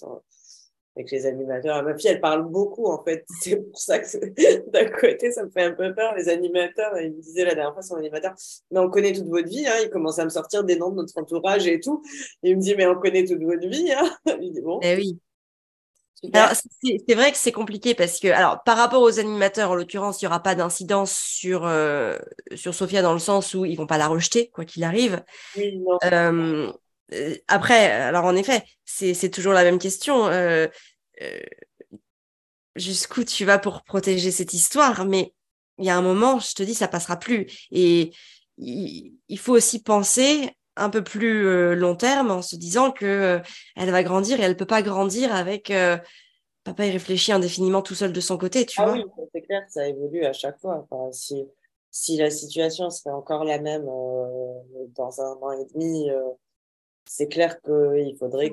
[0.95, 1.83] avec les animateurs.
[1.83, 3.27] Ma fille, elle parle beaucoup, en fait.
[3.41, 4.07] C'est pour ça que
[4.71, 6.15] d'un côté, ça me fait un peu peur.
[6.15, 8.35] Les animateurs, ils me disaient la dernière fois, son animateur,
[8.71, 9.67] mais on connaît toute votre vie.
[9.67, 9.81] Hein.
[9.83, 12.05] Il commence à me sortir des noms de notre entourage et tout.
[12.45, 13.93] Il me dit, mais on connaît toute votre vie.
[13.93, 14.09] Hein.
[14.41, 14.79] Il dit, bon.
[14.81, 15.19] Eh oui.
[16.23, 20.25] C'est vrai que c'est compliqué parce que, alors, par rapport aux animateurs, en l'occurrence, il
[20.25, 22.19] n'y aura pas d'incidence sur, euh,
[22.55, 25.23] sur Sophia dans le sens où ils vont pas la rejeter, quoi qu'il arrive.
[25.57, 26.73] Euh,
[27.13, 30.29] euh, après, alors en effet, c'est toujours la même question.
[32.77, 35.35] Jusqu'où tu vas pour protéger cette histoire Mais
[35.79, 37.47] il y a un moment, je te dis, ça passera plus.
[37.71, 38.13] Et
[38.59, 43.39] il faut aussi penser un peu plus euh, long terme en se disant que euh,
[43.77, 45.99] elle va grandir et elle peut pas grandir avec euh,
[46.65, 49.63] papa il réfléchit indéfiniment tout seul de son côté tu ah vois oui c'est clair
[49.69, 51.45] ça évolue à chaque fois si
[51.91, 56.09] si la situation serait encore la même dans un an et demi
[57.11, 58.53] c'est clair qu'il faudrait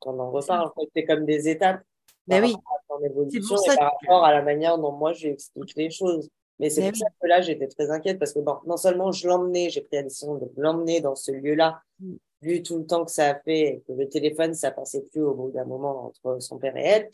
[0.00, 0.68] qu'on en reparle.
[0.68, 1.82] En fait, c'est comme des étapes
[2.26, 2.54] ben oui.
[2.88, 6.30] par évolution et par rapport à la manière dont moi j'explique les choses.
[6.58, 9.28] Mais c'est pour ça que là, j'étais très inquiète parce que bon, non seulement je
[9.28, 12.14] l'emmenais, j'ai pris la décision de l'emmener dans ce lieu-là, mm.
[12.42, 15.34] vu tout le temps que ça a fait, que le téléphone, ça passait plus au
[15.34, 17.10] bout d'un moment entre son père et elle.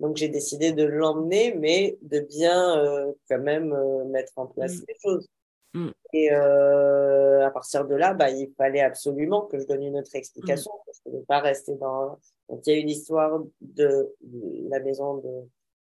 [0.00, 4.76] Donc j'ai décidé de l'emmener, mais de bien euh, quand même euh, mettre en place
[4.78, 4.84] mm.
[4.88, 5.28] les choses.
[5.74, 5.90] Mm.
[6.12, 10.14] Et euh, à partir de là, bah, il fallait absolument que je donne une autre
[10.14, 10.72] explication.
[10.86, 12.18] Je ne pouvais pas rester dans.
[12.48, 14.12] Donc il y a une histoire de
[14.68, 15.48] la maison de,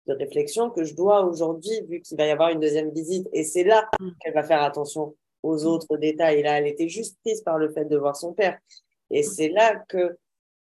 [0.09, 3.29] de réflexion que je dois aujourd'hui, vu qu'il va y avoir une deuxième visite.
[3.33, 3.89] Et c'est là
[4.21, 6.41] qu'elle va faire attention aux autres détails.
[6.41, 8.59] Et là, elle était juste triste par le fait de voir son père.
[9.11, 10.17] Et c'est là que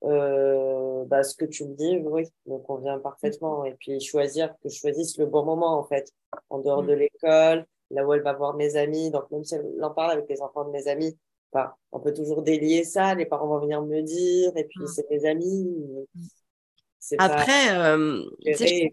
[0.03, 3.65] euh, bah, ce que tu me dis, oui, me convient parfaitement.
[3.65, 6.11] Et puis choisir, que je choisisse le bon moment, en fait,
[6.49, 6.99] en dehors de mm.
[6.99, 9.11] l'école, là où elle va voir mes amis.
[9.11, 11.17] Donc, même si elle en parle avec les enfants de mes amis,
[11.51, 13.15] bah, on peut toujours délier ça.
[13.15, 14.87] Les parents vont venir me dire, et puis mm.
[14.87, 16.07] c'est mes amis.
[17.17, 18.23] Après, euh,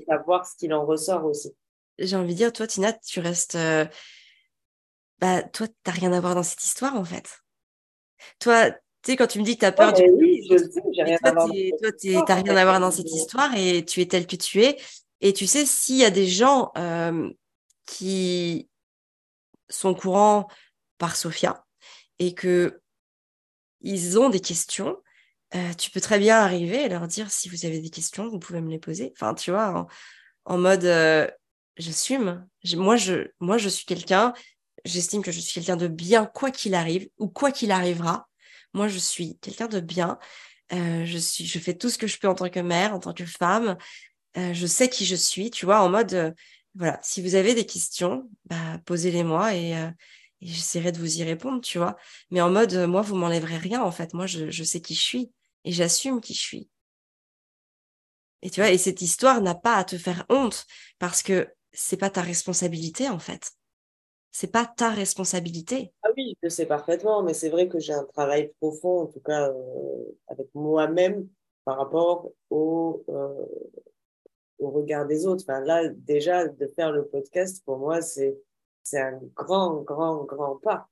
[0.09, 1.55] savoir ce qu'il en ressort aussi.
[1.99, 3.57] J'ai envie de dire, toi, Tina, tu restes.
[3.57, 3.85] Euh,
[5.19, 7.41] bah, toi, t'as rien à voir dans cette histoire, en fait.
[8.39, 10.03] Toi, tu sais, quand tu me dis que tu as peur du.
[10.11, 11.47] Oui, je sais, j'ai rien à voir.
[11.47, 14.63] Toi, tu n'as rien à voir dans cette histoire et tu es tel que tu
[14.63, 14.79] es.
[15.21, 17.29] Et tu sais, s'il y a des gens euh,
[17.87, 18.69] qui
[19.69, 20.49] sont courants
[20.99, 21.65] par Sophia
[22.19, 22.81] et que
[23.81, 24.97] ils ont des questions,
[25.77, 28.61] tu peux très bien arriver et leur dire si vous avez des questions, vous pouvez
[28.61, 29.13] me les poser.
[29.17, 29.87] Enfin, tu vois,
[30.45, 30.85] en, mode
[31.77, 32.47] j'assume.
[32.75, 34.35] Moi je, moi, je suis quelqu'un,
[34.85, 38.29] j'estime que je suis quelqu'un de bien, quoi qu'il arrive ou quoi qu'il arrivera.
[38.75, 40.19] Moi, je suis quelqu'un de bien.
[40.71, 43.15] Je, suis, je fais tout ce que je peux en tant que mère, en tant
[43.15, 43.77] que femme.
[44.37, 46.35] Je sais qui je suis, tu vois, en mode,
[46.75, 49.75] voilà, si vous avez des questions, bah, posez-les-moi et,
[50.41, 51.97] j'essaierai de vous y répondre, tu vois.
[52.31, 54.15] Mais en mode, moi, vous m'enlèverez rien, en fait.
[54.15, 55.33] Moi, je, je sais qui je suis
[55.65, 56.71] et j'assume qui je suis.
[58.43, 60.67] Et tu vois, et cette histoire n'a pas à te faire honte
[60.99, 63.53] parce que c'est pas ta responsabilité, en fait
[64.39, 65.93] c'est pas ta responsabilité.
[66.03, 69.19] Ah oui, je sais parfaitement, mais c'est vrai que j'ai un travail profond, en tout
[69.19, 71.29] cas euh, avec moi-même,
[71.65, 73.47] par rapport au, euh,
[74.61, 75.43] au regard des autres.
[75.45, 78.39] Enfin, là, déjà, de faire le podcast, pour moi, c'est
[78.95, 80.89] un grand, grand, grand pas.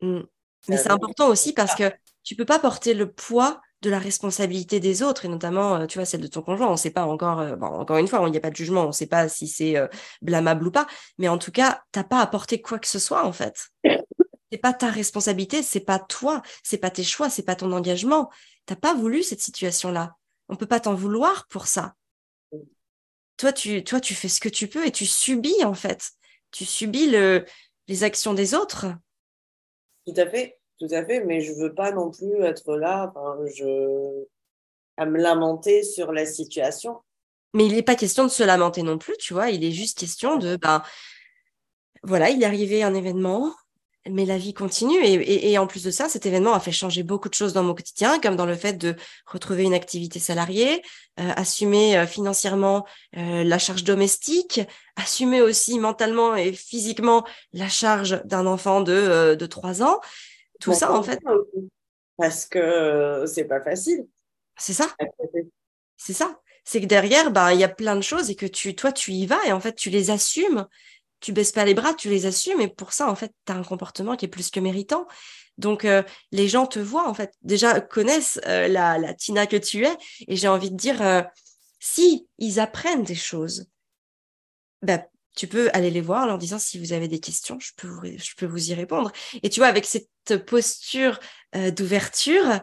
[0.00, 0.22] Mmh.
[0.68, 1.84] Mais c'est important aussi parce que
[2.22, 5.98] tu peux pas porter le poids de la responsabilité des autres, et notamment, euh, tu
[5.98, 6.68] vois, celle de ton conjoint.
[6.68, 8.84] On ne sait pas encore, euh, encore une fois, il n'y a pas de jugement,
[8.84, 9.88] on ne sait pas si c'est euh,
[10.20, 10.86] blâmable ou pas,
[11.18, 13.68] mais en tout cas, tu n'as pas apporté quoi que ce soit, en fait.
[14.52, 18.30] C'est pas ta responsabilité, c'est pas toi, c'est pas tes choix, c'est pas ton engagement.
[18.66, 20.16] Tu n'as pas voulu cette situation-là.
[20.48, 21.94] On peut pas t'en vouloir pour ça.
[23.36, 26.10] Toi tu, toi, tu fais ce que tu peux et tu subis, en fait.
[26.50, 27.46] Tu subis le,
[27.86, 28.86] les actions des autres.
[30.04, 30.59] Tout à fait.
[30.80, 33.12] Tout à fait, mais je veux pas non plus être là
[34.96, 37.00] à me lamenter sur la situation.
[37.52, 39.50] Mais il n'est pas question de se lamenter non plus, tu vois.
[39.50, 40.82] Il est juste question de, ben,
[42.02, 43.52] voilà, il est arrivé un événement,
[44.08, 44.98] mais la vie continue.
[45.02, 47.74] Et, en plus de ça, cet événement a fait changer beaucoup de choses dans mon
[47.74, 48.96] quotidien, comme dans le fait de
[49.26, 50.82] retrouver une activité salariée,
[51.18, 52.86] euh, assumer euh, financièrement
[53.18, 54.60] euh, la charge domestique,
[54.96, 60.00] assumer aussi mentalement et physiquement la charge d'un enfant de, de 3 ans
[60.60, 61.20] tout ça, en fait.
[62.16, 64.06] Parce que c'est pas facile.
[64.58, 64.94] C'est ça.
[65.96, 66.40] C'est ça.
[66.64, 69.12] C'est que derrière, bah, il y a plein de choses et que tu, toi, tu
[69.12, 70.66] y vas et en fait, tu les assumes.
[71.20, 73.56] Tu baisses pas les bras, tu les assumes et pour ça, en fait, tu as
[73.56, 75.06] un comportement qui est plus que méritant.
[75.58, 79.56] Donc, euh, les gens te voient, en fait, déjà connaissent euh, la, la, Tina que
[79.56, 79.94] tu es
[80.26, 81.22] et j'ai envie de dire, euh,
[81.78, 83.66] si ils apprennent des choses,
[84.82, 85.04] bah,
[85.36, 87.88] tu peux aller les voir en leur disant si vous avez des questions, je peux
[87.88, 89.12] vous, je peux vous y répondre.
[89.42, 91.18] Et tu vois, avec cette posture
[91.54, 92.60] euh, d'ouverture,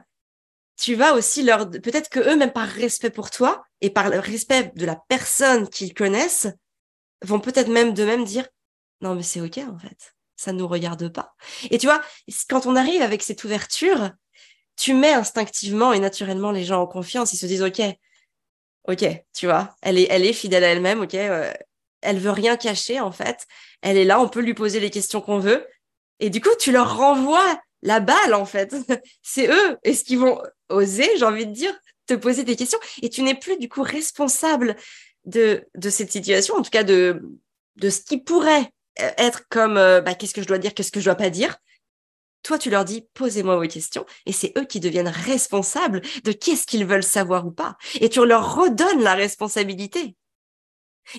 [0.78, 4.20] tu vas aussi leur, peut-être que eux, même par respect pour toi et par le
[4.20, 6.48] respect de la personne qu'ils connaissent,
[7.24, 8.48] vont peut-être même de même dire
[9.02, 11.36] non mais c'est ok en fait, ça ne nous regarde pas.
[11.70, 12.02] Et tu vois,
[12.50, 14.12] quand on arrive avec cette ouverture,
[14.76, 17.82] tu mets instinctivement et naturellement les gens en confiance, ils se disent ok,
[18.88, 21.52] ok, tu vois, elle est, elle est fidèle à elle-même, ok, euh,
[22.02, 23.46] elle veut rien cacher en fait.
[23.82, 25.68] Elle est là, on peut lui poser les questions qu'on veut.
[26.20, 28.76] Et du coup, tu leur renvoies la balle en fait.
[29.22, 29.78] C'est eux.
[29.84, 31.78] Est-ce qu'ils vont oser, j'ai envie de dire,
[32.08, 32.80] te poser des questions?
[33.02, 34.76] Et tu n'es plus du coup responsable
[35.26, 37.22] de, de cette situation, en tout cas de,
[37.76, 41.00] de ce qui pourrait être comme euh, bah, qu'est-ce que je dois dire, qu'est-ce que
[41.00, 41.58] je dois pas dire?
[42.44, 46.66] Toi, tu leur dis, posez-moi vos questions, et c'est eux qui deviennent responsables de qu'est-ce
[46.66, 47.78] qu'ils veulent savoir ou pas.
[48.00, 50.16] Et tu leur redonnes la responsabilité.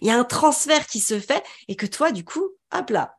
[0.01, 3.18] Il y a un transfert qui se fait et que toi, du coup, hop là,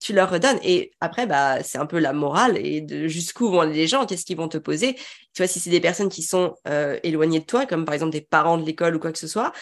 [0.00, 0.58] tu leur redonnes.
[0.62, 4.36] Et après, bah, c'est un peu la morale et jusqu'où vont les gens, qu'est-ce qu'ils
[4.36, 4.94] vont te poser.
[4.94, 8.12] Tu vois, si c'est des personnes qui sont euh, éloignées de toi, comme par exemple
[8.12, 9.52] des parents de l'école ou quoi que ce soit,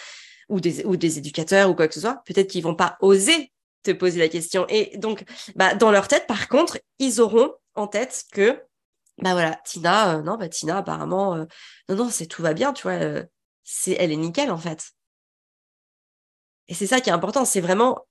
[0.49, 3.51] ou des, ou des éducateurs ou quoi que ce soit, peut-être qu'ils vont pas oser
[3.83, 4.65] te poser la question.
[4.69, 5.23] Et donc,
[5.55, 8.61] bah, dans leur tête, par contre, ils auront en tête que,
[9.19, 11.45] bah voilà, Tina, euh, non, bah Tina, apparemment, euh,
[11.89, 13.23] non, non, c'est tout va bien, tu vois,
[13.63, 14.91] c'est, elle est nickel en fait.
[16.67, 18.05] Et c'est ça qui est important, c'est vraiment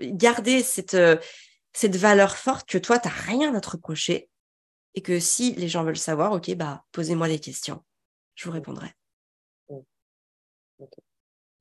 [0.00, 0.96] garder cette,
[1.72, 4.28] cette valeur forte que toi, tu n'as rien à te reprocher
[4.94, 7.82] et que si les gens veulent savoir, ok, bah, posez-moi des questions.
[8.34, 8.88] Je vous répondrai.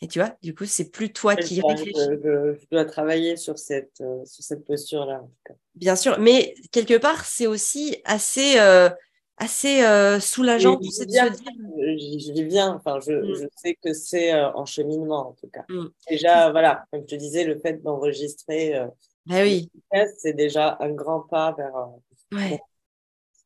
[0.01, 1.91] Et tu vois, du coup, c'est plus toi qui réfléchis.
[1.93, 5.27] Je, dois travailler sur cette, euh, sur cette posture-là,
[5.75, 8.89] Bien sûr, mais quelque part, c'est aussi assez, euh,
[9.35, 11.25] assez euh, soulageant de se dire.
[11.33, 13.35] Je vis bien, enfin, je, mm.
[13.35, 15.65] je sais que c'est en cheminement, en tout cas.
[15.67, 15.87] Mm.
[16.09, 18.79] Déjà, voilà, comme je te disais, le fait d'enregistrer
[19.25, 19.71] bah oui.
[20.17, 21.75] C'est déjà un grand pas vers.
[21.75, 22.59] Euh, ouais.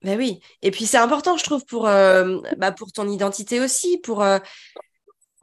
[0.02, 0.40] Ben oui.
[0.62, 4.40] Et puis c'est important, je trouve, pour, euh, bah, pour ton identité aussi, pour, euh,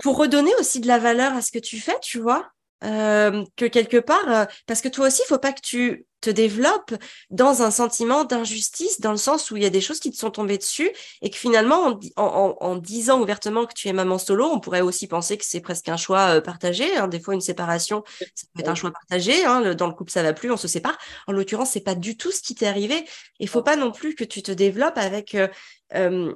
[0.03, 2.51] pour redonner aussi de la valeur à ce que tu fais, tu vois.
[2.83, 6.95] que quelque part, parce que toi aussi, il faut pas que tu te développe
[7.31, 10.17] dans un sentiment d'injustice, dans le sens où il y a des choses qui te
[10.17, 10.91] sont tombées dessus
[11.23, 15.39] et que finalement, en, disant ouvertement que tu es maman solo, on pourrait aussi penser
[15.39, 16.97] que c'est presque un choix euh, partagé.
[16.97, 17.09] Hein.
[17.09, 19.45] Des fois, une séparation, ça peut être un choix partagé.
[19.45, 19.75] Hein.
[19.75, 20.99] Dans le couple, ça va plus, on se sépare.
[21.27, 23.05] En l'occurrence, c'est pas du tout ce qui t'est arrivé.
[23.39, 25.49] Il faut pas non plus que tu te développes avec euh,
[25.95, 26.33] euh,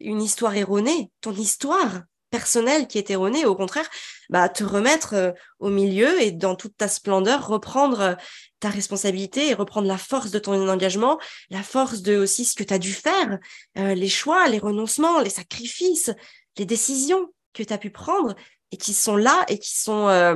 [0.00, 1.10] une histoire erronée.
[1.20, 2.02] Ton histoire,
[2.36, 3.88] personnelle qui est erronée, au contraire,
[4.28, 8.16] bah, te remettre au milieu et dans toute ta splendeur, reprendre
[8.60, 11.18] ta responsabilité et reprendre la force de ton engagement,
[11.50, 13.38] la force de aussi ce que tu as dû faire,
[13.78, 16.10] euh, les choix, les renoncements, les sacrifices,
[16.58, 18.34] les décisions que tu as pu prendre
[18.70, 20.34] et qui sont là et qui sont, euh,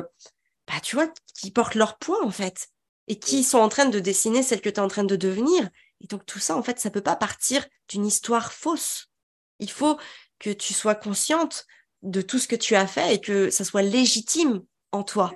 [0.67, 2.69] bah, tu vois, qui portent leur poids en fait
[3.09, 5.69] et qui sont en train de dessiner celle que tu es en train de devenir.
[6.01, 9.11] Et donc tout ça, en fait, ça peut pas partir d'une histoire fausse.
[9.59, 9.99] Il faut
[10.39, 11.67] que tu sois consciente
[12.03, 15.33] de tout ce que tu as fait et que ça soit légitime en toi.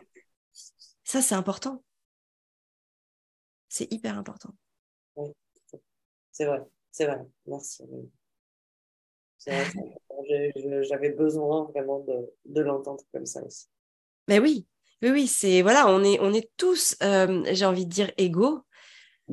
[1.04, 1.82] Ça, c'est important.
[3.68, 4.50] C'est hyper important.
[5.16, 5.30] Oui,
[6.32, 7.20] c'est vrai, c'est vrai.
[7.46, 7.84] Merci.
[10.88, 12.04] J'avais besoin vraiment
[12.44, 13.66] de, l'entendre comme ça aussi.
[14.28, 14.66] Mais oui,
[15.02, 18.64] oui, oui, c'est voilà, on est, on est tous, euh, j'ai envie de dire, égaux.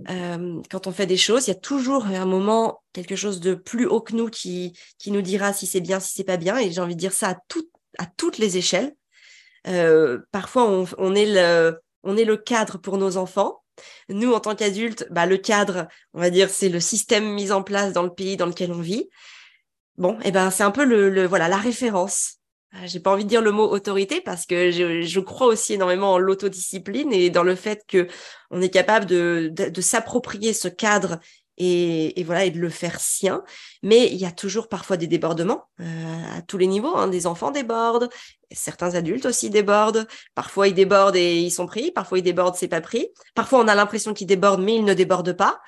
[0.10, 3.56] Euh, quand on fait des choses, il y a toujours un moment, quelque chose de
[3.56, 6.58] plus haut que nous qui, qui nous dira si c'est bien, si c'est pas bien.
[6.58, 7.38] Et j'ai envie de dire ça à,
[7.98, 8.96] à toutes les échelles.
[9.68, 13.64] Euh, parfois, on, on, est le, on est le cadre pour nos enfants.
[14.10, 17.64] Nous, en tant qu'adultes, bah, le cadre, on va dire, c'est le système mis en
[17.64, 19.10] place dans le pays dans lequel on vit.
[19.98, 22.41] Bon, et eh ben c'est un peu le, voilà la référence.
[22.76, 26.14] Euh, j'ai pas envie de dire le mot autorité parce que je, crois aussi énormément
[26.14, 28.08] en l'autodiscipline et dans le fait que
[28.50, 31.20] on est capable de s'approprier ce cadre
[31.58, 33.44] et, voilà et de le faire sien.
[33.84, 36.96] Mais il y a toujours parfois des débordements euh, à tous les niveaux.
[36.96, 37.08] Hein.
[37.08, 38.10] Des enfants débordent,
[38.52, 40.08] certains adultes aussi débordent.
[40.36, 41.92] Parfois ils débordent et ils sont pris.
[41.92, 43.10] Parfois ils débordent, c'est pas pris.
[43.36, 45.60] Parfois on a l'impression qu'ils débordent, mais ils ne débordent pas.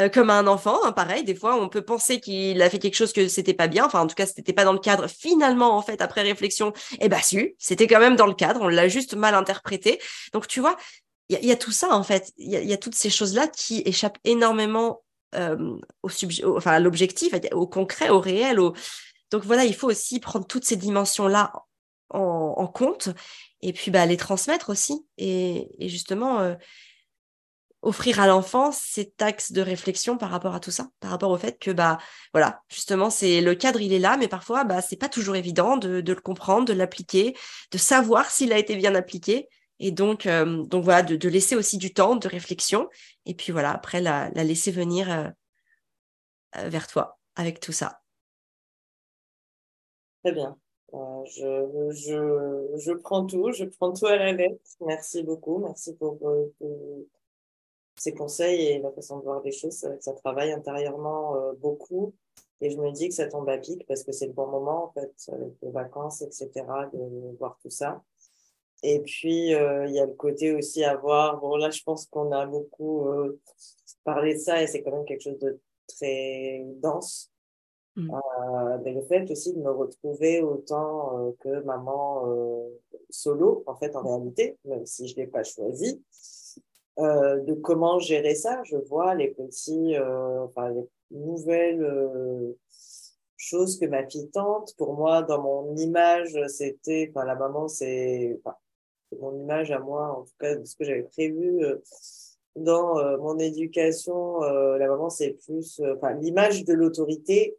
[0.00, 1.24] Euh, comme un enfant, hein, pareil.
[1.24, 3.84] Des fois on peut penser qu'il a fait quelque chose que c'était pas bien.
[3.84, 5.06] Enfin en tout cas c'était pas dans le cadre.
[5.08, 8.60] Finalement en fait après réflexion, eh ben su, c'était quand même dans le cadre.
[8.62, 10.00] On l'a juste mal interprété.
[10.32, 10.76] Donc tu vois.
[11.28, 14.18] Il y, a tout ça en fait, il y a toutes ces choses-là qui échappent
[14.24, 15.02] énormément
[15.34, 18.58] euh, au à l'objectif, au concret, au réel.
[19.30, 21.52] Donc voilà, il faut aussi prendre toutes ces dimensions-là
[22.10, 23.08] en, compte
[23.62, 25.06] et puis bah, les transmettre aussi.
[25.16, 26.54] Et, justement, euh,
[27.82, 31.36] offrir à l'enfant cet axe de réflexion par rapport à tout ça, par rapport au
[31.36, 31.98] fait que bah
[32.32, 35.76] voilà, justement, c'est le cadre, il est là, mais parfois bah c'est pas toujours évident
[35.76, 37.36] de, le comprendre, de l'appliquer,
[37.72, 39.48] de savoir s'il a été bien appliqué.
[39.80, 42.88] Et donc, euh, donc voilà, de, laisser aussi du temps de réflexion.
[43.26, 45.28] Et puis voilà, après, la, laisser venir euh,
[46.56, 48.02] euh, vers toi avec tout ça.
[50.24, 50.56] Très bien.
[50.92, 54.60] je, je, je, prends tout, je prends tout à la lettre.
[54.80, 55.58] Merci beaucoup.
[55.58, 56.18] Merci pour,
[57.96, 59.86] ces conseils et la façon de voir des choses.
[60.00, 62.14] Ça, travaille intérieurement beaucoup.
[62.60, 64.84] Et je me dis que ça tombe à pic parce que c'est le bon moment,
[64.84, 66.50] en fait, avec les vacances, etc.,
[66.92, 68.02] de voir tout ça.
[68.82, 71.40] Et puis, euh, il y a le côté aussi à voir.
[71.40, 73.40] Bon, là, je pense qu'on a beaucoup euh,
[74.04, 77.30] parlé de ça et c'est quand même quelque chose de très dense.
[77.94, 78.10] Mm.
[78.10, 82.24] Euh, mais le fait aussi de me retrouver autant que maman
[83.10, 86.02] solo, en fait, en réalité, même si je ne l'ai pas choisi,
[86.98, 88.62] de comment gérer ça.
[88.64, 92.56] Je vois les petits, enfin, les nouvelles
[93.36, 94.74] choses que ma fille tente.
[94.76, 98.40] Pour moi, dans mon image, c'était, enfin, la maman, c'est,
[99.20, 101.64] mon image à moi, en tout cas, de ce que j'avais prévu.
[101.64, 101.78] Euh,
[102.56, 107.56] dans euh, mon éducation, euh, la maman, c'est plus, euh, enfin, l'image de l'autorité,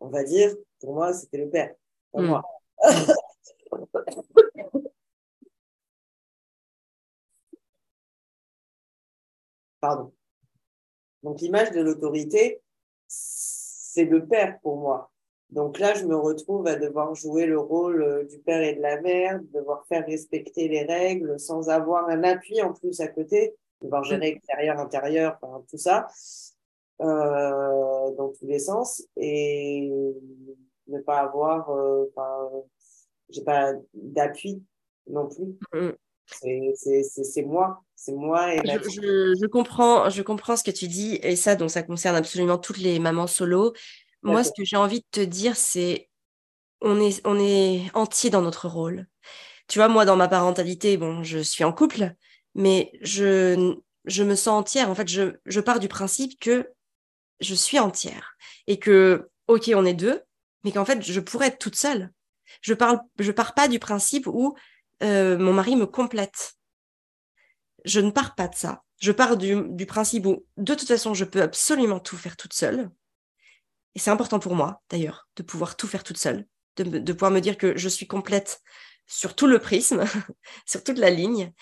[0.00, 1.74] on va dire, pour moi, c'était le père.
[2.10, 2.26] Pour Mm.
[2.26, 2.42] moi.
[9.80, 10.12] Pardon.
[11.22, 12.62] Donc, l'image de l'autorité,
[13.06, 15.10] c'est le père pour moi.
[15.54, 18.82] Donc là, je me retrouve à devoir jouer le rôle euh, du père et de
[18.82, 23.54] la mère, devoir faire respecter les règles sans avoir un appui en plus à côté,
[23.80, 26.08] devoir gérer extérieur, intérieur, enfin, tout ça,
[27.00, 29.90] euh, dans tous les sens, et
[30.88, 32.50] ne pas avoir, euh, enfin,
[33.30, 34.60] j'ai pas d'appui
[35.08, 35.56] non plus.
[35.72, 35.90] Mm.
[36.26, 41.20] C'est- moi, c'est moi et Je, je- je comprends, je comprends ce que tu dis,
[41.22, 43.72] et ça, donc ça concerne absolument toutes les mamans solo.
[44.24, 46.08] Moi, ce que j'ai envie de te dire, c'est
[46.80, 49.06] on est, on est entier dans notre rôle.
[49.68, 52.14] Tu vois, moi, dans ma parentalité, bon, je suis en couple,
[52.54, 53.74] mais je,
[54.04, 54.90] je me sens entière.
[54.90, 56.70] En fait, je, je pars du principe que
[57.40, 58.36] je suis entière
[58.66, 60.22] et que, ok, on est deux,
[60.64, 62.12] mais qu'en fait, je pourrais être toute seule.
[62.60, 64.56] Je parle, je pars pas du principe où
[65.02, 66.54] euh, mon mari me complète.
[67.84, 68.82] Je ne pars pas de ça.
[69.00, 72.54] Je pars du, du principe où, de toute façon, je peux absolument tout faire toute
[72.54, 72.90] seule.
[73.94, 76.46] Et c'est important pour moi, d'ailleurs, de pouvoir tout faire toute seule,
[76.76, 78.60] de, pouvoir me dire que je suis complète
[79.06, 80.04] sur tout le prisme,
[80.66, 81.52] sur toute la ligne.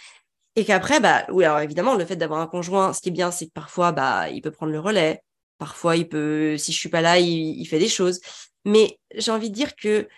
[0.56, 3.46] Et qu'après, bah, oui, évidemment, le fait d'avoir un conjoint, ce qui est bien, c'est
[3.46, 5.22] que parfois, bah, il peut prendre le relais.
[5.58, 8.20] Parfois, il peut, si je suis pas là, il, fait des choses.
[8.64, 10.08] Mais j'ai envie de dire que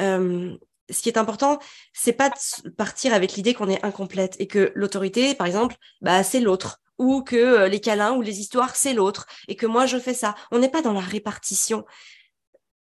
[0.00, 0.56] euh,
[0.90, 1.58] ce qui est important,
[1.92, 6.22] c'est pas de partir avec l'idée qu'on est incomplète et que l'autorité, par exemple, bah,
[6.22, 6.80] c'est l'autre.
[6.98, 9.26] Ou que euh, les câlins ou les histoires, c'est l'autre.
[9.48, 10.34] Et que moi, je fais ça.
[10.52, 11.84] On n'est pas dans la répartition.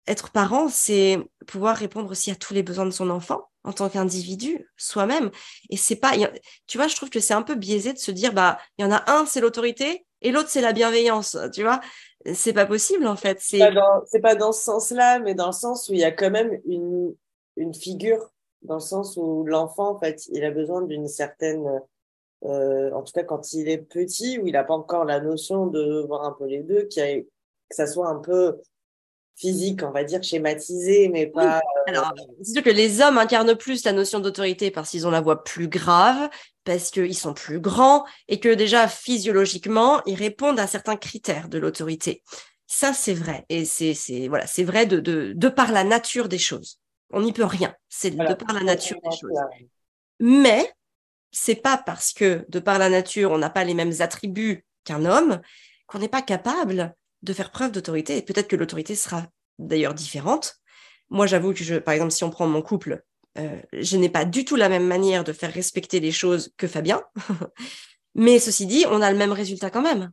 [0.07, 3.91] Être parent, c'est pouvoir répondre aussi à tous les besoins de son enfant en tant
[3.91, 5.31] qu'individu, soi-même.
[5.69, 6.13] Et c'est pas,
[6.67, 8.89] tu vois, je trouve que c'est un peu biaisé de se dire, bah, il y
[8.89, 11.37] en a un, c'est l'autorité, et l'autre, c'est la bienveillance.
[11.53, 11.81] Tu vois,
[12.35, 13.39] c'est pas possible en fait.
[13.41, 16.11] C'est pas dans- pas dans ce sens-là, mais dans le sens où il y a
[16.13, 17.15] quand même une,
[17.57, 18.31] une figure,
[18.63, 21.67] dans le sens où l'enfant, en fait, il a besoin d'une certaine,
[22.45, 25.67] euh, en tout cas quand il est petit, où il n'a pas encore la notion
[25.67, 27.27] de voir un peu les deux, que
[27.71, 28.59] ça soit un peu
[29.37, 31.61] physique, on va dire, schématisé, mais pas.
[31.87, 32.13] Alors,
[32.43, 35.45] c'est sûr que les hommes incarnent plus la notion d'autorité parce qu'ils ont la voix
[35.45, 36.29] plus grave,
[36.65, 41.59] parce qu'ils sont plus grands et que déjà physiologiquement, ils répondent à certains critères de
[41.59, 42.23] l'autorité.
[42.67, 43.47] Ça, c'est vrai.
[43.49, 46.81] Et c'est, c'est, voilà, c'est vrai de, de, de par la nature des choses.
[47.11, 47.75] On n'y peut rien.
[47.89, 48.35] C'est Voilà.
[48.35, 49.39] de par la nature des choses.
[50.19, 50.71] Mais
[51.31, 55.05] c'est pas parce que de par la nature, on n'a pas les mêmes attributs qu'un
[55.05, 55.41] homme
[55.87, 58.17] qu'on n'est pas capable de faire preuve d'autorité.
[58.17, 59.27] Et peut-être que l'autorité sera
[59.59, 60.57] d'ailleurs différente.
[61.11, 63.03] Moi, j'avoue que je, par exemple, si on prend mon couple,
[63.39, 66.69] euh, je n'ai pas du tout la même manière de faire respecter les choses que
[66.69, 67.03] Fabien.
[68.15, 70.13] mais ceci dit, on a le même résultat quand même.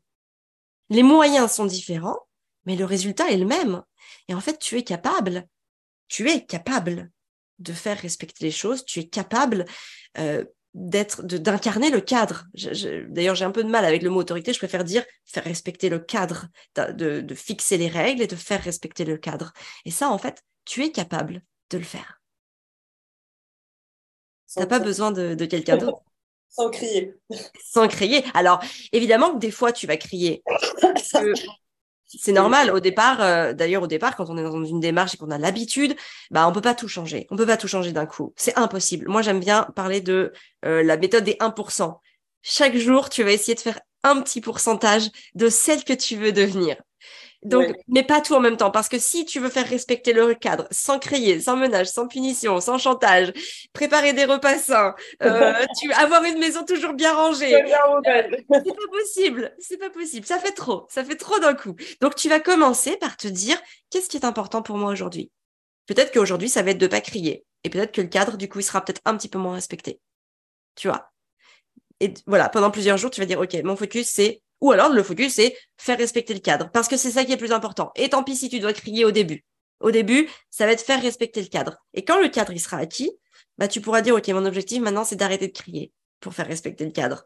[0.89, 2.19] Les moyens sont différents,
[2.65, 3.83] mais le résultat est le même.
[4.27, 5.47] Et en fait, tu es capable,
[6.07, 7.11] tu es capable
[7.59, 9.65] de faire respecter les choses, tu es capable
[10.17, 12.45] euh, d'être, d'incarner le cadre.
[13.07, 14.51] D'ailleurs, j'ai un peu de mal avec le mot autorité.
[14.53, 18.61] Je préfère dire faire respecter le cadre, de, de, fixer les règles et de faire
[18.61, 19.53] respecter le cadre.
[19.85, 21.41] Et ça, en fait, tu es capable
[21.71, 22.21] de le faire.
[24.51, 26.01] Tu n'as pas besoin de, de quelqu'un d'autre.
[26.49, 27.13] Sans crier.
[27.65, 28.23] Sans crier.
[28.33, 28.61] Alors,
[28.91, 30.43] évidemment que des fois, tu vas crier.
[32.07, 32.71] C'est normal.
[32.71, 35.37] Au départ, euh, d'ailleurs, au départ, quand on est dans une démarche et qu'on a
[35.37, 35.95] l'habitude,
[36.31, 37.27] bah, on peut pas tout changer.
[37.31, 38.33] On peut pas tout changer d'un coup.
[38.35, 39.07] C'est impossible.
[39.07, 40.31] Moi, j'aime bien parler de
[40.65, 41.99] euh, la méthode des 1%.
[42.41, 46.31] Chaque jour, tu vas essayer de faire un petit pourcentage de celle que tu veux
[46.31, 46.77] devenir.
[47.45, 47.75] Donc, ouais.
[47.87, 50.67] mais pas tout en même temps, parce que si tu veux faire respecter le cadre,
[50.71, 53.31] sans crier, sans menage, sans punition, sans chantage,
[53.71, 57.61] préparer des repas sains, euh, tu avoir une maison toujours bien rangée, euh,
[58.49, 61.75] c'est pas possible, c'est pas possible, ça fait trop, ça fait trop d'un coup.
[62.01, 63.61] Donc, tu vas commencer par te dire,
[63.91, 65.31] qu'est-ce qui est important pour moi aujourd'hui?
[65.85, 68.59] Peut-être qu'aujourd'hui, ça va être de pas crier, et peut-être que le cadre, du coup,
[68.59, 69.99] il sera peut-être un petit peu moins respecté.
[70.73, 71.11] Tu vois?
[71.99, 75.03] Et voilà, pendant plusieurs jours, tu vas dire, ok, mon focus, c'est ou alors, le
[75.03, 77.91] focus, c'est faire respecter le cadre, parce que c'est ça qui est plus important.
[77.95, 79.45] Et tant pis si tu dois crier au début.
[79.79, 81.77] Au début, ça va être faire respecter le cadre.
[81.93, 83.11] Et quand le cadre, il sera acquis,
[83.57, 86.85] bah, tu pourras dire, OK, mon objectif maintenant, c'est d'arrêter de crier pour faire respecter
[86.85, 87.25] le cadre.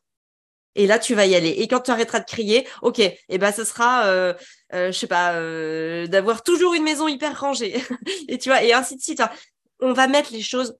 [0.75, 1.49] Et là, tu vas y aller.
[1.49, 4.33] Et quand tu arrêteras de crier, OK, et eh ben, ce sera, euh,
[4.73, 7.81] euh, je sais pas, euh, d'avoir toujours une maison hyper rangée.
[8.27, 9.21] et tu vois, et ainsi de suite.
[9.81, 10.77] On va mettre les choses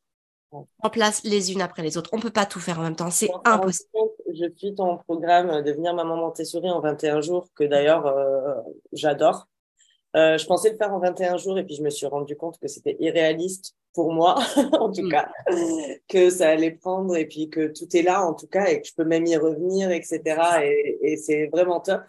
[0.52, 2.10] en place les unes après les autres.
[2.14, 3.90] On peut pas tout faire en même temps, c'est impossible.
[4.34, 8.56] Je suis ton programme Devenir maman Montessori en 21 jours, que d'ailleurs euh,
[8.94, 9.48] j'adore.
[10.16, 12.58] Euh, je pensais le faire en 21 jours et puis je me suis rendu compte
[12.60, 14.36] que c'était irréaliste pour moi,
[14.80, 15.12] en tout mm.
[15.12, 15.30] cas,
[16.08, 18.88] que ça allait prendre et puis que tout est là, en tout cas, et que
[18.88, 20.22] je peux même y revenir, etc.
[20.64, 22.02] Et, et c'est vraiment top.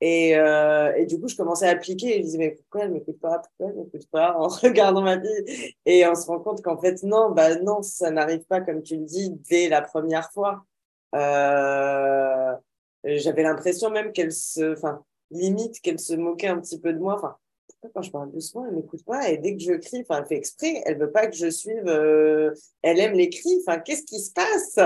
[0.00, 2.92] Et, euh, et, du coup, je commençais à appliquer et je disais, mais pourquoi elle
[2.92, 3.38] m'écoute pas?
[3.40, 4.34] Pourquoi elle m'écoute pas?
[4.38, 5.28] En regardant ma vie.
[5.86, 8.96] Et on se rend compte qu'en fait, non, bah non, ça n'arrive pas, comme tu
[8.96, 10.64] le dis, dès la première fois.
[11.14, 12.54] Euh,
[13.04, 17.16] J'avais l'impression même qu'elle se, enfin, limite qu'elle se moquait un petit peu de moi.
[17.16, 17.36] Enfin,
[17.94, 19.28] quand je parle doucement, elle m'écoute pas.
[19.28, 21.86] Et dès que je crie, enfin, elle fait exprès, elle veut pas que je suive.
[21.86, 22.52] Euh,
[22.82, 23.62] elle aime les cris.
[23.66, 24.76] Enfin, qu'est-ce qui se passe?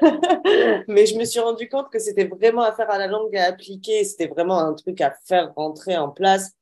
[0.88, 4.04] Mais je me suis rendu compte que c'était vraiment affaire à la langue à appliquer.
[4.04, 6.52] C'était vraiment un truc à faire rentrer en place.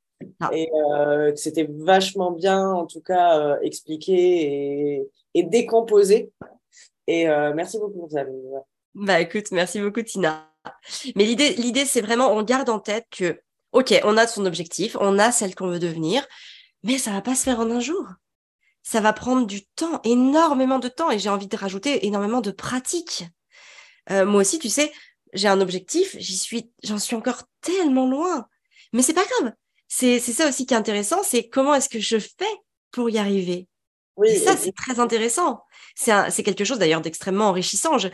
[0.41, 0.51] Ah.
[0.53, 6.31] Et euh, que c'était vachement bien, en tout cas, euh, expliqué et, et, décomposé.
[7.07, 8.25] Et merci beaucoup pour ça.
[8.95, 10.49] Bah écoute, merci beaucoup Tina.
[11.17, 13.41] Mais l'idée, l'idée, c'est vraiment, on garde en tête que
[13.73, 16.27] Ok, on a son objectif, on a celle qu'on veut devenir,
[16.83, 18.07] mais ça va pas se faire en un jour.
[18.83, 22.51] Ça va prendre du temps, énormément de temps, et j'ai envie de rajouter énormément de
[22.51, 23.25] pratique.
[24.11, 24.93] Euh, moi aussi, tu sais,
[25.35, 28.47] j'ai un objectif, j'y suis, j'en suis encore tellement loin,
[28.93, 29.53] mais c'est pas grave.
[29.87, 32.57] C'est, c'est ça aussi qui est intéressant, c'est comment est-ce que je fais
[32.91, 33.69] pour y arriver?
[34.17, 35.63] Oui, et ça, c'est très intéressant.
[35.95, 37.99] C'est, c'est quelque chose d'ailleurs d'extrêmement enrichissant.
[37.99, 38.09] Je,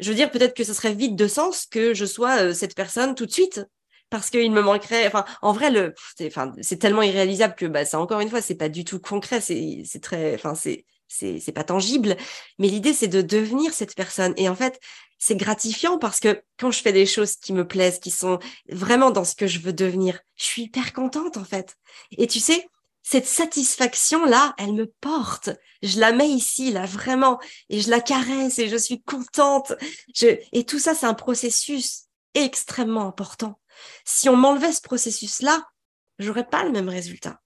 [0.00, 2.74] je veux dire, peut-être que ce serait vide de sens que je sois euh, cette
[2.74, 3.62] personne tout de suite
[4.10, 5.06] parce qu'il me manquerait.
[5.06, 8.42] Enfin, en vrai, le, c'est, enfin, c'est tellement irréalisable que, bah, ça encore une fois,
[8.42, 9.40] c'est pas du tout concret.
[9.40, 12.16] C'est, c'est très, enfin, c'est, c'est, c'est pas tangible.
[12.58, 14.34] Mais l'idée, c'est de devenir cette personne.
[14.36, 14.80] Et en fait,
[15.18, 18.38] c'est gratifiant parce que quand je fais des choses qui me plaisent, qui sont
[18.68, 21.76] vraiment dans ce que je veux devenir, je suis hyper contente en fait.
[22.16, 22.66] Et tu sais,
[23.02, 25.50] cette satisfaction là, elle me porte.
[25.82, 27.38] Je la mets ici là vraiment
[27.68, 29.72] et je la caresse et je suis contente.
[30.14, 30.38] Je...
[30.52, 33.58] Et tout ça, c'est un processus extrêmement important.
[34.04, 35.64] Si on m'enlevait ce processus-là,
[36.18, 37.40] j'aurais pas le même résultat.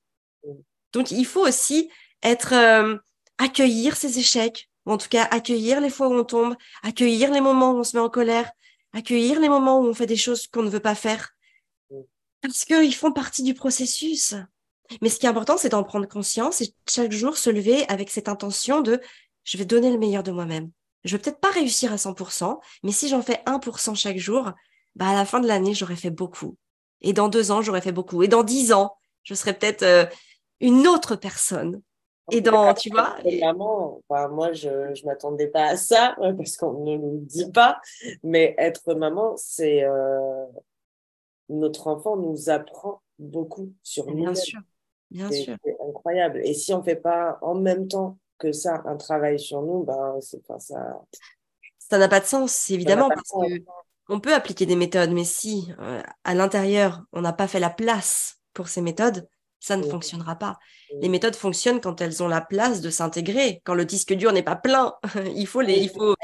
[0.93, 1.90] Donc, il faut aussi
[2.23, 2.97] être euh,
[3.39, 7.40] accueillir ses échecs, ou en tout cas accueillir les fois où on tombe, accueillir les
[7.40, 8.51] moments où on se met en colère,
[8.93, 11.31] accueillir les moments où on fait des choses qu'on ne veut pas faire,
[12.40, 14.35] parce qu'ils font partie du processus.
[15.01, 18.11] Mais ce qui est important, c'est d'en prendre conscience et chaque jour se lever avec
[18.11, 19.01] cette intention de
[19.44, 20.70] je vais donner le meilleur de moi-même.
[21.05, 24.52] Je vais peut-être pas réussir à 100%, mais si j'en fais 1% chaque jour,
[24.97, 26.57] bah, à la fin de l'année, j'aurais fait beaucoup.
[27.01, 28.23] Et dans deux ans, j'aurais fait beaucoup.
[28.23, 30.07] Et dans dix ans, je serais peut-être euh,
[30.61, 31.83] une autre personne.
[32.31, 33.16] Et dans, tu vois.
[33.43, 34.01] Maman,
[34.31, 37.81] moi, je ne m'attendais pas à ça parce qu'on ne nous dit pas.
[38.23, 39.85] Mais être maman, c'est.
[39.85, 40.47] Euh,
[41.51, 44.15] notre enfant nous apprend beaucoup sur nous.
[44.15, 44.61] Bien sûr.
[45.11, 45.57] Bien sûr.
[45.62, 46.41] C'est incroyable.
[46.45, 49.85] Et si on ne fait pas en même temps que ça un travail sur nous,
[49.85, 51.03] ben, c'est pas ça.
[51.79, 53.62] Ça n'a pas de sens, évidemment, parce que
[54.09, 57.70] on peut appliquer des méthodes, mais si euh, à l'intérieur, on n'a pas fait la
[57.70, 59.26] place pour ces méthodes,
[59.60, 60.59] ça ne fonctionnera pas.
[61.01, 64.43] Les méthodes fonctionnent quand elles ont la place de s'intégrer, quand le disque dur n'est
[64.43, 64.94] pas plein.
[65.35, 66.14] il faut, les, il faut,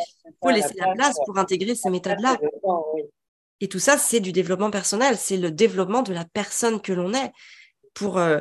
[0.43, 2.39] faut laisser la place pour intégrer ces méthodes-là.
[3.61, 7.15] Et tout ça, c'est du développement personnel, c'est le développement de la personne que l'on
[7.15, 7.33] est
[7.95, 8.41] pour euh,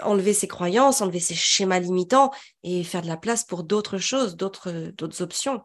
[0.00, 2.30] enlever ses croyances, enlever ses schémas limitants
[2.62, 5.62] et faire de la place pour d'autres choses, d'autres options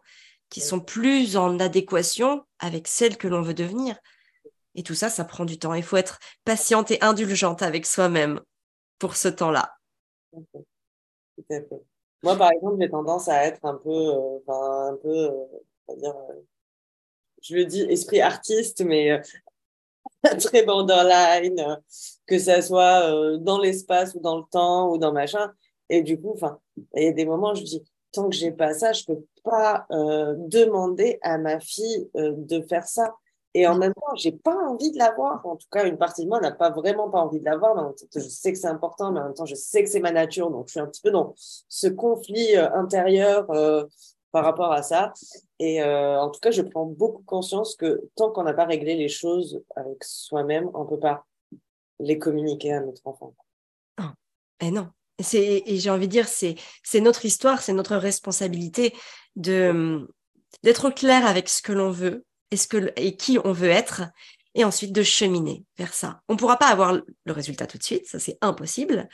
[0.49, 3.98] qui sont plus en adéquation avec celle que l'on veut devenir.
[4.76, 5.74] Et tout ça, ça prend du temps.
[5.74, 8.40] Il faut être patiente et indulgente avec soi-même
[8.99, 9.74] pour ce temps-là.
[12.24, 16.34] Moi, par exemple, j'ai tendance à être un peu, euh, un peu, euh, dire, euh,
[17.41, 19.22] je le dis, esprit artiste, mais
[20.40, 21.80] très borderline,
[22.26, 25.53] que ça soit dans l'espace ou dans le temps ou dans machin.
[25.90, 26.60] Et du coup, enfin,
[26.95, 29.86] il y a des moments, je dis, tant que j'ai pas ça, je peux pas
[29.92, 33.16] euh, demander à ma fille euh, de faire ça.
[33.54, 35.44] Et en même temps, j'ai pas envie de l'avoir.
[35.46, 37.92] En tout cas, une partie de moi n'a pas vraiment pas envie de l'avoir.
[38.14, 40.52] Je sais que c'est important, mais en même temps, je sais que c'est ma nature.
[40.52, 43.48] Donc, je suis un petit peu dans ce conflit euh, intérieur
[44.32, 45.14] par rapport à ça.
[45.58, 49.10] Et en tout cas, je prends beaucoup conscience que tant qu'on n'a pas réglé les
[49.10, 51.26] choses avec soi-même, on peut pas
[52.00, 53.34] les communiquer à notre enfant.
[54.60, 54.90] Et non.
[55.34, 56.56] Et j'ai envie de dire, c'est
[56.99, 58.94] notre histoire, c'est notre responsabilité
[59.35, 60.07] de
[60.64, 64.03] d'être clair avec ce que l'on veut et, ce que, et qui on veut être,
[64.56, 66.22] et ensuite de cheminer vers ça.
[66.27, 69.07] On ne pourra pas avoir le résultat tout de suite, ça c'est impossible,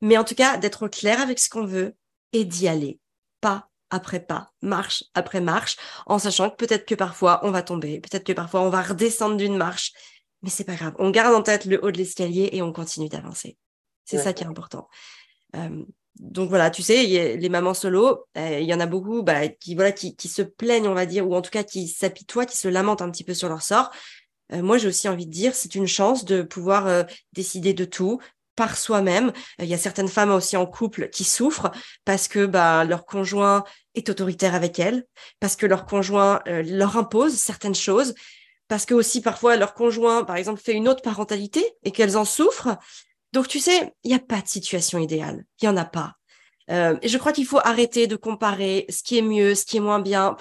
[0.00, 1.94] mais en tout cas d'être clair avec ce qu'on veut
[2.32, 2.98] et d'y aller,
[3.40, 5.76] pas après pas, marche après marche,
[6.06, 9.36] en sachant que peut-être que parfois on va tomber, peut-être que parfois on va redescendre
[9.36, 9.92] d'une marche,
[10.42, 10.94] mais c'est pas grave.
[10.98, 13.56] On garde en tête le haut de l'escalier et on continue d'avancer.
[14.04, 14.88] C'est ça qui est important.
[15.56, 15.84] Euh,
[16.16, 19.74] donc voilà, tu sais, les mamans solo, euh, il y en a beaucoup bah, qui,
[19.74, 22.68] voilà, qui, se plaignent, on va dire, ou en tout cas qui s'apitoient, qui se
[22.68, 23.90] lamentent un petit peu sur leur sort.
[24.52, 28.20] Euh, moi, j'ai aussi envie de dire, c'est une chance de pouvoir décider de tout,
[28.54, 29.32] par soi-même.
[29.58, 31.70] Il y a certaines femmes aussi en couple qui souffrent
[32.04, 33.64] parce que bah, leur conjoint
[33.94, 35.04] est autoritaire avec elles,
[35.40, 38.14] parce que leur conjoint leur impose certaines choses,
[38.68, 42.24] parce que aussi parfois leur conjoint, par exemple, fait une autre parentalité et qu'elles en
[42.24, 42.78] souffrent.
[43.32, 46.16] Donc tu sais, il n'y a pas de situation idéale, il y en a pas.
[46.70, 49.80] Euh, je crois qu'il faut arrêter de comparer ce qui est mieux, ce qui est
[49.80, 50.36] moins bien.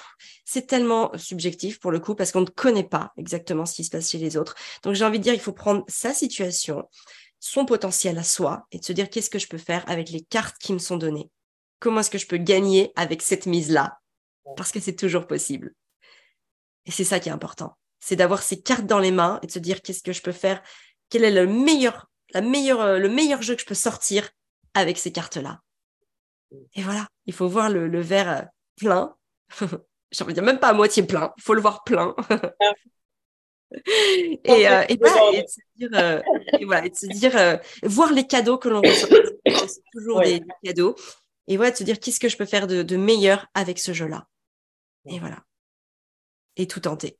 [0.46, 3.90] C'est tellement subjectif pour le coup parce qu'on ne connaît pas exactement ce qui se
[3.90, 4.56] passe chez les autres.
[4.84, 6.88] Donc j'ai envie de dire, il faut prendre sa situation,
[7.40, 10.22] son potentiel à soi et de se dire qu'est-ce que je peux faire avec les
[10.22, 11.30] cartes qui me sont données?
[11.80, 13.98] Comment est-ce que je peux gagner avec cette mise-là?
[14.56, 15.74] Parce que c'est toujours possible.
[16.86, 17.78] Et c'est ça qui est important.
[18.00, 20.32] C'est d'avoir ces cartes dans les mains et de se dire qu'est-ce que je peux
[20.32, 20.62] faire,
[21.10, 24.30] quel est le meilleur, la meilleure, euh, le meilleur jeu que je peux sortir
[24.74, 25.62] avec ces cartes-là.
[26.76, 28.42] Et voilà, il faut voir le, verre euh,
[28.78, 29.16] plein.
[30.12, 32.16] J'ai envie de dire même pas à moitié plein, il faut le voir plein.
[33.72, 36.22] et, euh, et, de se dire, euh,
[36.66, 39.18] voilà, de se dire voir les cadeaux que l'on reçoit.
[39.46, 40.96] C'est toujours des, cadeaux.
[41.48, 44.28] Et voilà, de se dire qu'est-ce que je peux faire de, meilleur avec ce jeu-là.
[45.06, 45.44] Et voilà.
[46.58, 47.18] Et tout tenter.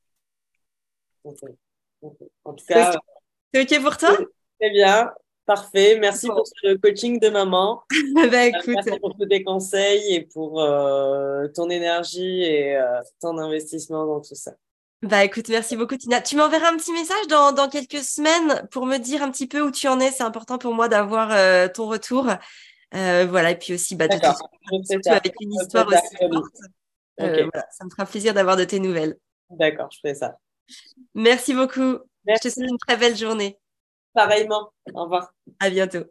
[1.24, 1.32] En
[2.52, 2.98] tout cas,
[3.54, 4.18] c'est OK pour toi?
[4.62, 5.10] Très bien.
[5.44, 7.82] Parfait, merci pour ce coaching de maman.
[8.30, 8.76] bah, écoute.
[8.76, 14.20] Merci pour tous tes conseils et pour euh, ton énergie et euh, ton investissement dans
[14.20, 14.52] tout ça.
[15.02, 16.20] Bah écoute, merci beaucoup Tina.
[16.20, 19.60] Tu m'enverras un petit message dans, dans, quelques semaines pour me dire un petit peu
[19.60, 20.12] où tu en es.
[20.12, 22.28] C'est important pour moi d'avoir euh, ton retour.
[22.92, 26.44] voilà, et puis aussi bah, de surtout avec une histoire aussi forte.
[27.18, 29.16] Voilà, ça me fera plaisir d'avoir de tes nouvelles.
[29.50, 30.38] D'accord, je ferai ça.
[31.16, 31.98] Merci beaucoup.
[32.28, 33.58] Je te souhaite une très belle journée.
[34.14, 34.72] Pareillement.
[34.94, 35.34] Au revoir.
[35.60, 36.04] À bientôt.